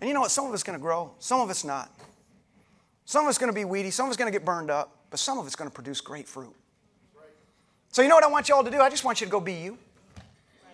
And 0.00 0.08
you 0.08 0.14
know 0.14 0.20
what? 0.20 0.30
Some 0.30 0.46
of 0.46 0.54
it's 0.54 0.62
going 0.62 0.78
to 0.78 0.82
grow, 0.82 1.12
some 1.18 1.40
of 1.40 1.50
it's 1.50 1.64
not. 1.64 1.90
Some 3.04 3.24
of 3.24 3.30
it's 3.30 3.38
going 3.38 3.50
to 3.50 3.54
be 3.54 3.64
weedy, 3.64 3.90
some 3.90 4.06
of 4.06 4.10
it's 4.10 4.18
going 4.18 4.30
to 4.30 4.38
get 4.38 4.44
burned 4.44 4.70
up, 4.70 4.94
but 5.10 5.18
some 5.18 5.38
of 5.38 5.46
it's 5.46 5.56
going 5.56 5.70
to 5.70 5.74
produce 5.74 6.00
great 6.00 6.28
fruit. 6.28 6.54
So, 7.90 8.02
you 8.02 8.08
know 8.08 8.14
what 8.14 8.24
I 8.24 8.28
want 8.28 8.48
you 8.48 8.54
all 8.54 8.62
to 8.62 8.70
do? 8.70 8.80
I 8.80 8.90
just 8.90 9.02
want 9.02 9.20
you 9.20 9.26
to 9.26 9.30
go 9.30 9.40
be 9.40 9.54
you. 9.54 9.78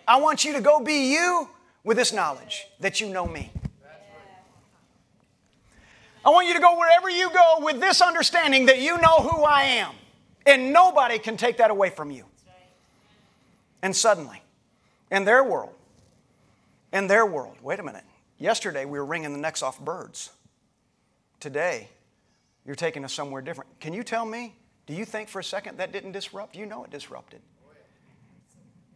I 0.07 0.17
want 0.17 0.43
you 0.43 0.53
to 0.53 0.61
go 0.61 0.79
be 0.79 1.13
you 1.13 1.49
with 1.83 1.97
this 1.97 2.11
knowledge 2.11 2.67
that 2.81 2.99
you 2.99 3.09
know 3.09 3.25
me. 3.25 3.51
I 6.25 6.29
want 6.29 6.47
you 6.47 6.55
to 6.55 6.59
go 6.59 6.77
wherever 6.77 7.09
you 7.09 7.29
go 7.29 7.59
with 7.61 7.79
this 7.79 8.01
understanding 8.01 8.65
that 8.65 8.79
you 8.79 8.97
know 8.97 9.17
who 9.19 9.43
I 9.43 9.61
am. 9.61 9.93
And 10.45 10.73
nobody 10.73 11.19
can 11.19 11.37
take 11.37 11.57
that 11.57 11.71
away 11.71 11.89
from 11.89 12.11
you. 12.11 12.25
And 13.81 13.95
suddenly, 13.95 14.41
in 15.11 15.23
their 15.23 15.43
world, 15.43 15.73
in 16.91 17.07
their 17.07 17.25
world, 17.25 17.57
wait 17.61 17.79
a 17.79 17.83
minute. 17.83 18.03
Yesterday 18.37 18.85
we 18.85 18.99
were 18.99 19.05
wringing 19.05 19.31
the 19.31 19.39
necks 19.39 19.63
off 19.63 19.79
birds. 19.79 20.31
Today, 21.39 21.89
you're 22.65 22.75
taking 22.75 23.05
us 23.05 23.13
somewhere 23.13 23.41
different. 23.41 23.79
Can 23.79 23.93
you 23.93 24.03
tell 24.03 24.25
me, 24.25 24.55
do 24.87 24.93
you 24.93 25.05
think 25.05 25.29
for 25.29 25.39
a 25.39 25.43
second 25.43 25.77
that 25.77 25.91
didn't 25.91 26.11
disrupt? 26.11 26.55
You 26.55 26.65
know 26.65 26.83
it 26.83 26.91
disrupted. 26.91 27.41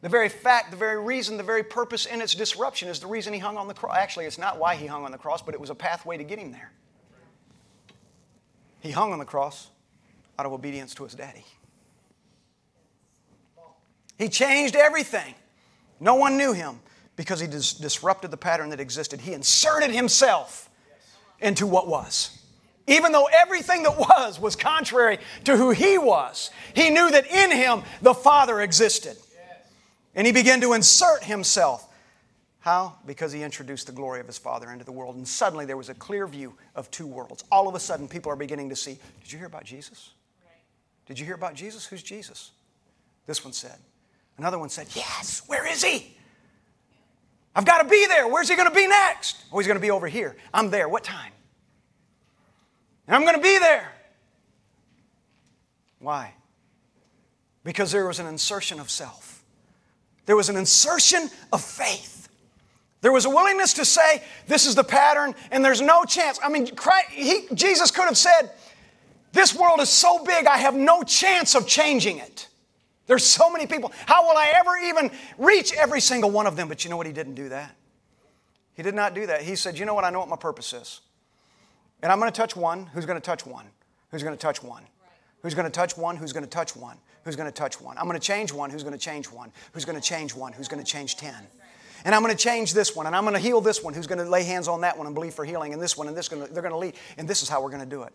The 0.02 0.10
very 0.10 0.30
fact, 0.30 0.72
the 0.72 0.78
very 0.78 1.02
reason, 1.02 1.36
the 1.36 1.44
very 1.44 1.64
purpose 1.64 2.06
in 2.06 2.22
its 2.22 2.34
disruption 2.34 2.88
is 2.88 3.00
the 3.00 3.08
reason 3.08 3.34
he 3.34 3.40
hung 3.40 3.58
on 3.58 3.68
the 3.68 3.74
cross. 3.74 3.98
Actually, 3.98 4.26
it's 4.26 4.38
not 4.38 4.58
why 4.58 4.76
he 4.76 4.88
hung 4.88 5.04
on 5.04 5.12
the 5.12 5.18
cross, 5.18 5.42
but 5.42 5.54
it 5.54 5.60
was 5.60 5.70
a 5.70 5.76
pathway 5.76 6.18
to 6.18 6.24
get 6.24 6.40
him 6.40 6.52
there. 6.52 6.72
He 8.80 8.92
hung 8.92 9.12
on 9.12 9.20
the 9.20 9.26
cross 9.26 9.70
out 10.38 10.46
of 10.46 10.54
obedience 10.54 10.96
to 10.96 11.04
his 11.04 11.16
daddy. 11.16 11.44
He 14.18 14.30
changed 14.30 14.76
everything. 14.76 15.36
No 16.00 16.16
one 16.16 16.38
knew 16.38 16.54
him 16.54 16.80
because 17.20 17.42
he 17.42 17.48
dis- 17.48 17.74
disrupted 17.74 18.32
the 18.32 18.38
pattern 18.38 18.70
that 18.70 18.80
existed. 18.80 19.20
He 19.20 19.34
inserted 19.34 19.92
himself 19.92 20.70
into 21.42 21.68
what 21.68 21.86
was. 21.86 22.40
Even 22.88 23.12
though 23.12 23.28
everything 23.34 23.84
that 23.84 24.00
was 24.00 24.40
was 24.40 24.56
contrary 24.56 25.18
to 25.44 25.58
who 25.58 25.72
he 25.72 25.98
was, 25.98 26.50
he 26.74 26.90
knew 26.90 27.12
that 27.12 27.28
in 27.28 27.52
him 27.52 27.84
the 28.02 28.14
Father 28.14 28.62
existed. 28.62 29.18
And 30.16 30.26
he 30.26 30.32
began 30.32 30.62
to 30.62 30.72
insert 30.72 31.26
himself. 31.26 31.94
How? 32.62 32.96
Because 33.06 33.34
he 33.34 33.44
introduced 33.44 33.88
the 33.88 33.92
glory 33.92 34.22
of 34.22 34.28
his 34.28 34.38
Father 34.38 34.72
into 34.72 34.86
the 34.86 34.94
world. 34.94 35.18
And 35.18 35.28
suddenly 35.28 35.66
there 35.66 35.76
was 35.76 35.90
a 35.90 35.96
clear 35.96 36.26
view 36.26 36.54
of 36.74 36.90
two 36.90 37.06
worlds. 37.06 37.44
All 37.52 37.68
of 37.68 37.76
a 37.76 37.82
sudden, 37.82 38.08
people 38.08 38.32
are 38.32 38.38
beginning 38.38 38.70
to 38.70 38.78
see 38.78 38.98
Did 39.24 39.34
you 39.34 39.40
hear 39.40 39.48
about 39.48 39.66
Jesus? 39.66 40.12
Did 41.06 41.20
you 41.20 41.26
hear 41.26 41.36
about 41.36 41.54
Jesus? 41.54 41.86
Who's 41.86 42.02
Jesus? 42.02 42.52
This 43.26 43.44
one 43.44 43.52
said. 43.52 43.76
Another 44.38 44.58
one 44.58 44.70
said, 44.70 44.88
Yes, 44.96 45.42
where 45.48 45.70
is 45.70 45.84
he? 45.84 46.16
I've 47.56 47.66
got 47.66 47.82
to 47.82 47.90
be 47.90 48.06
there. 48.06 48.28
Where's 48.28 48.50
he 48.50 48.56
going 48.56 48.70
to 48.70 48.76
be 48.76 48.88
next? 48.88 49.38
Oh, 49.52 49.60
he's 49.60 49.68
going 49.68 49.78
to 49.78 49.82
be 49.82 49.92
over 49.92 50.08
here. 50.08 50.36
I'm 50.54 50.70
there. 50.70 50.88
What 50.88 51.04
time? 51.04 51.32
And 53.08 53.16
I'm 53.16 53.24
going 53.24 53.36
to 53.36 53.42
be 53.42 53.58
there. 53.58 53.92
Why? 56.00 56.34
Because 57.64 57.92
there 57.92 58.06
was 58.06 58.20
an 58.20 58.28
insertion 58.28 58.80
of 58.80 58.90
self, 58.90 59.44
there 60.26 60.36
was 60.36 60.50
an 60.50 60.58
insertion 60.58 61.30
of 61.52 61.62
faith. 61.64 62.18
There 63.02 63.14
was 63.14 63.24
a 63.24 63.30
willingness 63.30 63.74
to 63.76 63.86
say, 63.86 64.22
This 64.46 64.66
is 64.66 64.76
the 64.76 64.84
pattern, 64.84 65.34
and 65.52 65.64
there's 65.64 65.80
no 65.80 66.04
chance. 66.04 66.38
I 66.44 66.50
mean, 66.50 66.68
Christ, 66.76 67.10
he, 67.12 67.48
Jesus 67.54 67.92
could 67.92 68.06
have 68.06 68.18
said, 68.18 68.52
This 69.32 69.56
world 69.56 69.80
is 69.80 69.88
so 69.88 70.24
big, 70.26 70.46
I 70.48 70.58
have 70.58 70.76
no 70.76 71.04
chance 71.04 71.56
of 71.56 71.66
changing 71.66 72.18
it. 72.18 72.49
There's 73.10 73.26
so 73.26 73.50
many 73.50 73.66
people. 73.66 73.92
How 74.06 74.22
will 74.28 74.38
I 74.38 74.54
ever 74.56 74.78
even 74.78 75.10
reach 75.40 75.74
every 75.74 76.00
single 76.00 76.30
one 76.30 76.46
of 76.46 76.56
them? 76.56 76.68
But 76.68 76.84
you 76.84 76.92
know 76.92 76.98
what? 76.98 77.08
He 77.08 77.12
didn't 77.12 77.34
do 77.34 77.50
that. 77.50 77.76
He 78.76 78.84
did 78.84 78.94
not 78.94 79.16
do 79.16 79.26
that. 79.26 79.42
He 79.42 79.56
said, 79.56 79.80
You 79.80 79.86
know 79.86 79.96
what? 79.96 80.04
I 80.04 80.12
know 80.12 80.20
what 80.20 80.30
my 80.30 80.36
purpose 80.36 80.74
is. 80.74 81.02
And 82.04 82.12
I'm 82.12 82.20
going 82.20 82.32
to 82.32 82.38
touch 82.38 82.56
one. 82.56 82.86
Who's 82.94 83.08
going 83.08 83.20
to 83.20 83.26
touch 83.26 83.48
one? 83.48 83.66
Who's 84.12 84.22
going 84.22 84.36
to 84.36 84.40
touch 84.40 84.62
one? 84.62 84.84
Who's 85.42 85.56
going 85.56 85.66
to 85.66 85.72
touch 85.72 85.98
one? 85.98 86.18
Who's 86.18 86.34
going 86.34 86.46
to 86.46 86.50
touch 86.50 86.76
one? 86.76 86.98
Who's 87.24 87.36
going 87.36 87.48
to 87.48 87.52
touch 87.52 87.82
one? 87.82 87.98
I'm 87.98 88.06
going 88.06 88.20
to 88.20 88.26
change 88.26 88.54
one. 88.54 88.70
Who's 88.70 88.84
going 88.84 88.94
to 88.94 89.00
change 89.00 89.26
one? 89.32 89.52
Who's 89.74 89.86
going 89.86 90.00
to 90.00 90.08
change 90.08 90.36
one? 90.36 90.54
Who's 90.54 90.68
going 90.68 90.84
to 90.84 90.90
change 90.90 91.18
10? 91.18 91.34
And 92.06 92.14
I'm 92.14 92.22
going 92.22 92.36
to 92.36 92.42
change 92.42 92.74
this 92.76 92.96
one, 92.96 93.08
and 93.08 93.16
I'm 93.16 93.24
going 93.24 93.34
to 93.34 93.42
heal 93.42 93.60
this 93.60 93.84
one. 93.84 93.96
Who's 93.96 94.08
going 94.08 94.20
to 94.20 94.30
lay 94.30 94.44
hands 94.44 94.68
on 94.68 94.82
that 94.82 94.98
one 94.98 95.08
and 95.08 95.16
believe 95.16 95.34
for 95.34 95.44
healing? 95.44 95.74
And 95.74 95.82
this 95.82 95.98
one, 95.98 96.08
and 96.08 96.16
this 96.16 96.28
they're 96.28 96.48
going 96.48 96.70
to 96.70 96.78
lead. 96.78 96.94
And 97.18 97.28
this 97.28 97.42
is 97.42 97.50
how 97.50 97.62
we're 97.62 97.72
going 97.72 97.84
to 97.84 97.90
do 97.90 98.04
it. 98.04 98.14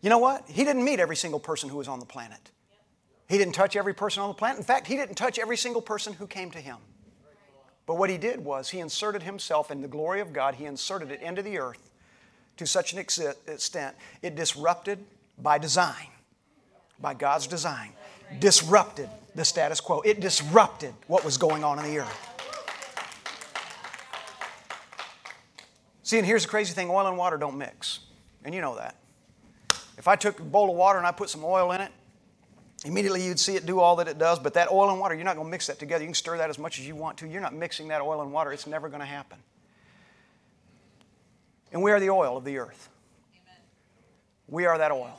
You 0.00 0.10
know 0.10 0.18
what? 0.18 0.48
He 0.48 0.62
didn't 0.62 0.84
meet 0.84 1.00
every 1.00 1.16
single 1.16 1.40
person 1.40 1.68
who 1.68 1.76
was 1.76 1.88
on 1.88 1.98
the 1.98 2.06
planet. 2.06 2.52
He 3.32 3.38
didn't 3.38 3.54
touch 3.54 3.76
every 3.76 3.94
person 3.94 4.22
on 4.22 4.28
the 4.28 4.34
planet. 4.34 4.58
In 4.58 4.64
fact, 4.64 4.86
he 4.86 4.94
didn't 4.94 5.14
touch 5.14 5.38
every 5.38 5.56
single 5.56 5.80
person 5.80 6.12
who 6.12 6.26
came 6.26 6.50
to 6.50 6.58
him. 6.58 6.76
But 7.86 7.94
what 7.94 8.10
he 8.10 8.18
did 8.18 8.44
was 8.44 8.68
he 8.68 8.78
inserted 8.78 9.22
himself 9.22 9.70
in 9.70 9.80
the 9.80 9.88
glory 9.88 10.20
of 10.20 10.34
God, 10.34 10.56
he 10.56 10.66
inserted 10.66 11.10
it 11.10 11.22
into 11.22 11.40
the 11.40 11.58
earth 11.58 11.90
to 12.58 12.66
such 12.66 12.92
an 12.92 12.98
extent 12.98 13.96
it 14.20 14.36
disrupted 14.36 15.02
by 15.38 15.56
design, 15.56 16.08
by 17.00 17.14
God's 17.14 17.46
design, 17.46 17.94
disrupted 18.38 19.08
the 19.34 19.46
status 19.46 19.80
quo. 19.80 20.02
It 20.02 20.20
disrupted 20.20 20.92
what 21.06 21.24
was 21.24 21.38
going 21.38 21.64
on 21.64 21.78
in 21.78 21.86
the 21.86 22.00
earth. 22.00 22.28
See, 26.02 26.18
and 26.18 26.26
here's 26.26 26.42
the 26.42 26.50
crazy 26.50 26.74
thing 26.74 26.90
oil 26.90 27.06
and 27.06 27.16
water 27.16 27.38
don't 27.38 27.56
mix. 27.56 28.00
And 28.44 28.54
you 28.54 28.60
know 28.60 28.76
that. 28.76 28.94
If 29.96 30.06
I 30.06 30.16
took 30.16 30.38
a 30.38 30.42
bowl 30.42 30.68
of 30.68 30.76
water 30.76 30.98
and 30.98 31.06
I 31.06 31.12
put 31.12 31.30
some 31.30 31.42
oil 31.42 31.72
in 31.72 31.80
it, 31.80 31.92
immediately 32.84 33.24
you'd 33.24 33.38
see 33.38 33.56
it 33.56 33.66
do 33.66 33.80
all 33.80 33.96
that 33.96 34.08
it 34.08 34.18
does. 34.18 34.38
But 34.38 34.54
that 34.54 34.70
oil 34.70 34.90
and 34.90 34.98
water, 35.00 35.14
you're 35.14 35.24
not 35.24 35.36
going 35.36 35.46
to 35.46 35.50
mix 35.50 35.66
that 35.68 35.78
together. 35.78 36.02
You 36.02 36.08
can 36.08 36.14
stir 36.14 36.38
that 36.38 36.50
as 36.50 36.58
much 36.58 36.78
as 36.78 36.86
you 36.86 36.96
want 36.96 37.18
to. 37.18 37.28
You're 37.28 37.40
not 37.40 37.54
mixing 37.54 37.88
that 37.88 38.00
oil 38.00 38.22
and 38.22 38.32
water, 38.32 38.52
it's 38.52 38.66
never 38.66 38.88
going 38.88 39.00
to 39.00 39.06
happen. 39.06 39.38
And 41.72 41.82
we 41.82 41.90
are 41.90 42.00
the 42.00 42.10
oil 42.10 42.36
of 42.36 42.44
the 42.44 42.58
earth. 42.58 42.88
We 44.46 44.66
are 44.66 44.76
that 44.76 44.92
oil. 44.92 45.18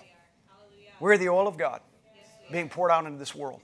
We're 1.00 1.18
the 1.18 1.30
oil 1.30 1.48
of 1.48 1.58
God 1.58 1.82
being 2.52 2.70
poured 2.70 2.92
out 2.92 3.06
into 3.06 3.18
this 3.18 3.34
world. 3.34 3.62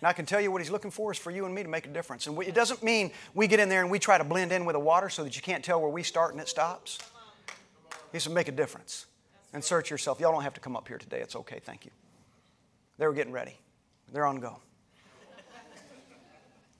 And 0.00 0.08
I 0.08 0.12
can 0.12 0.26
tell 0.26 0.40
you 0.40 0.50
what 0.50 0.60
He's 0.60 0.70
looking 0.70 0.90
for 0.90 1.12
is 1.12 1.18
for 1.18 1.30
you 1.30 1.44
and 1.44 1.54
me 1.54 1.62
to 1.62 1.68
make 1.68 1.86
a 1.86 1.90
difference. 1.90 2.26
And 2.26 2.36
we, 2.36 2.46
it 2.46 2.54
doesn't 2.54 2.82
mean 2.82 3.12
we 3.34 3.46
get 3.46 3.60
in 3.60 3.68
there 3.68 3.80
and 3.80 3.90
we 3.90 3.98
try 3.98 4.18
to 4.18 4.24
blend 4.24 4.52
in 4.52 4.64
with 4.64 4.74
the 4.74 4.80
water 4.80 5.08
so 5.08 5.24
that 5.24 5.36
you 5.36 5.42
can't 5.42 5.64
tell 5.64 5.80
where 5.80 5.90
we 5.90 6.02
start 6.02 6.32
and 6.32 6.40
it 6.40 6.48
stops. 6.48 6.98
He 8.12 8.18
said, 8.18 8.32
make 8.32 8.48
a 8.48 8.52
difference. 8.52 9.06
Insert 9.54 9.90
yourself. 9.90 10.20
Y'all 10.20 10.32
don't 10.32 10.42
have 10.42 10.54
to 10.54 10.60
come 10.60 10.76
up 10.76 10.88
here 10.88 10.98
today. 10.98 11.20
It's 11.20 11.36
okay. 11.36 11.60
Thank 11.64 11.84
you. 11.84 11.90
They 12.98 13.06
were 13.06 13.14
getting 13.14 13.32
ready, 13.32 13.56
they're 14.12 14.26
on 14.26 14.36
go. 14.36 14.58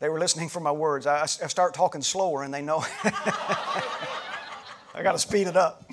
They 0.01 0.09
were 0.09 0.21
listening 0.21 0.49
for 0.49 0.61
my 0.61 0.71
words. 0.71 1.07
I, 1.07 1.23
I 1.23 1.27
start 1.27 1.75
talking 1.75 2.03
slower 2.03 2.45
and 2.45 2.55
they 2.55 2.63
know. 2.63 2.85
I 3.05 5.03
got 5.03 5.13
to 5.13 5.19
speed 5.19 5.49
it 5.49 5.57
up. 5.57 5.91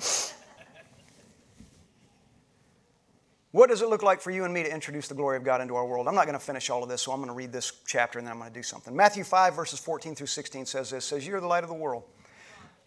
What 3.50 3.70
does 3.70 3.80
it 3.80 3.88
look 3.88 4.02
like 4.02 4.20
for 4.20 4.30
you 4.30 4.44
and 4.44 4.52
me 4.52 4.62
to 4.62 4.72
introduce 4.72 5.08
the 5.08 5.14
glory 5.14 5.36
of 5.38 5.42
God 5.42 5.60
into 5.60 5.74
our 5.76 5.86
world? 5.86 6.06
I'm 6.06 6.14
not 6.14 6.26
going 6.26 6.38
to 6.38 6.44
finish 6.44 6.68
all 6.68 6.82
of 6.82 6.88
this, 6.88 7.02
so 7.02 7.10
I'm 7.10 7.18
going 7.18 7.30
to 7.30 7.34
read 7.34 7.52
this 7.52 7.72
chapter 7.86 8.18
and 8.18 8.26
then 8.26 8.32
I'm 8.32 8.38
going 8.38 8.50
to 8.50 8.54
do 8.54 8.62
something. 8.62 8.94
Matthew 8.94 9.24
5, 9.24 9.56
verses 9.56 9.80
14 9.80 10.14
through 10.14 10.26
16 10.26 10.66
says 10.66 10.90
this 10.90 11.04
says, 11.04 11.26
You're 11.26 11.40
the 11.40 11.46
light 11.46 11.64
of 11.64 11.70
the 11.70 11.74
world. 11.74 12.04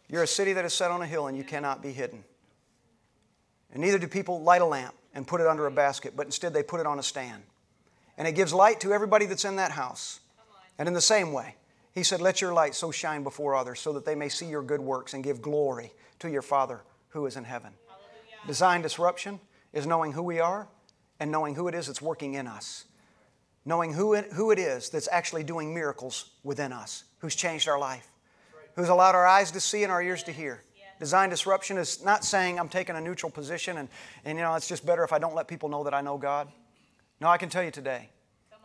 You're 0.10 0.24
a 0.24 0.28
city 0.28 0.54
that 0.54 0.66
is 0.66 0.74
set 0.74 0.92
on 0.92 1.02
a 1.02 1.08
hill 1.08 1.28
and 1.28 1.36
you 1.36 1.44
cannot 1.44 1.82
be 1.82 1.92
hidden. 1.92 2.24
And 3.74 3.82
neither 3.82 3.98
do 3.98 4.08
people 4.08 4.42
light 4.42 4.62
a 4.62 4.66
lamp 4.66 4.94
and 5.14 5.28
put 5.28 5.42
it 5.42 5.48
under 5.48 5.66
a 5.66 5.72
basket, 5.72 6.14
but 6.16 6.26
instead 6.26 6.54
they 6.54 6.64
put 6.64 6.80
it 6.80 6.86
on 6.86 7.00
a 7.00 7.04
stand. 7.04 7.44
And 8.18 8.28
it 8.28 8.34
gives 8.34 8.54
light 8.54 8.80
to 8.82 8.94
everybody 8.94 9.26
that's 9.26 9.46
in 9.46 9.56
that 9.56 9.72
house. 9.72 10.20
And 10.78 10.88
in 10.88 10.94
the 10.94 11.02
same 11.02 11.32
way, 11.34 11.56
he 11.94 12.04
said, 12.04 12.22
Let 12.22 12.42
your 12.42 12.54
light 12.54 12.76
so 12.76 12.92
shine 12.92 13.24
before 13.24 13.56
others 13.56 13.80
so 13.80 13.94
that 13.94 14.06
they 14.06 14.16
may 14.16 14.30
see 14.30 14.46
your 14.46 14.62
good 14.62 14.82
works 14.82 15.14
and 15.14 15.24
give 15.24 15.42
glory 15.42 15.94
to 16.20 16.30
your 16.30 16.42
Father 16.42 16.82
who 17.10 17.26
is 17.26 17.36
in 17.36 17.44
heaven. 17.44 17.72
Hallelujah. 17.88 18.48
Design 18.48 18.82
disruption 18.82 19.40
is 19.74 19.86
knowing 19.86 20.12
who 20.12 20.24
we 20.24 20.40
are 20.40 20.68
and 21.20 21.32
knowing 21.32 21.56
who 21.56 21.68
it 21.68 21.76
is 21.76 21.88
that's 21.88 22.02
working 22.02 22.36
in 22.36 22.48
us. 22.48 22.86
Knowing 23.66 23.94
who 23.94 24.14
it, 24.14 24.32
who 24.34 24.52
it 24.52 24.60
is 24.60 24.90
that's 24.90 25.10
actually 25.12 25.44
doing 25.44 25.74
miracles 25.74 26.32
within 26.44 26.72
us, 26.72 27.04
who's 27.20 27.36
changed 27.36 27.68
our 27.68 27.78
life, 27.78 28.10
who's 28.76 28.90
allowed 28.90 29.16
our 29.16 29.28
eyes 29.28 29.52
to 29.52 29.60
see 29.60 29.84
and 29.84 29.92
our 29.92 30.02
ears 30.02 30.24
to 30.24 30.32
hear, 30.32 30.64
Design 31.00 31.30
disruption 31.30 31.78
is 31.78 32.04
not 32.04 32.26
saying 32.26 32.60
I'm 32.60 32.70
taking 32.70 32.96
a 32.96 33.02
neutral 33.02 33.32
position 33.32 33.78
and, 33.78 33.88
and 34.26 34.38
you 34.38 34.44
know, 34.44 34.54
it's 34.56 34.68
just 34.68 34.86
better 34.86 35.04
if 35.04 35.14
I 35.14 35.20
don't 35.20 35.34
let 35.34 35.48
people 35.48 35.70
know 35.70 35.84
that 35.86 35.94
I 35.94 36.02
know 36.02 36.18
God. 36.18 36.50
No, 37.22 37.28
I 37.28 37.38
can 37.38 37.50
tell 37.50 37.64
you 37.64 37.72
today, 37.72 38.10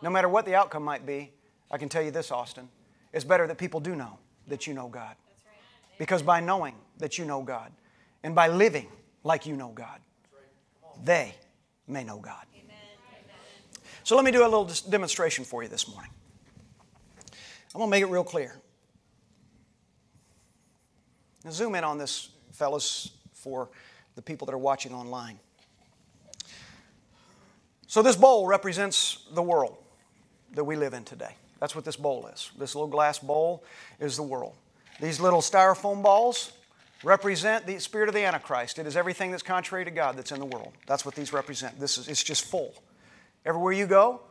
no 0.03 0.11
matter 0.11 0.29
what 0.29 0.45
the 0.45 0.55
outcome 0.55 0.83
might 0.83 1.07
be, 1.07 1.33
I 1.71 1.79
can 1.79 1.89
tell 1.89 2.03
you 2.03 2.11
this, 2.11 2.31
Austin. 2.31 2.69
It's 3.13 3.25
better 3.25 3.47
that 3.47 3.59
people 3.59 3.81
do 3.81 3.95
know 3.95 4.19
that 4.49 4.67
you 4.67 4.75
know 4.75 4.89
God. 4.89 5.15
Because 5.99 6.23
by 6.23 6.41
knowing 6.41 6.75
that 6.99 7.19
you 7.19 7.25
know 7.25 7.43
God 7.43 7.71
and 8.25 8.35
by 8.35 8.49
living 8.49 8.89
like 9.23 9.47
you 9.47 9.57
know 9.57 9.69
God, 9.69 10.01
they 11.05 11.35
may 11.87 12.03
know 12.03 12.19
God. 12.19 12.45
So 14.03 14.17
let 14.17 14.25
me 14.25 14.31
do 14.31 14.43
a 14.43 14.45
little 14.45 14.71
demonstration 14.91 15.45
for 15.45 15.63
you 15.63 15.69
this 15.69 15.89
morning. 15.89 16.11
I'm 17.75 17.79
going 17.79 17.89
to 17.89 17.91
make 17.91 18.03
it 18.03 18.13
real 18.13 18.23
clear. 18.23 18.55
Now, 21.45 21.51
zoom 21.51 21.75
in 21.75 21.85
on 21.85 21.99
this, 21.99 22.31
fellas, 22.53 23.11
for 23.33 23.69
the 24.15 24.23
people 24.23 24.47
that 24.47 24.55
are 24.55 24.59
watching 24.59 24.95
online. 24.95 25.39
So, 27.87 28.03
this 28.03 28.17
bowl 28.17 28.47
represents 28.47 29.27
the 29.33 29.43
world 29.43 29.77
that 30.55 30.65
we 30.65 30.77
live 30.77 30.95
in 30.95 31.05
today. 31.05 31.37
That's 31.61 31.75
what 31.75 31.85
this 31.85 31.97
bowl 31.97 32.29
is. 32.33 32.51
This 32.59 32.75
little 32.75 32.89
glass 32.89 33.19
bowl 33.19 33.63
is 34.01 34.17
the 34.17 34.23
world. 34.23 34.55
These 35.01 35.21
little 35.21 35.41
styrofoam 35.41 36.03
balls 36.03 36.53
represent 37.03 37.67
the 37.67 37.79
spirit 37.79 38.09
of 38.09 38.15
the 38.15 38.25
Antichrist. 38.25 38.79
It 38.79 38.87
is 38.87 38.97
everything 38.97 39.31
that's 39.31 39.43
contrary 39.43 39.85
to 39.85 39.91
God 39.91 40.17
that's 40.17 40.33
in 40.33 40.41
the 40.41 40.47
world. 40.47 40.73
That's 40.87 41.05
what 41.05 41.15
these 41.15 41.33
represent. 41.33 41.79
This 41.79 41.99
is 41.99 42.09
it's 42.09 42.23
just 42.23 42.45
full. 42.45 42.75
Everywhere 43.45 43.73
you 43.73 43.87
go, 43.87 44.23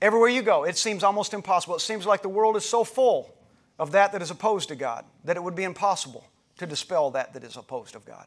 everywhere 0.00 0.30
you 0.30 0.42
go, 0.42 0.64
it 0.64 0.78
seems 0.78 1.04
almost 1.04 1.34
impossible. 1.34 1.76
It 1.76 1.80
seems 1.80 2.06
like 2.06 2.22
the 2.22 2.28
world 2.28 2.56
is 2.56 2.64
so 2.64 2.84
full 2.84 3.34
of 3.78 3.92
that 3.92 4.12
that 4.12 4.22
is 4.22 4.30
opposed 4.30 4.68
to 4.68 4.76
God 4.76 5.04
that 5.24 5.36
it 5.36 5.42
would 5.42 5.54
be 5.54 5.64
impossible 5.64 6.24
to 6.58 6.66
dispel 6.66 7.10
that 7.12 7.32
that 7.32 7.44
is 7.44 7.56
opposed 7.56 7.94
of 7.96 8.04
God 8.04 8.26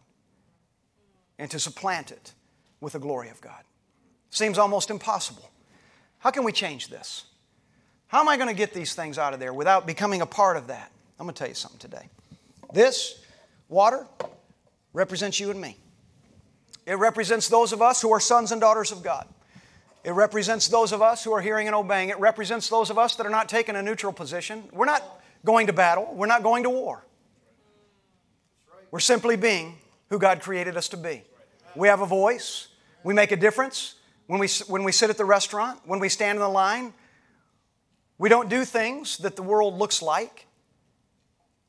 and 1.38 1.49
to 1.51 1.59
supplant 1.59 2.11
it 2.11 2.34
with 2.79 2.93
the 2.93 2.99
glory 2.99 3.29
of 3.29 3.39
God. 3.41 3.63
Seems 4.29 4.57
almost 4.57 4.89
impossible. 4.89 5.49
How 6.19 6.32
can 6.32 6.43
we 6.43 6.51
change 6.51 6.88
this? 6.88 7.25
How 8.07 8.19
am 8.19 8.29
I 8.29 8.38
going 8.38 8.49
to 8.49 8.55
get 8.55 8.73
these 8.73 8.93
things 8.93 9.17
out 9.17 9.34
of 9.34 9.39
there 9.39 9.53
without 9.53 9.88
becoming 9.88 10.21
a 10.21 10.25
part 10.25 10.57
of 10.57 10.67
that? 10.67 10.91
I'm 11.19 11.25
going 11.25 11.34
to 11.34 11.39
tell 11.39 11.47
you 11.47 11.55
something 11.55 11.79
today. 11.79 12.09
This 12.73 13.23
water 13.69 14.05
represents 14.93 15.39
you 15.39 15.51
and 15.51 15.59
me. 15.59 15.77
It 16.86 16.95
represents 16.95 17.47
those 17.47 17.73
of 17.73 17.82
us 17.82 18.01
who 18.01 18.11
are 18.11 18.19
sons 18.19 18.51
and 18.51 18.59
daughters 18.59 18.91
of 18.91 19.03
God. 19.03 19.27
It 20.03 20.11
represents 20.11 20.67
those 20.67 20.91
of 20.91 21.01
us 21.01 21.23
who 21.23 21.32
are 21.32 21.41
hearing 21.41 21.67
and 21.67 21.75
obeying. 21.75 22.09
It 22.09 22.19
represents 22.19 22.69
those 22.69 22.89
of 22.89 22.97
us 22.97 23.15
that 23.15 23.25
are 23.25 23.32
not 23.32 23.47
taking 23.47 23.75
a 23.75 23.82
neutral 23.82 24.11
position. 24.11 24.63
We're 24.71 24.86
not 24.86 25.03
going 25.45 25.67
to 25.67 25.73
battle, 25.73 26.11
we're 26.13 26.27
not 26.27 26.43
going 26.43 26.63
to 26.63 26.69
war. 26.69 27.05
We're 28.91 28.99
simply 28.99 29.37
being 29.37 29.77
who 30.09 30.19
God 30.19 30.41
created 30.41 30.77
us 30.77 30.89
to 30.89 30.97
be. 30.97 31.23
We 31.75 31.87
have 31.87 32.01
a 32.01 32.05
voice, 32.05 32.67
we 33.03 33.13
make 33.13 33.31
a 33.31 33.37
difference. 33.37 33.95
When 34.27 34.39
we, 34.39 34.47
when 34.67 34.83
we 34.83 34.93
sit 34.93 35.09
at 35.09 35.17
the 35.17 35.25
restaurant, 35.25 35.81
when 35.83 35.99
we 35.99 36.07
stand 36.07 36.37
in 36.37 36.41
the 36.41 36.47
line, 36.47 36.93
we 38.17 38.29
don't 38.29 38.49
do 38.49 38.63
things 38.63 39.17
that 39.17 39.35
the 39.35 39.43
world 39.43 39.77
looks 39.77 40.01
like 40.01 40.45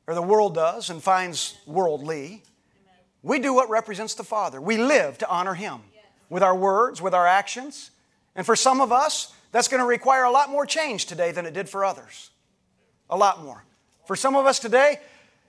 or 0.07 0.13
the 0.13 0.21
world 0.21 0.55
does 0.55 0.89
and 0.89 1.01
finds 1.01 1.57
worldly. 1.65 2.43
We 3.21 3.39
do 3.39 3.53
what 3.53 3.69
represents 3.69 4.13
the 4.13 4.23
Father. 4.23 4.61
We 4.61 4.77
live 4.77 5.17
to 5.17 5.29
honor 5.29 5.55
Him 5.55 5.81
with 6.29 6.43
our 6.43 6.55
words, 6.55 7.01
with 7.01 7.13
our 7.13 7.27
actions. 7.27 7.91
And 8.35 8.45
for 8.45 8.55
some 8.55 8.81
of 8.81 8.91
us, 8.91 9.33
that's 9.51 9.67
going 9.67 9.81
to 9.81 9.87
require 9.87 10.23
a 10.23 10.31
lot 10.31 10.49
more 10.49 10.65
change 10.65 11.05
today 11.05 11.31
than 11.31 11.45
it 11.45 11.53
did 11.53 11.69
for 11.69 11.83
others. 11.83 12.31
A 13.09 13.17
lot 13.17 13.43
more. 13.43 13.63
For 14.05 14.15
some 14.15 14.35
of 14.35 14.45
us 14.45 14.59
today, 14.59 14.99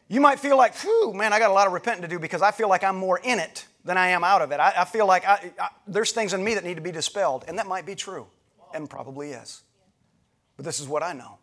you 0.08 0.20
might 0.20 0.38
feel 0.38 0.56
like, 0.56 0.76
whew, 0.76 1.12
man, 1.14 1.32
I 1.32 1.38
got 1.38 1.50
a 1.50 1.54
lot 1.54 1.66
of 1.66 1.72
repenting 1.72 2.02
to 2.02 2.08
do 2.08 2.18
because 2.18 2.42
I 2.42 2.50
feel 2.50 2.68
like 2.68 2.84
I'm 2.84 2.96
more 2.96 3.18
in 3.22 3.38
it 3.38 3.66
than 3.84 3.96
I 3.96 4.08
am 4.08 4.24
out 4.24 4.42
of 4.42 4.52
it. 4.52 4.60
I, 4.60 4.72
I 4.78 4.84
feel 4.84 5.06
like 5.06 5.26
I, 5.26 5.52
I, 5.58 5.68
there's 5.86 6.12
things 6.12 6.32
in 6.32 6.42
me 6.42 6.54
that 6.54 6.64
need 6.64 6.76
to 6.76 6.82
be 6.82 6.92
dispelled. 6.92 7.44
And 7.48 7.58
that 7.58 7.66
might 7.66 7.86
be 7.86 7.94
true, 7.94 8.26
and 8.74 8.88
probably 8.88 9.30
is. 9.30 9.62
But 10.56 10.64
this 10.64 10.80
is 10.80 10.88
what 10.88 11.02
I 11.02 11.12
know 11.12 11.38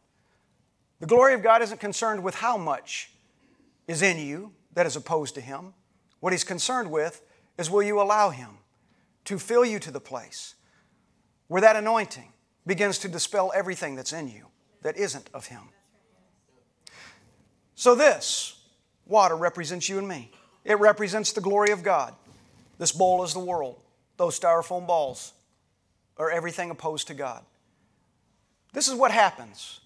the 0.99 1.07
glory 1.07 1.33
of 1.33 1.41
God 1.41 1.63
isn't 1.63 1.79
concerned 1.79 2.23
with 2.23 2.35
how 2.35 2.57
much 2.57 3.11
is 3.87 4.03
in 4.03 4.19
you 4.19 4.53
that 4.73 4.85
is 4.85 4.95
opposed 4.95 5.33
to 5.35 5.41
Him. 5.41 5.73
What 6.19 6.31
He's 6.31 6.43
concerned 6.43 6.91
with 6.91 7.23
is 7.57 7.71
will 7.71 7.81
you 7.81 7.99
allow 7.99 8.29
Him 8.29 8.59
to 9.25 9.39
fill 9.39 9.65
you 9.65 9.79
to 9.79 9.91
the 9.91 9.99
place 9.99 10.55
where 11.47 11.61
that 11.61 11.75
anointing 11.75 12.31
begins 12.67 12.99
to 12.99 13.07
dispel 13.07 13.51
everything 13.55 13.95
that's 13.95 14.13
in 14.13 14.27
you 14.27 14.47
that 14.83 14.95
isn't 14.95 15.29
of 15.33 15.47
Him. 15.47 15.69
So, 17.81 17.95
this 17.95 18.61
water 19.07 19.35
represents 19.35 19.89
you 19.89 19.97
and 19.97 20.07
me. 20.07 20.29
It 20.63 20.79
represents 20.79 21.31
the 21.31 21.41
glory 21.41 21.71
of 21.71 21.81
God. 21.81 22.13
This 22.77 22.91
bowl 22.91 23.23
is 23.23 23.33
the 23.33 23.39
world. 23.39 23.81
Those 24.17 24.39
styrofoam 24.39 24.85
balls 24.85 25.33
are 26.15 26.29
everything 26.29 26.69
opposed 26.69 27.07
to 27.07 27.15
God. 27.15 27.43
This 28.71 28.87
is 28.87 28.93
what 28.93 29.09
happens 29.09 29.79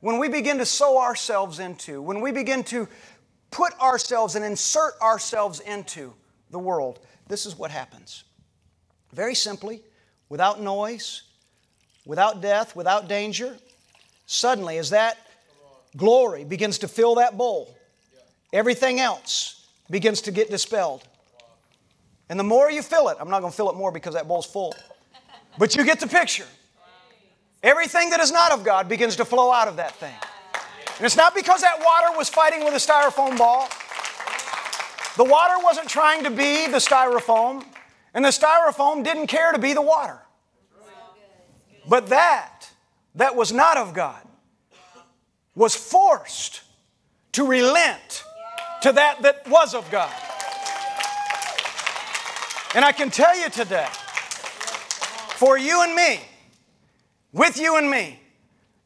when 0.00 0.18
we 0.18 0.28
begin 0.28 0.58
to 0.58 0.66
sow 0.66 1.00
ourselves 1.00 1.60
into, 1.60 2.02
when 2.02 2.20
we 2.20 2.32
begin 2.32 2.64
to 2.64 2.88
put 3.52 3.72
ourselves 3.80 4.34
and 4.34 4.44
insert 4.44 5.00
ourselves 5.00 5.60
into 5.60 6.14
the 6.50 6.58
world. 6.58 6.98
This 7.28 7.46
is 7.46 7.56
what 7.56 7.70
happens. 7.70 8.24
Very 9.12 9.36
simply, 9.36 9.82
without 10.28 10.60
noise, 10.60 11.22
without 12.04 12.42
death, 12.42 12.74
without 12.74 13.06
danger, 13.06 13.56
suddenly, 14.26 14.78
as 14.78 14.90
that 14.90 15.16
glory 15.96 16.44
begins 16.44 16.78
to 16.78 16.88
fill 16.88 17.16
that 17.16 17.36
bowl, 17.36 17.76
everything 18.52 19.00
else 19.00 19.66
begins 19.90 20.22
to 20.22 20.30
get 20.30 20.50
dispelled. 20.50 21.02
And 22.28 22.38
the 22.38 22.44
more 22.44 22.70
you 22.70 22.82
fill 22.82 23.08
it, 23.08 23.18
I'm 23.20 23.28
not 23.28 23.40
going 23.40 23.52
to 23.52 23.56
fill 23.56 23.70
it 23.70 23.76
more 23.76 23.92
because 23.92 24.14
that 24.14 24.26
bowl's 24.26 24.46
full, 24.46 24.74
but 25.58 25.76
you 25.76 25.84
get 25.84 26.00
the 26.00 26.06
picture. 26.06 26.46
Everything 27.62 28.10
that 28.10 28.20
is 28.20 28.30
not 28.30 28.52
of 28.52 28.64
God 28.64 28.88
begins 28.88 29.16
to 29.16 29.24
flow 29.24 29.50
out 29.50 29.68
of 29.68 29.76
that 29.76 29.94
thing. 29.96 30.14
And 30.96 31.06
it's 31.06 31.16
not 31.16 31.34
because 31.34 31.62
that 31.62 31.78
water 31.78 32.16
was 32.16 32.28
fighting 32.28 32.64
with 32.64 32.74
a 32.74 32.76
styrofoam 32.76 33.36
ball. 33.36 33.68
The 35.16 35.24
water 35.24 35.54
wasn't 35.62 35.88
trying 35.88 36.24
to 36.24 36.30
be 36.30 36.66
the 36.66 36.78
styrofoam, 36.78 37.64
and 38.12 38.24
the 38.24 38.30
styrofoam 38.30 39.02
didn't 39.02 39.28
care 39.28 39.52
to 39.52 39.58
be 39.58 39.72
the 39.72 39.82
water. 39.82 40.18
But 41.88 42.08
that, 42.08 42.70
that 43.14 43.36
was 43.36 43.52
not 43.52 43.76
of 43.76 43.94
God, 43.94 44.20
was 45.54 45.74
forced 45.74 46.62
to 47.32 47.46
relent 47.46 48.24
to 48.82 48.92
that 48.92 49.22
that 49.22 49.48
was 49.48 49.74
of 49.74 49.90
God. 49.90 50.12
And 52.74 52.84
I 52.84 52.92
can 52.92 53.10
tell 53.10 53.38
you 53.38 53.48
today, 53.50 53.86
for 55.36 55.56
you 55.56 55.82
and 55.82 55.94
me, 55.94 56.20
with 57.32 57.56
you 57.56 57.76
and 57.76 57.90
me, 57.90 58.20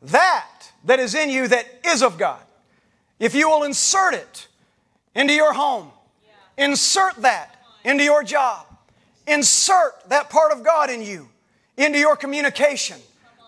that 0.03 0.71
that 0.85 1.01
is 1.01 1.15
in 1.15 1.31
you 1.31 1.49
that 1.49 1.67
is 1.85 2.03
of 2.03 2.19
God, 2.19 2.41
if 3.19 3.35
you 3.35 3.49
will 3.49 3.65
insert 3.65 4.15
it 4.15 4.47
into 5.15 5.33
your 5.33 5.53
home, 5.53 5.91
insert 6.57 7.17
that 7.17 7.57
into 7.85 8.05
your 8.05 8.23
job, 8.23 8.67
insert 9.27 10.09
that 10.09 10.31
part 10.31 10.53
of 10.53 10.63
God 10.63 10.91
in 10.91 11.03
you 11.03 11.29
into 11.77 11.99
your 11.99 12.17
communication, 12.17 12.99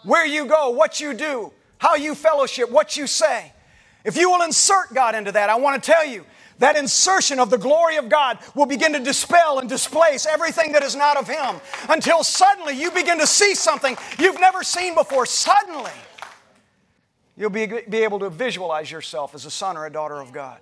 where 0.04 0.24
you 0.24 0.46
go, 0.46 0.70
what 0.70 1.00
you 1.00 1.12
do, 1.12 1.52
how 1.80 1.96
you 1.96 2.14
fellowship, 2.14 2.70
what 2.70 2.96
you 2.96 3.06
say. 3.06 3.52
If 4.04 4.16
you 4.16 4.30
will 4.30 4.42
insert 4.42 4.94
God 4.94 5.14
into 5.14 5.32
that, 5.32 5.50
I 5.50 5.56
want 5.56 5.82
to 5.82 5.90
tell 5.90 6.06
you 6.06 6.24
that 6.58 6.76
insertion 6.76 7.40
of 7.40 7.48
the 7.48 7.56
glory 7.56 7.96
of 7.96 8.10
God 8.10 8.38
will 8.54 8.66
begin 8.66 8.92
to 8.92 9.00
dispel 9.00 9.58
and 9.58 9.68
displace 9.68 10.26
everything 10.26 10.72
that 10.72 10.82
is 10.82 10.94
not 10.94 11.16
of 11.16 11.26
Him 11.26 11.58
until 11.88 12.22
suddenly 12.22 12.78
you 12.78 12.90
begin 12.90 13.18
to 13.18 13.26
see 13.26 13.54
something 13.54 13.96
you've 14.18 14.38
never 14.38 14.62
seen 14.62 14.94
before. 14.94 15.24
Suddenly, 15.24 15.90
you'll 17.34 17.48
be, 17.48 17.66
be 17.88 18.04
able 18.04 18.18
to 18.18 18.28
visualize 18.28 18.90
yourself 18.90 19.34
as 19.34 19.46
a 19.46 19.50
son 19.50 19.78
or 19.78 19.86
a 19.86 19.92
daughter 19.92 20.20
of 20.20 20.32
God. 20.32 20.60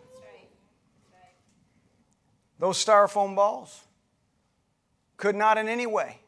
Those 2.60 2.82
styrofoam 2.84 3.34
balls 3.34 3.82
could 5.16 5.34
not 5.34 5.58
in 5.58 5.68
any 5.68 5.86
way 5.86 6.20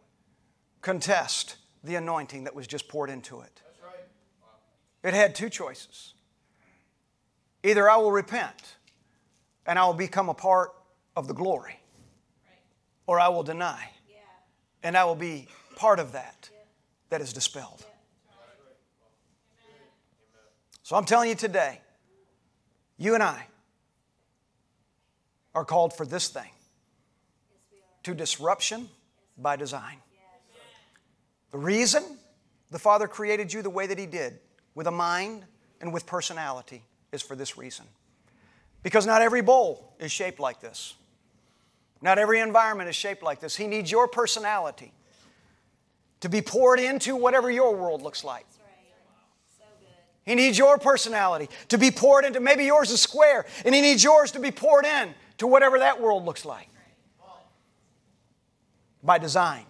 contest 0.80 1.56
the 1.84 1.94
anointing 1.94 2.44
that 2.44 2.56
was 2.56 2.66
just 2.66 2.88
poured 2.88 3.08
into 3.08 3.40
it. 3.40 3.62
It 5.02 5.14
had 5.14 5.34
two 5.34 5.48
choices. 5.48 6.14
Either 7.62 7.88
I 7.88 7.96
will 7.96 8.12
repent 8.12 8.76
and 9.66 9.78
I 9.78 9.86
will 9.86 9.94
become 9.94 10.28
a 10.28 10.34
part 10.34 10.72
of 11.16 11.28
the 11.28 11.34
glory, 11.34 11.78
or 13.06 13.20
I 13.20 13.28
will 13.28 13.42
deny 13.42 13.90
and 14.82 14.96
I 14.96 15.04
will 15.04 15.14
be 15.14 15.48
part 15.76 15.98
of 15.98 16.12
that 16.12 16.48
that 17.10 17.20
is 17.20 17.32
dispelled. 17.32 17.84
So 20.82 20.96
I'm 20.96 21.04
telling 21.04 21.28
you 21.28 21.34
today, 21.34 21.80
you 22.96 23.14
and 23.14 23.22
I 23.22 23.46
are 25.54 25.64
called 25.64 25.92
for 25.92 26.04
this 26.04 26.28
thing 26.28 26.50
to 28.02 28.14
disruption 28.14 28.88
by 29.36 29.56
design. 29.56 29.98
The 31.50 31.58
reason 31.58 32.02
the 32.70 32.78
Father 32.78 33.08
created 33.08 33.52
you 33.52 33.62
the 33.62 33.70
way 33.70 33.86
that 33.86 33.98
He 33.98 34.06
did, 34.06 34.38
with 34.74 34.86
a 34.86 34.90
mind 34.90 35.44
and 35.80 35.92
with 35.92 36.06
personality, 36.06 36.84
is 37.12 37.22
for 37.22 37.34
this 37.34 37.58
reason 37.58 37.86
Because 38.82 39.06
not 39.06 39.22
every 39.22 39.40
bowl 39.42 39.94
is 39.98 40.12
shaped 40.12 40.40
like 40.40 40.60
this. 40.60 40.94
Not 42.02 42.18
every 42.18 42.40
environment 42.40 42.88
is 42.88 42.96
shaped 42.96 43.22
like 43.22 43.40
this. 43.40 43.56
He 43.56 43.66
needs 43.66 43.90
your 43.90 44.08
personality 44.08 44.92
to 46.20 46.28
be 46.28 46.40
poured 46.40 46.80
into 46.80 47.14
whatever 47.16 47.50
your 47.50 47.74
world 47.74 48.02
looks 48.02 48.24
like. 48.24 48.46
That's 48.46 48.58
right. 48.58 49.58
So 49.58 49.64
good. 49.80 50.30
He 50.30 50.34
needs 50.34 50.56
your 50.56 50.78
personality 50.78 51.50
to 51.68 51.78
be 51.78 51.90
poured 51.90 52.24
into. 52.24 52.40
Maybe 52.40 52.64
yours 52.64 52.90
is 52.90 53.02
square, 53.02 53.44
and 53.64 53.74
He 53.74 53.80
needs 53.82 54.02
yours 54.02 54.32
to 54.32 54.40
be 54.40 54.50
poured 54.50 54.86
in 54.86 55.14
to 55.38 55.46
whatever 55.46 55.78
that 55.78 56.00
world 56.00 56.24
looks 56.24 56.44
like. 56.44 56.68
By 59.02 59.18
design. 59.18 59.64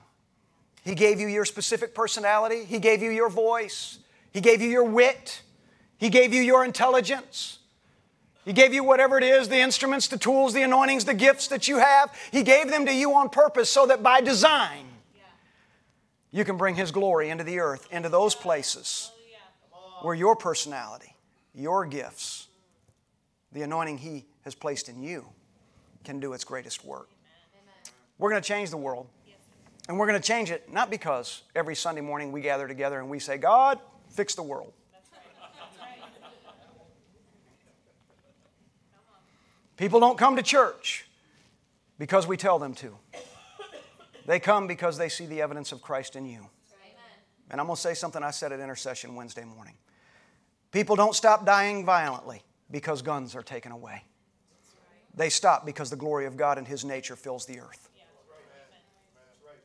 He 0.84 0.94
gave 0.94 1.20
you 1.20 1.28
your 1.28 1.44
specific 1.44 1.94
personality, 1.94 2.64
He 2.64 2.78
gave 2.78 3.03
you 3.03 3.11
your 3.11 3.28
voice, 3.28 3.98
He 4.33 4.41
gave 4.41 4.61
you 4.62 4.68
your 4.68 4.85
wit, 4.85 5.43
He 5.99 6.09
gave 6.09 6.33
you 6.33 6.43
your 6.43 6.64
intelligence. 6.64 7.59
He 8.45 8.55
gave 8.55 8.72
you 8.72 8.83
whatever 8.83 9.18
it 9.18 9.22
is 9.22 9.49
the 9.49 9.59
instruments, 9.59 10.09
the 10.09 10.16
tools, 10.16 10.55
the 10.55 10.62
anointings, 10.62 11.05
the 11.05 11.14
gifts 11.14 11.49
that 11.49 11.68
you 11.68 11.78
have. 11.78 12.11
He 12.33 12.43
gave 12.43 12.70
them 12.70 12.87
to 12.87 12.93
you 12.93 13.14
on 13.14 13.28
purpose 13.28 13.68
so 13.68 13.87
that 13.87 14.03
by 14.03 14.22
design 14.22 14.87
you 16.31 16.45
can 16.45 16.57
bring 16.57 16.74
His 16.74 16.91
glory 16.91 17.28
into 17.28 17.45
the 17.45 17.61
earth, 17.61 17.87
into 17.91 18.09
those 18.09 18.35
places 18.35 19.12
where 20.03 20.14
your 20.14 20.35
personality, 20.37 21.14
your 21.55 21.85
gifts, 21.85 22.49
the 23.53 23.62
anointing 23.62 23.99
He 23.99 24.24
has 24.43 24.55
placed 24.55 24.89
in 24.89 25.03
you 25.03 25.26
can 26.03 26.18
do 26.18 26.33
its 26.33 26.45
greatest 26.45 26.85
work. 26.85 27.11
We're 28.18 28.31
going 28.31 28.43
to 28.43 28.49
change 28.49 28.70
the 28.70 28.76
world. 28.76 29.07
And 29.89 29.99
we're 29.99 30.07
going 30.07 30.20
to 30.20 30.26
change 30.26 30.51
it 30.51 30.72
not 30.72 30.89
because 30.89 31.43
every 31.57 31.74
Sunday 31.74 32.01
morning 32.01 32.33
we 32.33 32.41
gather 32.41 32.68
together 32.68 33.01
and 33.01 33.11
we 33.11 33.18
say, 33.18 33.39
God, 33.39 33.81
fix 34.20 34.34
the 34.34 34.42
world. 34.42 34.74
People 39.78 39.98
don't 39.98 40.18
come 40.18 40.36
to 40.36 40.42
church 40.42 41.06
because 41.98 42.26
we 42.26 42.36
tell 42.36 42.58
them 42.58 42.74
to. 42.74 42.98
They 44.26 44.38
come 44.38 44.66
because 44.66 44.98
they 44.98 45.08
see 45.08 45.24
the 45.24 45.40
evidence 45.40 45.72
of 45.72 45.80
Christ 45.80 46.16
in 46.16 46.26
you. 46.26 46.46
And 47.50 47.58
I'm 47.58 47.66
going 47.66 47.76
to 47.76 47.80
say 47.80 47.94
something 47.94 48.22
I 48.22 48.30
said 48.30 48.52
at 48.52 48.60
intercession 48.60 49.14
Wednesday 49.14 49.44
morning. 49.44 49.76
People 50.70 50.96
don't 50.96 51.14
stop 51.14 51.46
dying 51.46 51.86
violently 51.86 52.42
because 52.70 53.00
guns 53.00 53.34
are 53.34 53.42
taken 53.42 53.72
away. 53.72 54.04
They 55.14 55.30
stop 55.30 55.64
because 55.64 55.88
the 55.88 55.96
glory 55.96 56.26
of 56.26 56.36
God 56.36 56.58
and 56.58 56.68
His 56.68 56.84
nature 56.84 57.16
fills 57.16 57.46
the 57.46 57.60
earth. 57.60 57.88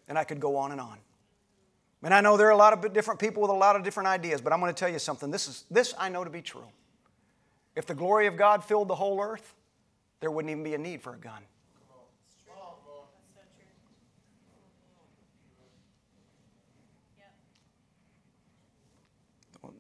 And 0.07 0.17
I 0.17 0.23
could 0.23 0.39
go 0.39 0.55
on 0.55 0.71
and 0.71 0.79
on. 0.79 0.97
And 2.05 2.13
I 2.13 2.21
know 2.21 2.37
there 2.37 2.45
are 2.45 2.51
a 2.51 2.55
lot 2.55 2.71
of 2.71 2.93
different 2.93 3.19
people 3.19 3.41
with 3.41 3.49
a 3.49 3.55
lot 3.55 3.75
of 3.75 3.81
different 3.81 4.05
ideas, 4.07 4.39
but 4.39 4.53
I'm 4.53 4.59
going 4.59 4.71
to 4.71 4.79
tell 4.79 4.87
you 4.87 4.99
something. 4.99 5.31
This, 5.31 5.47
is, 5.47 5.63
this 5.71 5.95
I 5.97 6.07
know 6.07 6.23
to 6.23 6.29
be 6.29 6.43
true. 6.43 6.67
If 7.75 7.87
the 7.87 7.95
glory 7.95 8.27
of 8.27 8.37
God 8.37 8.63
filled 8.63 8.89
the 8.89 8.95
whole 8.95 9.19
earth, 9.19 9.55
there 10.19 10.29
wouldn't 10.29 10.51
even 10.51 10.63
be 10.63 10.75
a 10.75 10.77
need 10.77 11.01
for 11.01 11.15
a 11.15 11.17
gun. 11.17 11.41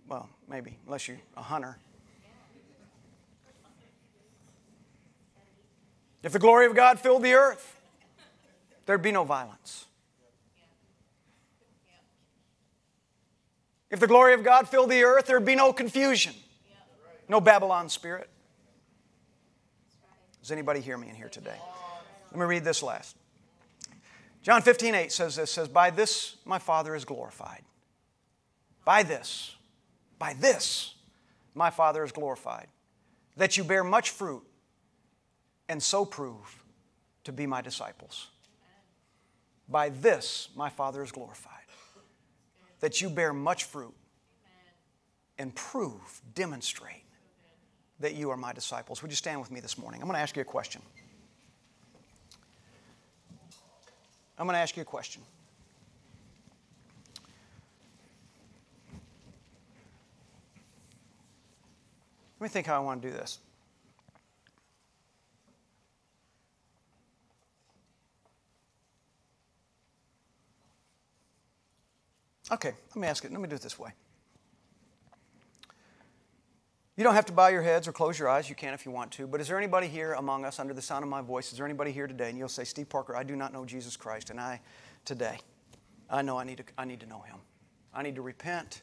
Well, 0.07 0.27
maybe, 0.49 0.79
unless 0.87 1.07
you're 1.07 1.21
a 1.37 1.43
hunter. 1.43 1.77
If 6.23 6.31
the 6.31 6.39
glory 6.39 6.65
of 6.65 6.75
God 6.75 6.99
filled 6.99 7.21
the 7.21 7.33
earth, 7.33 7.79
there'd 8.87 9.03
be 9.03 9.11
no 9.11 9.23
violence. 9.23 9.85
If 13.91 13.99
the 13.99 14.07
glory 14.07 14.33
of 14.33 14.43
God 14.43 14.67
filled 14.67 14.89
the 14.89 15.03
earth, 15.03 15.27
there'd 15.27 15.45
be 15.45 15.55
no 15.55 15.71
confusion, 15.71 16.33
no 17.29 17.39
Babylon 17.39 17.89
spirit. 17.89 18.29
Does 20.41 20.51
anybody 20.51 20.79
hear 20.79 20.97
me 20.97 21.09
in 21.09 21.15
here 21.15 21.29
today? 21.29 21.57
Let 22.31 22.39
me 22.39 22.45
read 22.45 22.63
this 22.63 22.83
last. 22.83 23.15
John 24.41 24.61
15, 24.61 24.93
8 24.93 25.11
says 25.11 25.35
this 25.35 25.49
says, 25.49 25.67
By 25.67 25.89
this 25.89 26.35
my 26.45 26.59
Father 26.59 26.95
is 26.95 27.03
glorified. 27.03 27.63
By 28.83 29.01
this, 29.01 29.55
by 30.19 30.33
this 30.33 30.93
my 31.55 31.71
Father 31.71 32.03
is 32.03 32.11
glorified, 32.11 32.67
that 33.37 33.57
you 33.57 33.63
bear 33.63 33.83
much 33.83 34.11
fruit 34.11 34.43
and 35.67 35.81
so 35.81 36.05
prove 36.05 36.63
to 37.23 37.31
be 37.31 37.47
my 37.47 37.61
disciples. 37.61 38.27
By 39.67 39.89
this 39.89 40.49
my 40.55 40.69
Father 40.69 41.03
is 41.03 41.11
glorified, 41.11 41.64
that 42.79 43.01
you 43.01 43.09
bear 43.09 43.33
much 43.33 43.65
fruit 43.65 43.93
and 45.37 45.53
prove, 45.53 46.21
demonstrate 46.33 47.03
that 47.99 48.15
you 48.15 48.29
are 48.29 48.37
my 48.37 48.53
disciples. 48.53 49.01
Would 49.01 49.11
you 49.11 49.15
stand 49.15 49.39
with 49.39 49.51
me 49.51 49.59
this 49.59 49.77
morning? 49.77 50.01
I'm 50.01 50.07
going 50.07 50.15
to 50.15 50.21
ask 50.21 50.35
you 50.35 50.41
a 50.41 50.45
question. 50.45 50.81
I'm 54.37 54.45
going 54.45 54.55
to 54.55 54.59
ask 54.59 54.75
you 54.75 54.81
a 54.81 54.85
question. 54.85 55.21
Let 62.39 62.43
me 62.45 62.49
think 62.49 62.67
how 62.67 62.75
I 62.75 62.79
want 62.79 63.01
to 63.01 63.07
do 63.07 63.13
this. 63.13 63.39
Okay, 72.51 72.73
let 72.89 72.95
me 72.95 73.07
ask 73.07 73.25
it. 73.25 73.31
Let 73.31 73.41
me 73.41 73.47
do 73.47 73.55
it 73.55 73.61
this 73.61 73.79
way. 73.79 73.91
You 76.97 77.03
don't 77.03 77.15
have 77.15 77.25
to 77.25 77.33
bow 77.33 77.47
your 77.47 77.61
heads 77.61 77.87
or 77.87 77.91
close 77.91 78.17
your 78.17 78.29
eyes. 78.29 78.49
You 78.49 78.55
can 78.55 78.73
if 78.73 78.85
you 78.85 78.91
want 78.91 79.11
to. 79.13 79.27
But 79.27 79.41
is 79.41 79.49
there 79.49 79.57
anybody 79.57 79.87
here 79.87 80.13
among 80.13 80.45
us 80.45 80.59
under 80.59 80.73
the 80.73 80.81
sound 80.81 81.03
of 81.03 81.09
my 81.09 81.21
voice? 81.21 81.51
Is 81.51 81.57
there 81.57 81.65
anybody 81.65 81.91
here 81.91 82.07
today? 82.07 82.29
And 82.29 82.37
you'll 82.37 82.47
say, 82.47 82.63
Steve 82.63 82.87
Parker, 82.87 83.17
I 83.17 83.23
do 83.23 83.35
not 83.35 83.51
know 83.51 83.65
Jesus 83.65 83.97
Christ. 83.97 84.29
And 84.29 84.39
I, 84.39 84.61
today, 85.03 85.39
I 86.09 86.21
know 86.21 86.37
I 86.37 86.45
need 86.45 86.57
to, 86.57 86.63
I 86.77 86.85
need 86.85 87.01
to 87.01 87.05
know 87.05 87.21
him. 87.21 87.37
I 87.93 88.01
need 88.01 88.15
to 88.15 88.21
repent. 88.21 88.81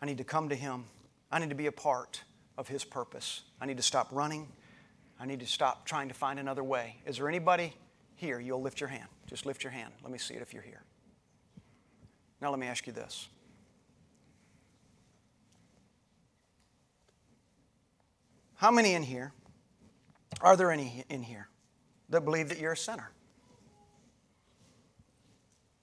I 0.00 0.06
need 0.06 0.18
to 0.18 0.24
come 0.24 0.48
to 0.48 0.54
him. 0.54 0.84
I 1.32 1.40
need 1.40 1.48
to 1.48 1.56
be 1.56 1.66
a 1.66 1.72
part 1.72 2.22
of 2.56 2.68
his 2.68 2.84
purpose. 2.84 3.42
I 3.60 3.66
need 3.66 3.78
to 3.78 3.82
stop 3.82 4.08
running. 4.12 4.46
I 5.18 5.26
need 5.26 5.40
to 5.40 5.46
stop 5.46 5.86
trying 5.86 6.08
to 6.08 6.14
find 6.14 6.38
another 6.38 6.62
way. 6.62 6.96
Is 7.04 7.16
there 7.16 7.28
anybody 7.28 7.74
here? 8.14 8.38
You'll 8.38 8.62
lift 8.62 8.80
your 8.80 8.88
hand. 8.88 9.08
Just 9.26 9.44
lift 9.44 9.64
your 9.64 9.72
hand. 9.72 9.92
Let 10.04 10.12
me 10.12 10.18
see 10.18 10.34
it 10.34 10.42
if 10.42 10.54
you're 10.54 10.62
here. 10.62 10.82
Now, 12.40 12.50
let 12.50 12.58
me 12.58 12.66
ask 12.66 12.86
you 12.86 12.92
this. 12.92 13.28
How 18.56 18.70
many 18.70 18.94
in 18.94 19.02
here, 19.02 19.32
are 20.40 20.56
there 20.56 20.72
any 20.72 21.04
in 21.08 21.22
here 21.22 21.48
that 22.08 22.24
believe 22.24 22.48
that 22.48 22.58
you're 22.58 22.72
a 22.72 22.76
sinner? 22.76 23.10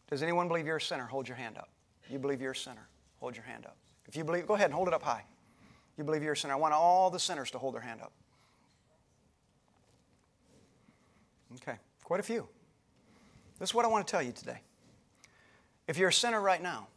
Does 0.09 0.21
anyone 0.21 0.47
believe 0.47 0.65
you're 0.65 0.77
a 0.77 0.81
sinner? 0.81 1.05
Hold 1.05 1.27
your 1.27 1.37
hand 1.37 1.57
up. 1.57 1.69
You 2.09 2.19
believe 2.19 2.41
you're 2.41 2.51
a 2.51 2.55
sinner? 2.55 2.87
Hold 3.19 3.35
your 3.35 3.45
hand 3.45 3.65
up. 3.65 3.77
If 4.07 4.15
you 4.15 4.23
believe, 4.23 4.45
go 4.45 4.55
ahead 4.55 4.65
and 4.65 4.73
hold 4.73 4.87
it 4.87 4.93
up 4.93 5.03
high. 5.03 5.23
You 5.97 6.03
believe 6.03 6.21
you're 6.21 6.33
a 6.33 6.37
sinner. 6.37 6.53
I 6.53 6.57
want 6.57 6.73
all 6.73 7.09
the 7.09 7.19
sinners 7.19 7.49
to 7.51 7.57
hold 7.57 7.73
their 7.73 7.81
hand 7.81 8.01
up. 8.01 8.11
Okay, 11.55 11.77
quite 12.03 12.19
a 12.19 12.23
few. 12.23 12.47
This 13.59 13.69
is 13.69 13.73
what 13.73 13.85
I 13.85 13.87
want 13.87 14.05
to 14.05 14.11
tell 14.11 14.21
you 14.21 14.33
today. 14.33 14.59
If 15.87 15.97
you're 15.97 16.09
a 16.09 16.13
sinner 16.13 16.41
right 16.41 16.61
now, 16.61 16.87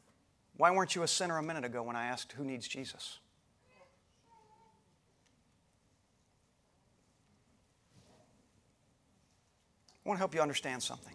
why 0.57 0.70
weren't 0.70 0.95
you 0.95 1.03
a 1.03 1.09
sinner 1.09 1.39
a 1.39 1.43
minute 1.43 1.64
ago 1.64 1.82
when 1.82 1.97
I 1.97 2.07
asked 2.07 2.32
who 2.32 2.45
needs 2.45 2.66
Jesus? 2.66 3.18
I 10.05 10.09
want 10.09 10.16
to 10.16 10.20
help 10.20 10.34
you 10.34 10.41
understand 10.41 10.82
something. 10.82 11.12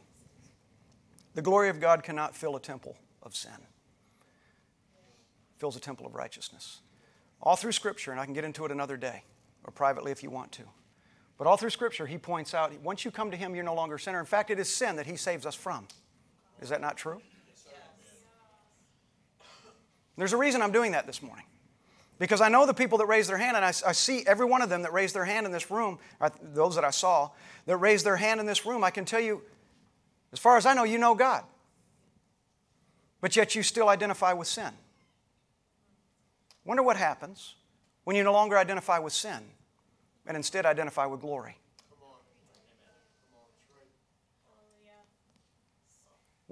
The 1.33 1.41
glory 1.41 1.69
of 1.69 1.79
God 1.79 2.03
cannot 2.03 2.35
fill 2.35 2.55
a 2.55 2.59
temple 2.59 2.95
of 3.23 3.35
sin. 3.35 3.51
It 3.55 5.57
fills 5.57 5.75
a 5.75 5.79
temple 5.79 6.05
of 6.05 6.13
righteousness. 6.13 6.81
All 7.41 7.55
through 7.55 7.71
Scripture, 7.71 8.11
and 8.11 8.19
I 8.19 8.25
can 8.25 8.35
get 8.35 8.43
into 8.43 8.65
it 8.65 8.71
another 8.71 8.95
day, 8.95 9.23
or 9.63 9.71
privately 9.71 10.11
if 10.11 10.21
you 10.21 10.29
want 10.29 10.51
to. 10.53 10.63
But 11.39 11.47
all 11.47 11.57
through 11.57 11.71
Scripture, 11.71 12.05
he 12.05 12.19
points 12.19 12.53
out 12.53 12.71
once 12.81 13.03
you 13.03 13.09
come 13.09 13.31
to 13.31 13.37
him, 13.37 13.55
you're 13.55 13.63
no 13.63 13.73
longer 13.73 13.95
a 13.95 13.99
sinner. 13.99 14.19
In 14.19 14.27
fact, 14.27 14.51
it 14.51 14.59
is 14.59 14.69
sin 14.69 14.95
that 14.97 15.07
he 15.07 15.15
saves 15.15 15.47
us 15.47 15.55
from. 15.55 15.87
Is 16.61 16.69
that 16.69 16.79
not 16.79 16.95
true? 16.95 17.19
There's 20.17 20.33
a 20.33 20.37
reason 20.37 20.61
I'm 20.61 20.71
doing 20.71 20.91
that 20.91 21.07
this 21.07 21.21
morning. 21.21 21.45
Because 22.19 22.41
I 22.41 22.49
know 22.49 22.65
the 22.65 22.73
people 22.73 22.97
that 22.99 23.07
raise 23.07 23.27
their 23.27 23.37
hand, 23.37 23.57
and 23.57 23.65
I, 23.65 23.69
I, 23.69 23.91
see 23.91 24.23
every 24.27 24.45
one 24.45 24.61
of 24.61 24.69
them 24.69 24.83
that 24.83 24.93
raised 24.93 25.15
their 25.15 25.25
hand 25.25 25.45
in 25.45 25.51
this 25.51 25.71
room, 25.71 25.97
those 26.41 26.75
that 26.75 26.85
I 26.85 26.91
saw, 26.91 27.31
that 27.65 27.77
raised 27.77 28.05
their 28.05 28.17
hand 28.17 28.39
in 28.39 28.45
this 28.45 28.65
room, 28.65 28.83
I 28.83 28.91
can 28.91 29.03
tell 29.03 29.19
you, 29.19 29.41
as 30.31 30.39
far 30.39 30.55
as 30.55 30.65
I 30.65 30.73
know, 30.73 30.83
you 30.83 30.97
know 30.97 31.15
God. 31.15 31.43
But 33.19 33.35
yet 33.35 33.55
you 33.55 33.63
still 33.63 33.89
identify 33.89 34.33
with 34.33 34.47
sin. 34.47 34.71
Wonder 36.65 36.83
what 36.83 36.97
happens 36.97 37.55
when 38.03 38.15
you 38.15 38.23
no 38.23 38.33
longer 38.33 38.57
identify 38.57 38.99
with 38.99 39.13
sin 39.13 39.41
and 40.25 40.37
instead 40.37 40.65
identify 40.65 41.05
with 41.05 41.21
glory. 41.21 41.57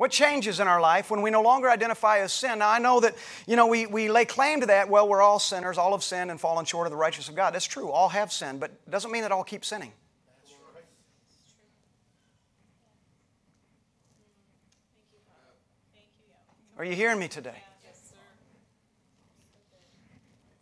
What 0.02 0.10
changes 0.10 0.60
in 0.60 0.68
our 0.68 0.82
life 0.82 1.12
when 1.12 1.22
we 1.22 1.30
no 1.30 1.44
longer 1.44 1.70
identify 1.70 2.22
as 2.22 2.34
sin? 2.34 2.58
Now, 2.58 2.72
I 2.72 2.80
know 2.80 3.02
that, 3.02 3.16
you 3.46 3.56
know, 3.56 3.68
we, 3.68 3.86
we 3.86 4.10
lay 4.10 4.26
claim 4.26 4.62
to 4.62 4.66
that, 4.66 4.90
well, 4.90 5.08
we're 5.08 5.22
all 5.22 5.38
sinners, 5.38 5.78
all 5.78 5.92
have 5.92 6.02
sinned 6.02 6.32
and 6.32 6.42
fallen 6.42 6.66
short 6.66 6.88
of 6.88 6.92
the 6.92 6.98
righteousness 6.98 7.30
of 7.30 7.36
God. 7.36 7.54
That's 7.54 7.68
true, 7.68 7.92
all 7.92 8.10
have 8.10 8.34
sinned, 8.34 8.60
but 8.60 8.72
it 8.72 8.90
doesn't 8.90 9.12
mean 9.12 9.22
that 9.22 9.32
all 9.32 9.44
keep 9.44 9.64
sinning. 9.64 9.92
Are 16.80 16.84
you 16.84 16.96
hearing 16.96 17.20
me 17.20 17.28
today? 17.28 17.62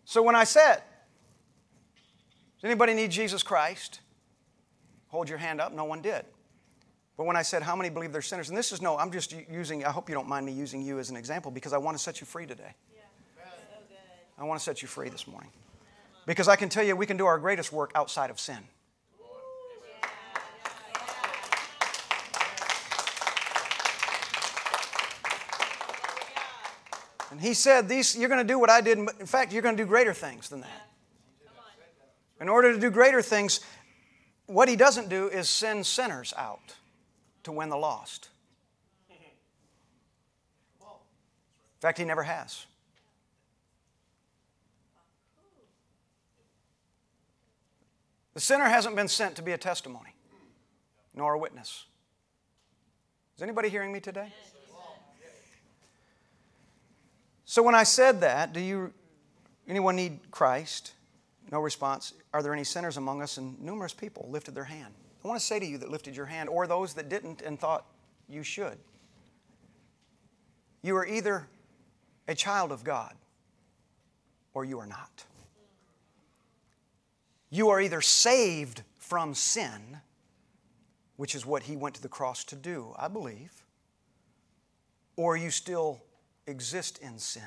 So 0.04 0.22
when 0.22 0.36
I 0.36 0.44
said, 0.44 0.84
does 2.58 2.66
anybody 2.66 2.94
need 2.94 3.10
Jesus 3.10 3.42
Christ? 3.42 4.02
Hold 5.08 5.30
your 5.30 5.38
hand 5.38 5.62
up. 5.62 5.72
No 5.72 5.86
one 5.86 6.02
did. 6.02 6.26
But 7.20 7.26
when 7.26 7.36
I 7.36 7.42
said, 7.42 7.64
How 7.64 7.76
many 7.76 7.90
believe 7.90 8.14
they're 8.14 8.22
sinners? 8.22 8.48
And 8.48 8.58
this 8.58 8.72
is 8.72 8.82
no, 8.82 8.98
I'm 8.98 9.12
just 9.12 9.36
using, 9.52 9.84
I 9.84 9.92
hope 9.92 10.08
you 10.08 10.16
don't 10.16 10.30
mind 10.30 10.46
me 10.46 10.54
using 10.54 10.82
you 10.82 11.00
as 11.00 11.10
an 11.10 11.18
example 11.18 11.52
because 11.52 11.74
I 11.74 11.78
want 11.78 11.98
to 11.98 12.02
set 12.02 12.22
you 12.22 12.26
free 12.26 12.46
today. 12.46 12.74
I 14.38 14.46
want 14.46 14.58
to 14.58 14.64
set 14.64 14.82
you 14.82 14.88
free 14.88 15.10
this 15.10 15.28
morning. 15.28 15.50
Because 16.26 16.48
I 16.48 16.56
can 16.56 16.70
tell 16.70 16.82
you, 16.82 16.96
we 16.96 17.06
can 17.06 17.18
do 17.18 17.26
our 17.26 17.38
greatest 17.38 17.74
work 17.74 17.92
outside 17.94 18.30
of 18.30 18.40
sin. 18.40 18.60
And 27.32 27.42
he 27.42 27.54
said, 27.54 27.90
These, 27.90 28.16
You're 28.16 28.30
going 28.30 28.48
to 28.48 28.48
do 28.48 28.58
what 28.58 28.70
I 28.70 28.80
did. 28.80 28.98
In 28.98 29.26
fact, 29.26 29.52
you're 29.52 29.62
going 29.62 29.76
to 29.76 29.84
do 29.84 29.88
greater 29.90 30.14
things 30.14 30.48
than 30.48 30.62
that. 30.62 30.88
In 32.40 32.48
order 32.48 32.72
to 32.72 32.80
do 32.80 32.90
greater 32.90 33.22
things, 33.22 33.60
what 34.46 34.70
he 34.70 34.78
doesn't 34.78 35.10
do 35.10 35.28
is 35.28 35.50
send 35.50 35.86
sinners 35.86 36.34
out 36.38 36.76
to 37.44 37.52
win 37.52 37.70
the 37.70 37.78
lost. 37.78 38.30
In 40.80 41.82
fact, 41.82 41.98
he 41.98 42.04
never 42.04 42.24
has. 42.24 42.66
The 48.34 48.42
sinner 48.42 48.66
hasn't 48.66 48.96
been 48.96 49.08
sent 49.08 49.36
to 49.38 49.42
be 49.42 49.54
a 49.54 49.58
testimony, 49.58 50.14
nor 51.14 51.34
a 51.34 51.38
witness. 51.38 51.86
Is 53.38 53.44
anybody 53.44 53.70
hearing 53.70 53.94
me 53.94 54.02
today? 54.02 54.34
So 57.46 57.64
when 57.64 57.76
I 57.76 57.84
said 57.84 58.22
that, 58.22 58.54
do 58.54 58.60
you 58.60 58.94
anyone 59.68 59.96
need 59.96 60.20
Christ? 60.32 60.94
No 61.52 61.62
response. 61.62 62.14
Are 62.34 62.44
there 62.44 62.54
any 62.54 62.64
sinners 62.64 62.98
among 62.98 63.22
us? 63.22 63.38
And 63.38 63.60
numerous 63.62 63.94
people 63.94 64.28
lifted 64.30 64.54
their 64.54 64.66
hand. 64.66 64.94
I 65.24 65.28
want 65.28 65.40
to 65.40 65.46
say 65.46 65.60
to 65.60 65.66
you 65.66 65.78
that 65.80 65.90
lifted 65.90 66.16
your 66.16 66.26
hand, 66.26 66.50
or 66.50 66.66
those 66.66 66.94
that 66.94 67.10
didn't 67.10 67.42
and 67.42 67.60
thought 67.60 67.86
you 68.30 68.44
should. 68.44 68.78
You 70.82 70.96
are 70.96 71.06
either 71.06 71.48
a 72.28 72.36
child 72.36 72.72
of 72.72 72.84
God 72.84 73.14
or 74.54 74.64
you 74.64 74.80
are 74.80 74.86
not. 74.86 75.26
You 77.50 77.70
are 77.70 77.82
either 77.82 78.02
saved 78.02 78.84
from 78.98 79.34
sin, 79.34 80.00
which 81.18 81.36
is 81.36 81.46
what 81.46 81.64
He 81.64 81.76
went 81.76 81.96
to 81.96 82.02
the 82.02 82.10
cross 82.10 82.44
to 82.46 82.56
do, 82.56 82.94
I 82.98 83.08
believe, 83.08 83.66
or 85.16 85.36
you 85.36 85.50
still 85.50 86.02
exist 86.48 87.00
in 87.00 87.18
sin. 87.18 87.44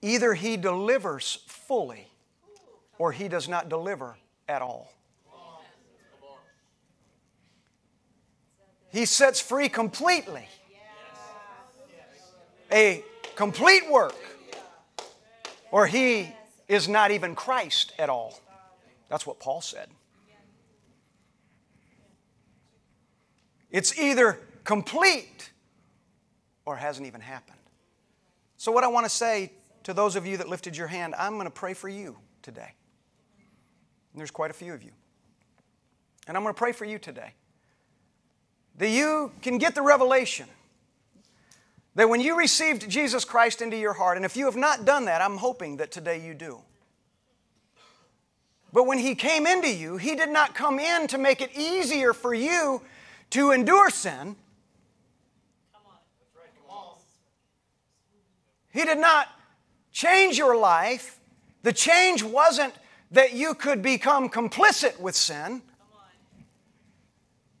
Either 0.00 0.34
He 0.34 0.56
delivers 0.56 1.40
fully 1.46 2.08
or 2.98 3.12
He 3.12 3.28
does 3.28 3.48
not 3.48 3.68
deliver 3.68 4.16
at 4.48 4.62
all. 4.62 4.92
He 8.94 9.06
sets 9.06 9.40
free 9.40 9.68
completely. 9.68 10.46
A 12.72 13.02
complete 13.34 13.90
work. 13.90 14.14
Or 15.72 15.88
he 15.88 16.32
is 16.68 16.88
not 16.88 17.10
even 17.10 17.34
Christ 17.34 17.92
at 17.98 18.08
all. 18.08 18.38
That's 19.08 19.26
what 19.26 19.40
Paul 19.40 19.60
said. 19.60 19.88
It's 23.72 23.98
either 23.98 24.38
complete 24.62 25.50
or 26.64 26.76
hasn't 26.76 27.08
even 27.08 27.20
happened. 27.20 27.58
So, 28.58 28.70
what 28.70 28.84
I 28.84 28.86
want 28.86 29.06
to 29.06 29.10
say 29.10 29.50
to 29.82 29.92
those 29.92 30.14
of 30.14 30.24
you 30.24 30.36
that 30.36 30.48
lifted 30.48 30.76
your 30.76 30.86
hand, 30.86 31.16
I'm 31.18 31.32
going 31.32 31.46
to 31.46 31.50
pray 31.50 31.74
for 31.74 31.88
you 31.88 32.16
today. 32.42 32.74
And 34.12 34.20
there's 34.20 34.30
quite 34.30 34.52
a 34.52 34.54
few 34.54 34.72
of 34.72 34.84
you. 34.84 34.92
And 36.28 36.36
I'm 36.36 36.44
going 36.44 36.54
to 36.54 36.58
pray 36.58 36.70
for 36.70 36.84
you 36.84 37.00
today 37.00 37.34
that 38.78 38.90
you 38.90 39.32
can 39.42 39.58
get 39.58 39.74
the 39.74 39.82
revelation 39.82 40.46
that 41.94 42.08
when 42.08 42.20
you 42.20 42.36
received 42.36 42.88
Jesus 42.88 43.24
Christ 43.24 43.62
into 43.62 43.76
your 43.76 43.92
heart, 43.92 44.16
and 44.16 44.26
if 44.26 44.36
you 44.36 44.46
have 44.46 44.56
not 44.56 44.84
done 44.84 45.04
that, 45.04 45.20
I'm 45.20 45.36
hoping 45.36 45.76
that 45.76 45.92
today 45.92 46.24
you 46.24 46.34
do. 46.34 46.58
But 48.72 48.86
when 48.86 48.98
He 48.98 49.14
came 49.14 49.46
into 49.46 49.72
you, 49.72 49.96
He 49.96 50.16
did 50.16 50.30
not 50.30 50.54
come 50.54 50.80
in 50.80 51.06
to 51.08 51.18
make 51.18 51.40
it 51.40 51.50
easier 51.56 52.12
for 52.12 52.34
you 52.34 52.82
to 53.30 53.52
endure 53.52 53.90
sin. 53.90 54.36
He 58.72 58.84
did 58.84 58.98
not 58.98 59.28
change 59.92 60.36
your 60.36 60.56
life. 60.56 61.20
The 61.62 61.72
change 61.72 62.24
wasn't 62.24 62.74
that 63.12 63.32
you 63.32 63.54
could 63.54 63.82
become 63.82 64.28
complicit 64.28 64.98
with 64.98 65.14
sin. 65.14 65.62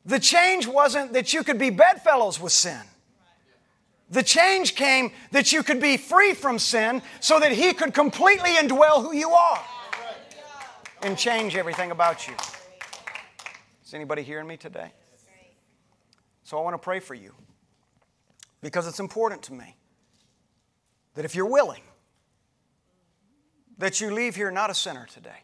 The 0.06 0.20
change 0.20 0.66
wasn't 0.66 1.14
that 1.14 1.32
you 1.32 1.42
could 1.42 1.58
be 1.58 1.70
bedfellows 1.70 2.38
with 2.38 2.52
sin. 2.52 2.80
The 4.10 4.22
change 4.22 4.74
came 4.74 5.12
that 5.32 5.50
you 5.50 5.62
could 5.62 5.80
be 5.80 5.96
free 5.96 6.34
from 6.34 6.58
sin 6.58 7.02
so 7.20 7.40
that 7.40 7.52
He 7.52 7.72
could 7.72 7.94
completely 7.94 8.50
indwell 8.50 9.02
who 9.02 9.14
you 9.14 9.30
are 9.30 9.62
and 11.02 11.16
change 11.16 11.56
everything 11.56 11.90
about 11.90 12.28
you. 12.28 12.34
Is 13.84 13.94
anybody 13.94 14.22
hearing 14.22 14.46
me 14.46 14.56
today? 14.56 14.92
So 16.42 16.58
I 16.58 16.60
want 16.60 16.74
to 16.74 16.78
pray 16.78 17.00
for 17.00 17.14
you 17.14 17.32
because 18.60 18.86
it's 18.86 19.00
important 19.00 19.42
to 19.44 19.54
me 19.54 19.76
that 21.14 21.24
if 21.24 21.34
you're 21.34 21.50
willing, 21.50 21.82
that 23.78 24.00
you 24.00 24.12
leave 24.12 24.36
here 24.36 24.50
not 24.50 24.70
a 24.70 24.74
sinner 24.74 25.06
today, 25.06 25.42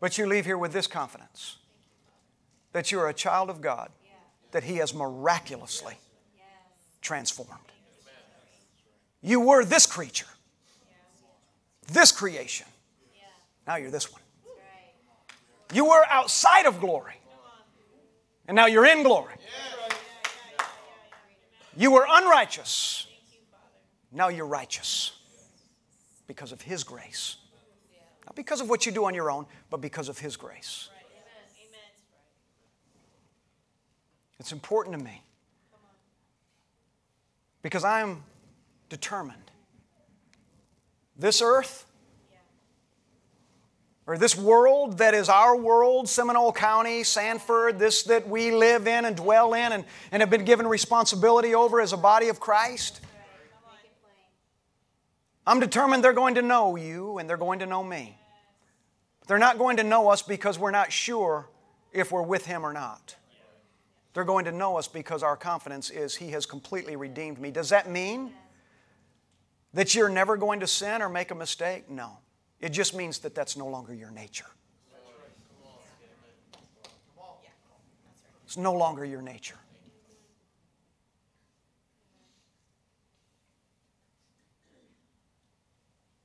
but 0.00 0.18
you 0.18 0.26
leave 0.26 0.44
here 0.44 0.58
with 0.58 0.72
this 0.72 0.88
confidence 0.88 1.58
that 2.74 2.90
you 2.90 2.98
are 2.98 3.08
a 3.08 3.14
child 3.14 3.48
of 3.48 3.60
God, 3.60 3.88
that 4.50 4.64
He 4.64 4.76
has 4.76 4.92
miraculously 4.92 5.94
transformed. 7.00 7.52
You 9.22 9.40
were 9.40 9.64
this 9.64 9.86
creature, 9.86 10.26
this 11.90 12.10
creation. 12.12 12.66
Now 13.66 13.76
you're 13.76 13.92
this 13.92 14.12
one. 14.12 14.20
You 15.72 15.86
were 15.86 16.04
outside 16.10 16.66
of 16.66 16.80
glory, 16.80 17.14
and 18.48 18.56
now 18.56 18.66
you're 18.66 18.86
in 18.86 19.04
glory. 19.04 19.34
You 21.76 21.92
were 21.92 22.06
unrighteous, 22.08 23.06
now 24.10 24.28
you're 24.28 24.46
righteous 24.46 25.12
because 26.26 26.50
of 26.50 26.60
His 26.60 26.82
grace. 26.82 27.36
Not 28.26 28.34
because 28.34 28.60
of 28.60 28.68
what 28.68 28.84
you 28.84 28.90
do 28.90 29.04
on 29.04 29.14
your 29.14 29.30
own, 29.30 29.46
but 29.70 29.80
because 29.80 30.08
of 30.08 30.18
His 30.18 30.36
grace. 30.36 30.88
It's 34.44 34.52
important 34.52 34.98
to 34.98 35.02
me 35.02 35.22
because 37.62 37.82
I 37.82 38.02
am 38.02 38.24
determined. 38.90 39.50
This 41.16 41.40
earth, 41.40 41.86
or 44.06 44.18
this 44.18 44.36
world 44.36 44.98
that 44.98 45.14
is 45.14 45.30
our 45.30 45.56
world, 45.56 46.10
Seminole 46.10 46.52
County, 46.52 47.04
Sanford, 47.04 47.78
this 47.78 48.02
that 48.02 48.28
we 48.28 48.50
live 48.50 48.86
in 48.86 49.06
and 49.06 49.16
dwell 49.16 49.54
in 49.54 49.72
and, 49.72 49.86
and 50.12 50.20
have 50.20 50.28
been 50.28 50.44
given 50.44 50.66
responsibility 50.66 51.54
over 51.54 51.80
as 51.80 51.94
a 51.94 51.96
body 51.96 52.28
of 52.28 52.38
Christ. 52.38 53.00
I'm 55.46 55.58
determined 55.58 56.04
they're 56.04 56.12
going 56.12 56.34
to 56.34 56.42
know 56.42 56.76
you 56.76 57.16
and 57.16 57.30
they're 57.30 57.38
going 57.38 57.60
to 57.60 57.66
know 57.66 57.82
me. 57.82 58.18
They're 59.26 59.38
not 59.38 59.56
going 59.56 59.78
to 59.78 59.84
know 59.84 60.10
us 60.10 60.20
because 60.20 60.58
we're 60.58 60.70
not 60.70 60.92
sure 60.92 61.48
if 61.94 62.12
we're 62.12 62.20
with 62.20 62.44
Him 62.44 62.66
or 62.66 62.74
not. 62.74 63.16
They're 64.14 64.24
going 64.24 64.44
to 64.44 64.52
know 64.52 64.78
us 64.78 64.86
because 64.86 65.24
our 65.24 65.36
confidence 65.36 65.90
is 65.90 66.14
He 66.14 66.30
has 66.30 66.46
completely 66.46 66.94
redeemed 66.94 67.40
me. 67.40 67.50
Does 67.50 67.68
that 67.70 67.90
mean 67.90 68.32
that 69.74 69.94
you're 69.94 70.08
never 70.08 70.36
going 70.36 70.60
to 70.60 70.68
sin 70.68 71.02
or 71.02 71.08
make 71.08 71.32
a 71.32 71.34
mistake? 71.34 71.90
No. 71.90 72.18
It 72.60 72.70
just 72.70 72.94
means 72.94 73.18
that 73.18 73.34
that's 73.34 73.56
no 73.56 73.66
longer 73.66 73.92
your 73.92 74.12
nature. 74.12 74.46
It's 78.44 78.56
no 78.56 78.72
longer 78.72 79.04
your 79.04 79.20
nature. 79.20 79.56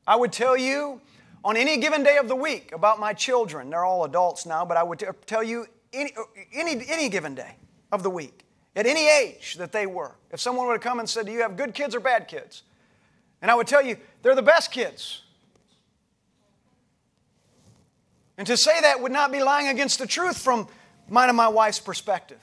I 0.06 0.16
would 0.16 0.32
tell 0.32 0.56
you 0.56 1.02
on 1.44 1.58
any 1.58 1.78
given 1.78 2.04
day 2.04 2.18
of 2.18 2.28
the 2.28 2.36
week 2.36 2.72
about 2.72 3.00
my 3.00 3.14
children. 3.14 3.72
They're 3.72 3.86
all 3.86 4.06
adults 4.06 4.46
now, 4.46 4.64
but 4.64 4.78
I 4.78 4.84
would 4.84 5.00
t- 5.00 5.08
tell 5.26 5.44
you 5.44 5.66
any, 5.92 6.14
any, 6.54 6.84
any 6.88 7.10
given 7.10 7.34
day 7.34 7.56
of 7.92 8.04
the 8.04 8.10
week. 8.10 8.46
at 8.76 8.86
any 8.86 9.10
age 9.10 9.56
that 9.56 9.72
they 9.72 9.86
were. 9.86 10.16
If 10.32 10.40
someone 10.40 10.68
would 10.68 10.74
have 10.74 10.82
come 10.82 11.00
and 11.00 11.10
said, 11.10 11.26
Do 11.26 11.32
you 11.32 11.42
have 11.42 11.58
good 11.58 11.74
kids 11.74 11.96
or 11.96 12.00
bad 12.00 12.28
kids? 12.28 12.64
And 13.42 13.50
I 13.50 13.56
would 13.56 13.68
tell 13.68 13.84
you, 13.84 13.98
they're 14.22 14.36
the 14.36 14.42
best 14.42 14.72
kids. 14.72 15.24
And 18.38 18.48
to 18.48 18.56
say 18.56 18.80
that 18.80 19.02
would 19.02 19.12
not 19.12 19.32
be 19.32 19.42
lying 19.42 19.68
against 19.68 20.00
the 20.00 20.08
truth 20.08 20.38
from 20.38 20.68
mine 21.10 21.30
and 21.30 21.36
my 21.36 21.50
wife's 21.50 21.80
perspective. 21.80 22.40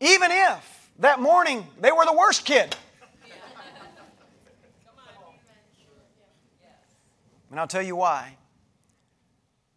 Even 0.00 0.30
if 0.30 0.90
that 0.98 1.20
morning 1.20 1.66
they 1.80 1.92
were 1.92 2.04
the 2.04 2.12
worst 2.12 2.44
kid. 2.44 2.76
And 7.50 7.60
I'll 7.60 7.68
tell 7.68 7.82
you 7.82 7.94
why. 7.94 8.36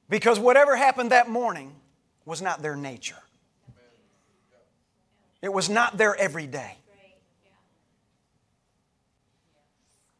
Because 0.09 0.39
whatever 0.39 0.75
happened 0.75 1.11
that 1.11 1.29
morning 1.29 1.75
was 2.25 2.41
not 2.41 2.63
their 2.63 2.75
nature, 2.75 3.21
it 5.41 5.53
was 5.53 5.69
not 5.69 5.97
there 5.97 6.15
everyday. 6.15 6.77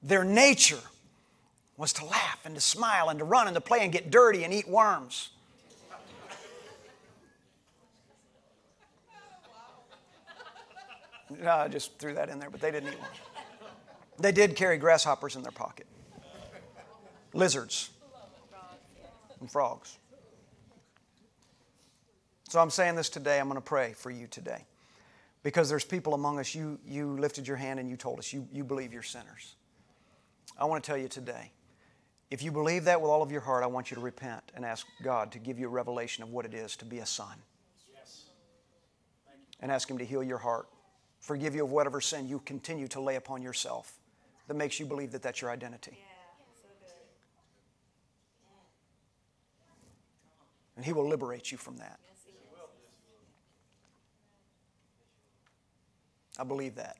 Their 0.03 0.24
nature 0.24 0.80
was 1.76 1.93
to 1.93 2.05
laugh 2.05 2.39
and 2.45 2.55
to 2.55 2.61
smile 2.61 3.09
and 3.09 3.20
to 3.20 3.26
run 3.26 3.47
and 3.47 3.55
to 3.55 3.61
play 3.61 3.80
and 3.82 3.91
get 3.91 4.09
dirty 4.09 4.43
and 4.43 4.53
eat 4.53 4.68
worms. 4.68 5.30
No, 11.30 11.51
I 11.51 11.68
just 11.68 11.99
threw 11.99 12.13
that 12.13 12.30
in 12.30 12.39
there, 12.39 12.49
but 12.49 12.61
they 12.61 12.72
didn't 12.72 12.93
eat 12.93 12.99
one. 13.01 13.09
They 14.18 14.32
did 14.32 14.55
carry 14.55 14.78
grasshoppers 14.78 15.36
in 15.36 15.43
their 15.43 15.51
pocket, 15.51 15.86
lizards, 17.34 17.89
and 19.41 19.51
frogs. 19.51 19.97
So 22.49 22.61
I'm 22.61 22.70
saying 22.70 22.95
this 22.95 23.09
today. 23.09 23.39
I'm 23.39 23.49
going 23.49 23.55
to 23.55 23.61
pray 23.61 23.93
for 23.93 24.09
you 24.09 24.28
today. 24.28 24.63
Because 25.48 25.70
there's 25.70 25.86
people 25.86 26.14
among 26.14 26.39
us, 26.39 26.54
you, 26.54 26.78
you 26.86 27.18
lifted 27.18 27.48
your 27.48 27.56
hand 27.56 27.80
and 27.80 27.89
you 27.89 27.95
told 27.95 28.20
us 28.20 28.34
you, 28.34 28.45
you 28.52 28.66
believe 28.66 28.91
you're 28.91 29.02
sinners. 29.02 29.56
I 30.60 30.66
want 30.66 30.84
to 30.84 30.86
tell 30.86 30.98
you 30.98 31.08
today 31.08 31.54
if 32.30 32.43
you 32.43 32.52
believe 32.52 32.84
that 32.84 33.00
with 33.00 33.10
all 33.10 33.24
of 33.24 33.32
your 33.32 33.39
heart, 33.39 33.64
I 33.64 33.68
want 33.68 33.89
you 33.89 33.95
to 33.95 34.02
repent 34.02 34.43
and 34.56 34.66
ask 34.66 34.86
God 35.02 35.32
to 35.32 35.39
give 35.39 35.58
you 35.58 35.68
a 35.68 35.70
revelation 35.70 36.22
of 36.22 36.32
what 36.32 36.43
it 36.43 36.54
is 36.54 36.76
to 36.76 36.86
be 36.86 37.00
a 37.00 37.06
son. 37.06 37.38
And 39.62 39.72
ask 39.72 39.89
Him 39.89 39.98
to 40.00 40.06
heal 40.06 40.22
your 40.22 40.38
heart, 40.38 40.68
forgive 41.22 41.56
you 41.56 41.64
of 41.64 41.72
whatever 41.72 42.02
sin 42.02 42.28
you 42.28 42.39
continue 42.39 42.89
to 42.89 43.00
lay 43.00 43.16
upon 43.16 43.41
yourself 43.41 44.00
that 44.50 44.56
makes 44.58 44.82
you 44.82 44.86
believe 44.86 45.14
that 45.14 45.22
that's 45.22 45.39
your 45.39 45.52
identity. 45.52 45.98
And 50.76 50.84
He 50.84 50.91
will 50.91 51.08
liberate 51.08 51.54
you 51.54 51.58
from 51.58 51.78
that. 51.78 52.02
I 56.38 56.44
believe 56.44 56.76
that. 56.76 56.98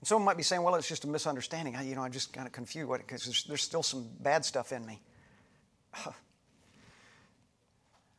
And 0.00 0.08
someone 0.08 0.24
might 0.24 0.36
be 0.36 0.42
saying, 0.42 0.62
well, 0.62 0.74
it's 0.76 0.88
just 0.88 1.04
a 1.04 1.08
misunderstanding. 1.08 1.76
I, 1.76 1.82
you 1.82 1.94
know, 1.94 2.02
I'm 2.02 2.12
just 2.12 2.32
kind 2.32 2.46
of 2.46 2.52
confused 2.52 2.90
because 2.90 3.24
there's, 3.24 3.44
there's 3.44 3.62
still 3.62 3.82
some 3.82 4.08
bad 4.20 4.44
stuff 4.44 4.72
in 4.72 4.84
me. 4.86 5.00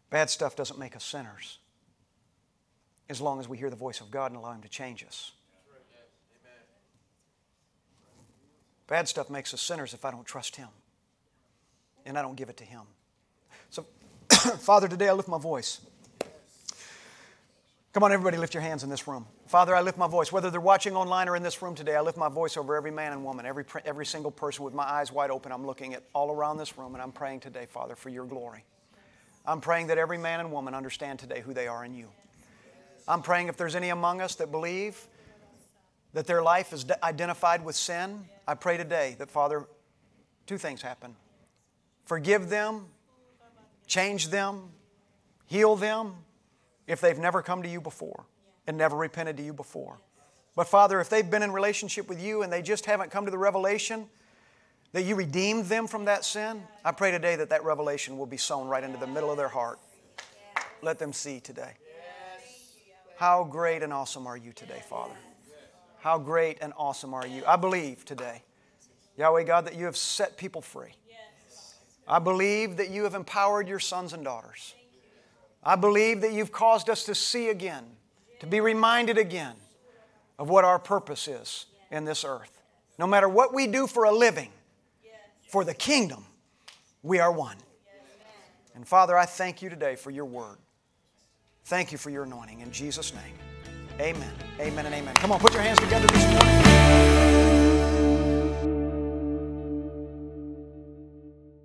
Bad 0.10 0.32
stuff 0.32 0.56
doesn't 0.56 0.80
make 0.80 0.96
us 0.96 1.04
sinners 1.04 1.60
as 3.10 3.22
long 3.22 3.40
as 3.40 3.48
we 3.48 3.60
hear 3.60 3.70
the 3.70 3.76
voice 3.76 4.02
of 4.02 4.10
God 4.10 4.32
and 4.32 4.40
allow 4.40 4.54
Him 4.54 4.64
to 4.64 4.68
change 4.68 5.04
us. 5.04 5.34
Bad 8.88 9.08
stuff 9.08 9.30
makes 9.30 9.54
us 9.54 9.62
sinners 9.62 9.94
if 9.94 10.04
I 10.04 10.10
don't 10.10 10.26
trust 10.26 10.56
Him 10.56 10.70
and 12.08 12.18
I 12.18 12.24
don't 12.24 12.36
give 12.36 12.50
it 12.50 12.58
to 12.58 12.64
Him. 12.64 12.82
So, 13.70 13.86
Father, 14.30 14.88
today 14.88 15.10
I 15.10 15.14
lift 15.14 15.30
my 15.30 15.38
voice. 15.38 15.82
Come 17.92 18.04
on, 18.04 18.12
everybody, 18.12 18.38
lift 18.38 18.54
your 18.54 18.62
hands 18.62 18.84
in 18.84 18.90
this 18.92 19.08
room. 19.08 19.26
Father, 19.48 19.76
I 19.76 19.82
lift 19.82 19.98
my 19.98 20.08
voice. 20.08 20.32
Whether 20.32 20.52
they're 20.52 20.62
watching 20.62 20.96
online 20.96 21.28
or 21.28 21.36
in 21.36 21.42
this 21.42 21.60
room 21.60 21.74
today, 21.74 21.96
I 21.96 22.02
lift 22.02 22.20
my 22.20 22.30
voice 22.30 22.56
over 22.56 22.76
every 22.76 22.92
man 22.92 23.14
and 23.14 23.26
woman, 23.26 23.48
every, 23.48 23.66
every 23.84 24.06
single 24.06 24.30
person 24.30 24.64
with 24.64 24.76
my 24.76 24.84
eyes 24.84 25.12
wide 25.12 25.32
open. 25.32 25.52
I'm 25.52 25.66
looking 25.66 25.96
at 25.96 26.04
all 26.14 26.32
around 26.32 26.58
this 26.58 26.78
room, 26.78 26.94
and 26.94 27.02
I'm 27.02 27.12
praying 27.12 27.40
today, 27.40 27.66
Father, 27.66 27.96
for 27.96 28.10
your 28.10 28.26
glory. 28.26 28.64
I'm 29.44 29.60
praying 29.60 29.88
that 29.88 29.98
every 29.98 30.20
man 30.20 30.40
and 30.40 30.52
woman 30.52 30.76
understand 30.76 31.18
today 31.18 31.42
who 31.42 31.52
they 31.52 31.66
are 31.66 31.84
in 31.84 31.96
you. 31.96 32.10
I'm 33.08 33.24
praying 33.24 33.48
if 33.48 33.58
there's 33.58 33.76
any 33.76 33.90
among 33.90 34.22
us 34.22 34.36
that 34.36 34.52
believe 34.52 35.08
that 36.14 36.28
their 36.28 36.44
life 36.44 36.72
is 36.74 36.86
identified 37.02 37.66
with 37.66 37.76
sin, 37.76 38.24
I 38.48 38.54
pray 38.54 38.78
today 38.78 39.16
that, 39.18 39.32
Father, 39.32 39.66
two 40.46 40.60
things 40.60 40.84
happen 40.84 41.16
forgive 42.04 42.50
them, 42.50 42.86
change 43.88 44.30
them, 44.30 44.70
heal 45.48 45.76
them 45.76 46.14
if 46.90 47.00
they've 47.00 47.20
never 47.20 47.42
come 47.42 47.62
to 47.64 47.70
you 47.70 47.80
before 47.80 48.26
and 48.68 48.78
never 48.78 48.98
repented 48.98 49.38
to 49.38 49.44
you 49.44 49.54
before. 49.54 50.00
But 50.56 50.68
Father, 50.68 51.00
if 51.00 51.08
they've 51.08 51.30
been 51.30 51.44
in 51.44 51.54
relationship 51.54 52.10
with 52.10 52.22
you 52.22 52.42
and 52.42 52.52
they 52.52 52.62
just 52.62 52.86
haven't 52.86 53.12
come 53.12 53.26
to 53.26 53.32
the 53.32 53.38
revelation 53.38 54.08
that 54.92 55.04
you 55.04 55.16
redeemed 55.16 55.68
them 55.68 55.88
from 55.88 56.06
that 56.06 56.26
sin, 56.26 56.64
I 56.84 56.92
pray 56.92 57.12
today 57.12 57.36
that 57.36 57.52
that 57.52 57.64
revelation 57.64 58.18
will 58.18 58.26
be 58.26 58.38
sown 58.38 58.68
right 58.68 58.84
into 58.84 58.98
the 58.98 59.08
middle 59.08 59.30
of 59.30 59.38
their 59.38 59.48
heart. 59.48 59.80
Let 60.82 60.98
them 60.98 61.14
see 61.14 61.40
today. 61.40 61.74
How 63.18 63.44
great 63.44 63.84
and 63.84 63.94
awesome 63.94 64.26
are 64.26 64.38
you 64.38 64.52
today, 64.52 64.82
Father? 64.90 65.16
How 66.00 66.18
great 66.18 66.58
and 66.62 66.74
awesome 66.76 67.14
are 67.14 67.28
you? 67.28 67.44
I 67.46 67.56
believe 67.56 68.04
today, 68.04 68.42
Yahweh 69.18 69.44
God, 69.44 69.66
that 69.68 69.76
you 69.76 69.86
have 69.86 69.98
set 69.98 70.38
people 70.38 70.62
free. 70.62 70.94
I 72.08 72.18
believe 72.18 72.78
that 72.78 72.90
you 72.90 73.04
have 73.04 73.14
empowered 73.14 73.68
your 73.68 73.80
sons 73.80 74.14
and 74.14 74.24
daughters. 74.24 74.74
I 75.70 75.76
believe 75.76 76.22
that 76.22 76.34
you've 76.34 76.52
caused 76.52 76.90
us 76.90 77.04
to 77.04 77.14
see 77.14 77.50
again, 77.50 77.84
to 78.40 78.48
be 78.48 78.60
reminded 78.60 79.20
again 79.20 79.54
of 80.40 80.50
what 80.50 80.66
our 80.66 80.80
purpose 80.80 81.28
is 81.28 81.68
in 81.92 82.06
this 82.06 82.26
earth. 82.26 82.60
No 82.98 83.06
matter 83.06 83.30
what 83.30 83.54
we 83.54 83.68
do 83.68 83.86
for 83.86 84.06
a 84.06 84.12
living, 84.12 84.50
for 85.48 85.64
the 85.64 85.76
kingdom, 85.76 86.26
we 87.04 87.20
are 87.20 87.32
one. 87.32 87.58
And 88.74 88.88
Father, 88.88 89.16
I 89.16 89.28
thank 89.28 89.62
you 89.62 89.70
today 89.70 89.96
for 89.96 90.10
your 90.10 90.26
word. 90.26 90.58
Thank 91.66 91.92
you 91.92 92.00
for 92.00 92.10
your 92.10 92.24
anointing. 92.24 92.62
In 92.62 92.72
Jesus' 92.72 93.14
name, 93.14 93.36
amen. 94.00 94.34
Amen 94.60 94.88
and 94.88 94.96
amen. 94.96 95.14
Come 95.18 95.32
on, 95.32 95.40
put 95.40 95.54
your 95.54 95.62
hands 95.62 95.78
together 95.78 96.08
this 96.08 96.24
morning. 96.34 97.59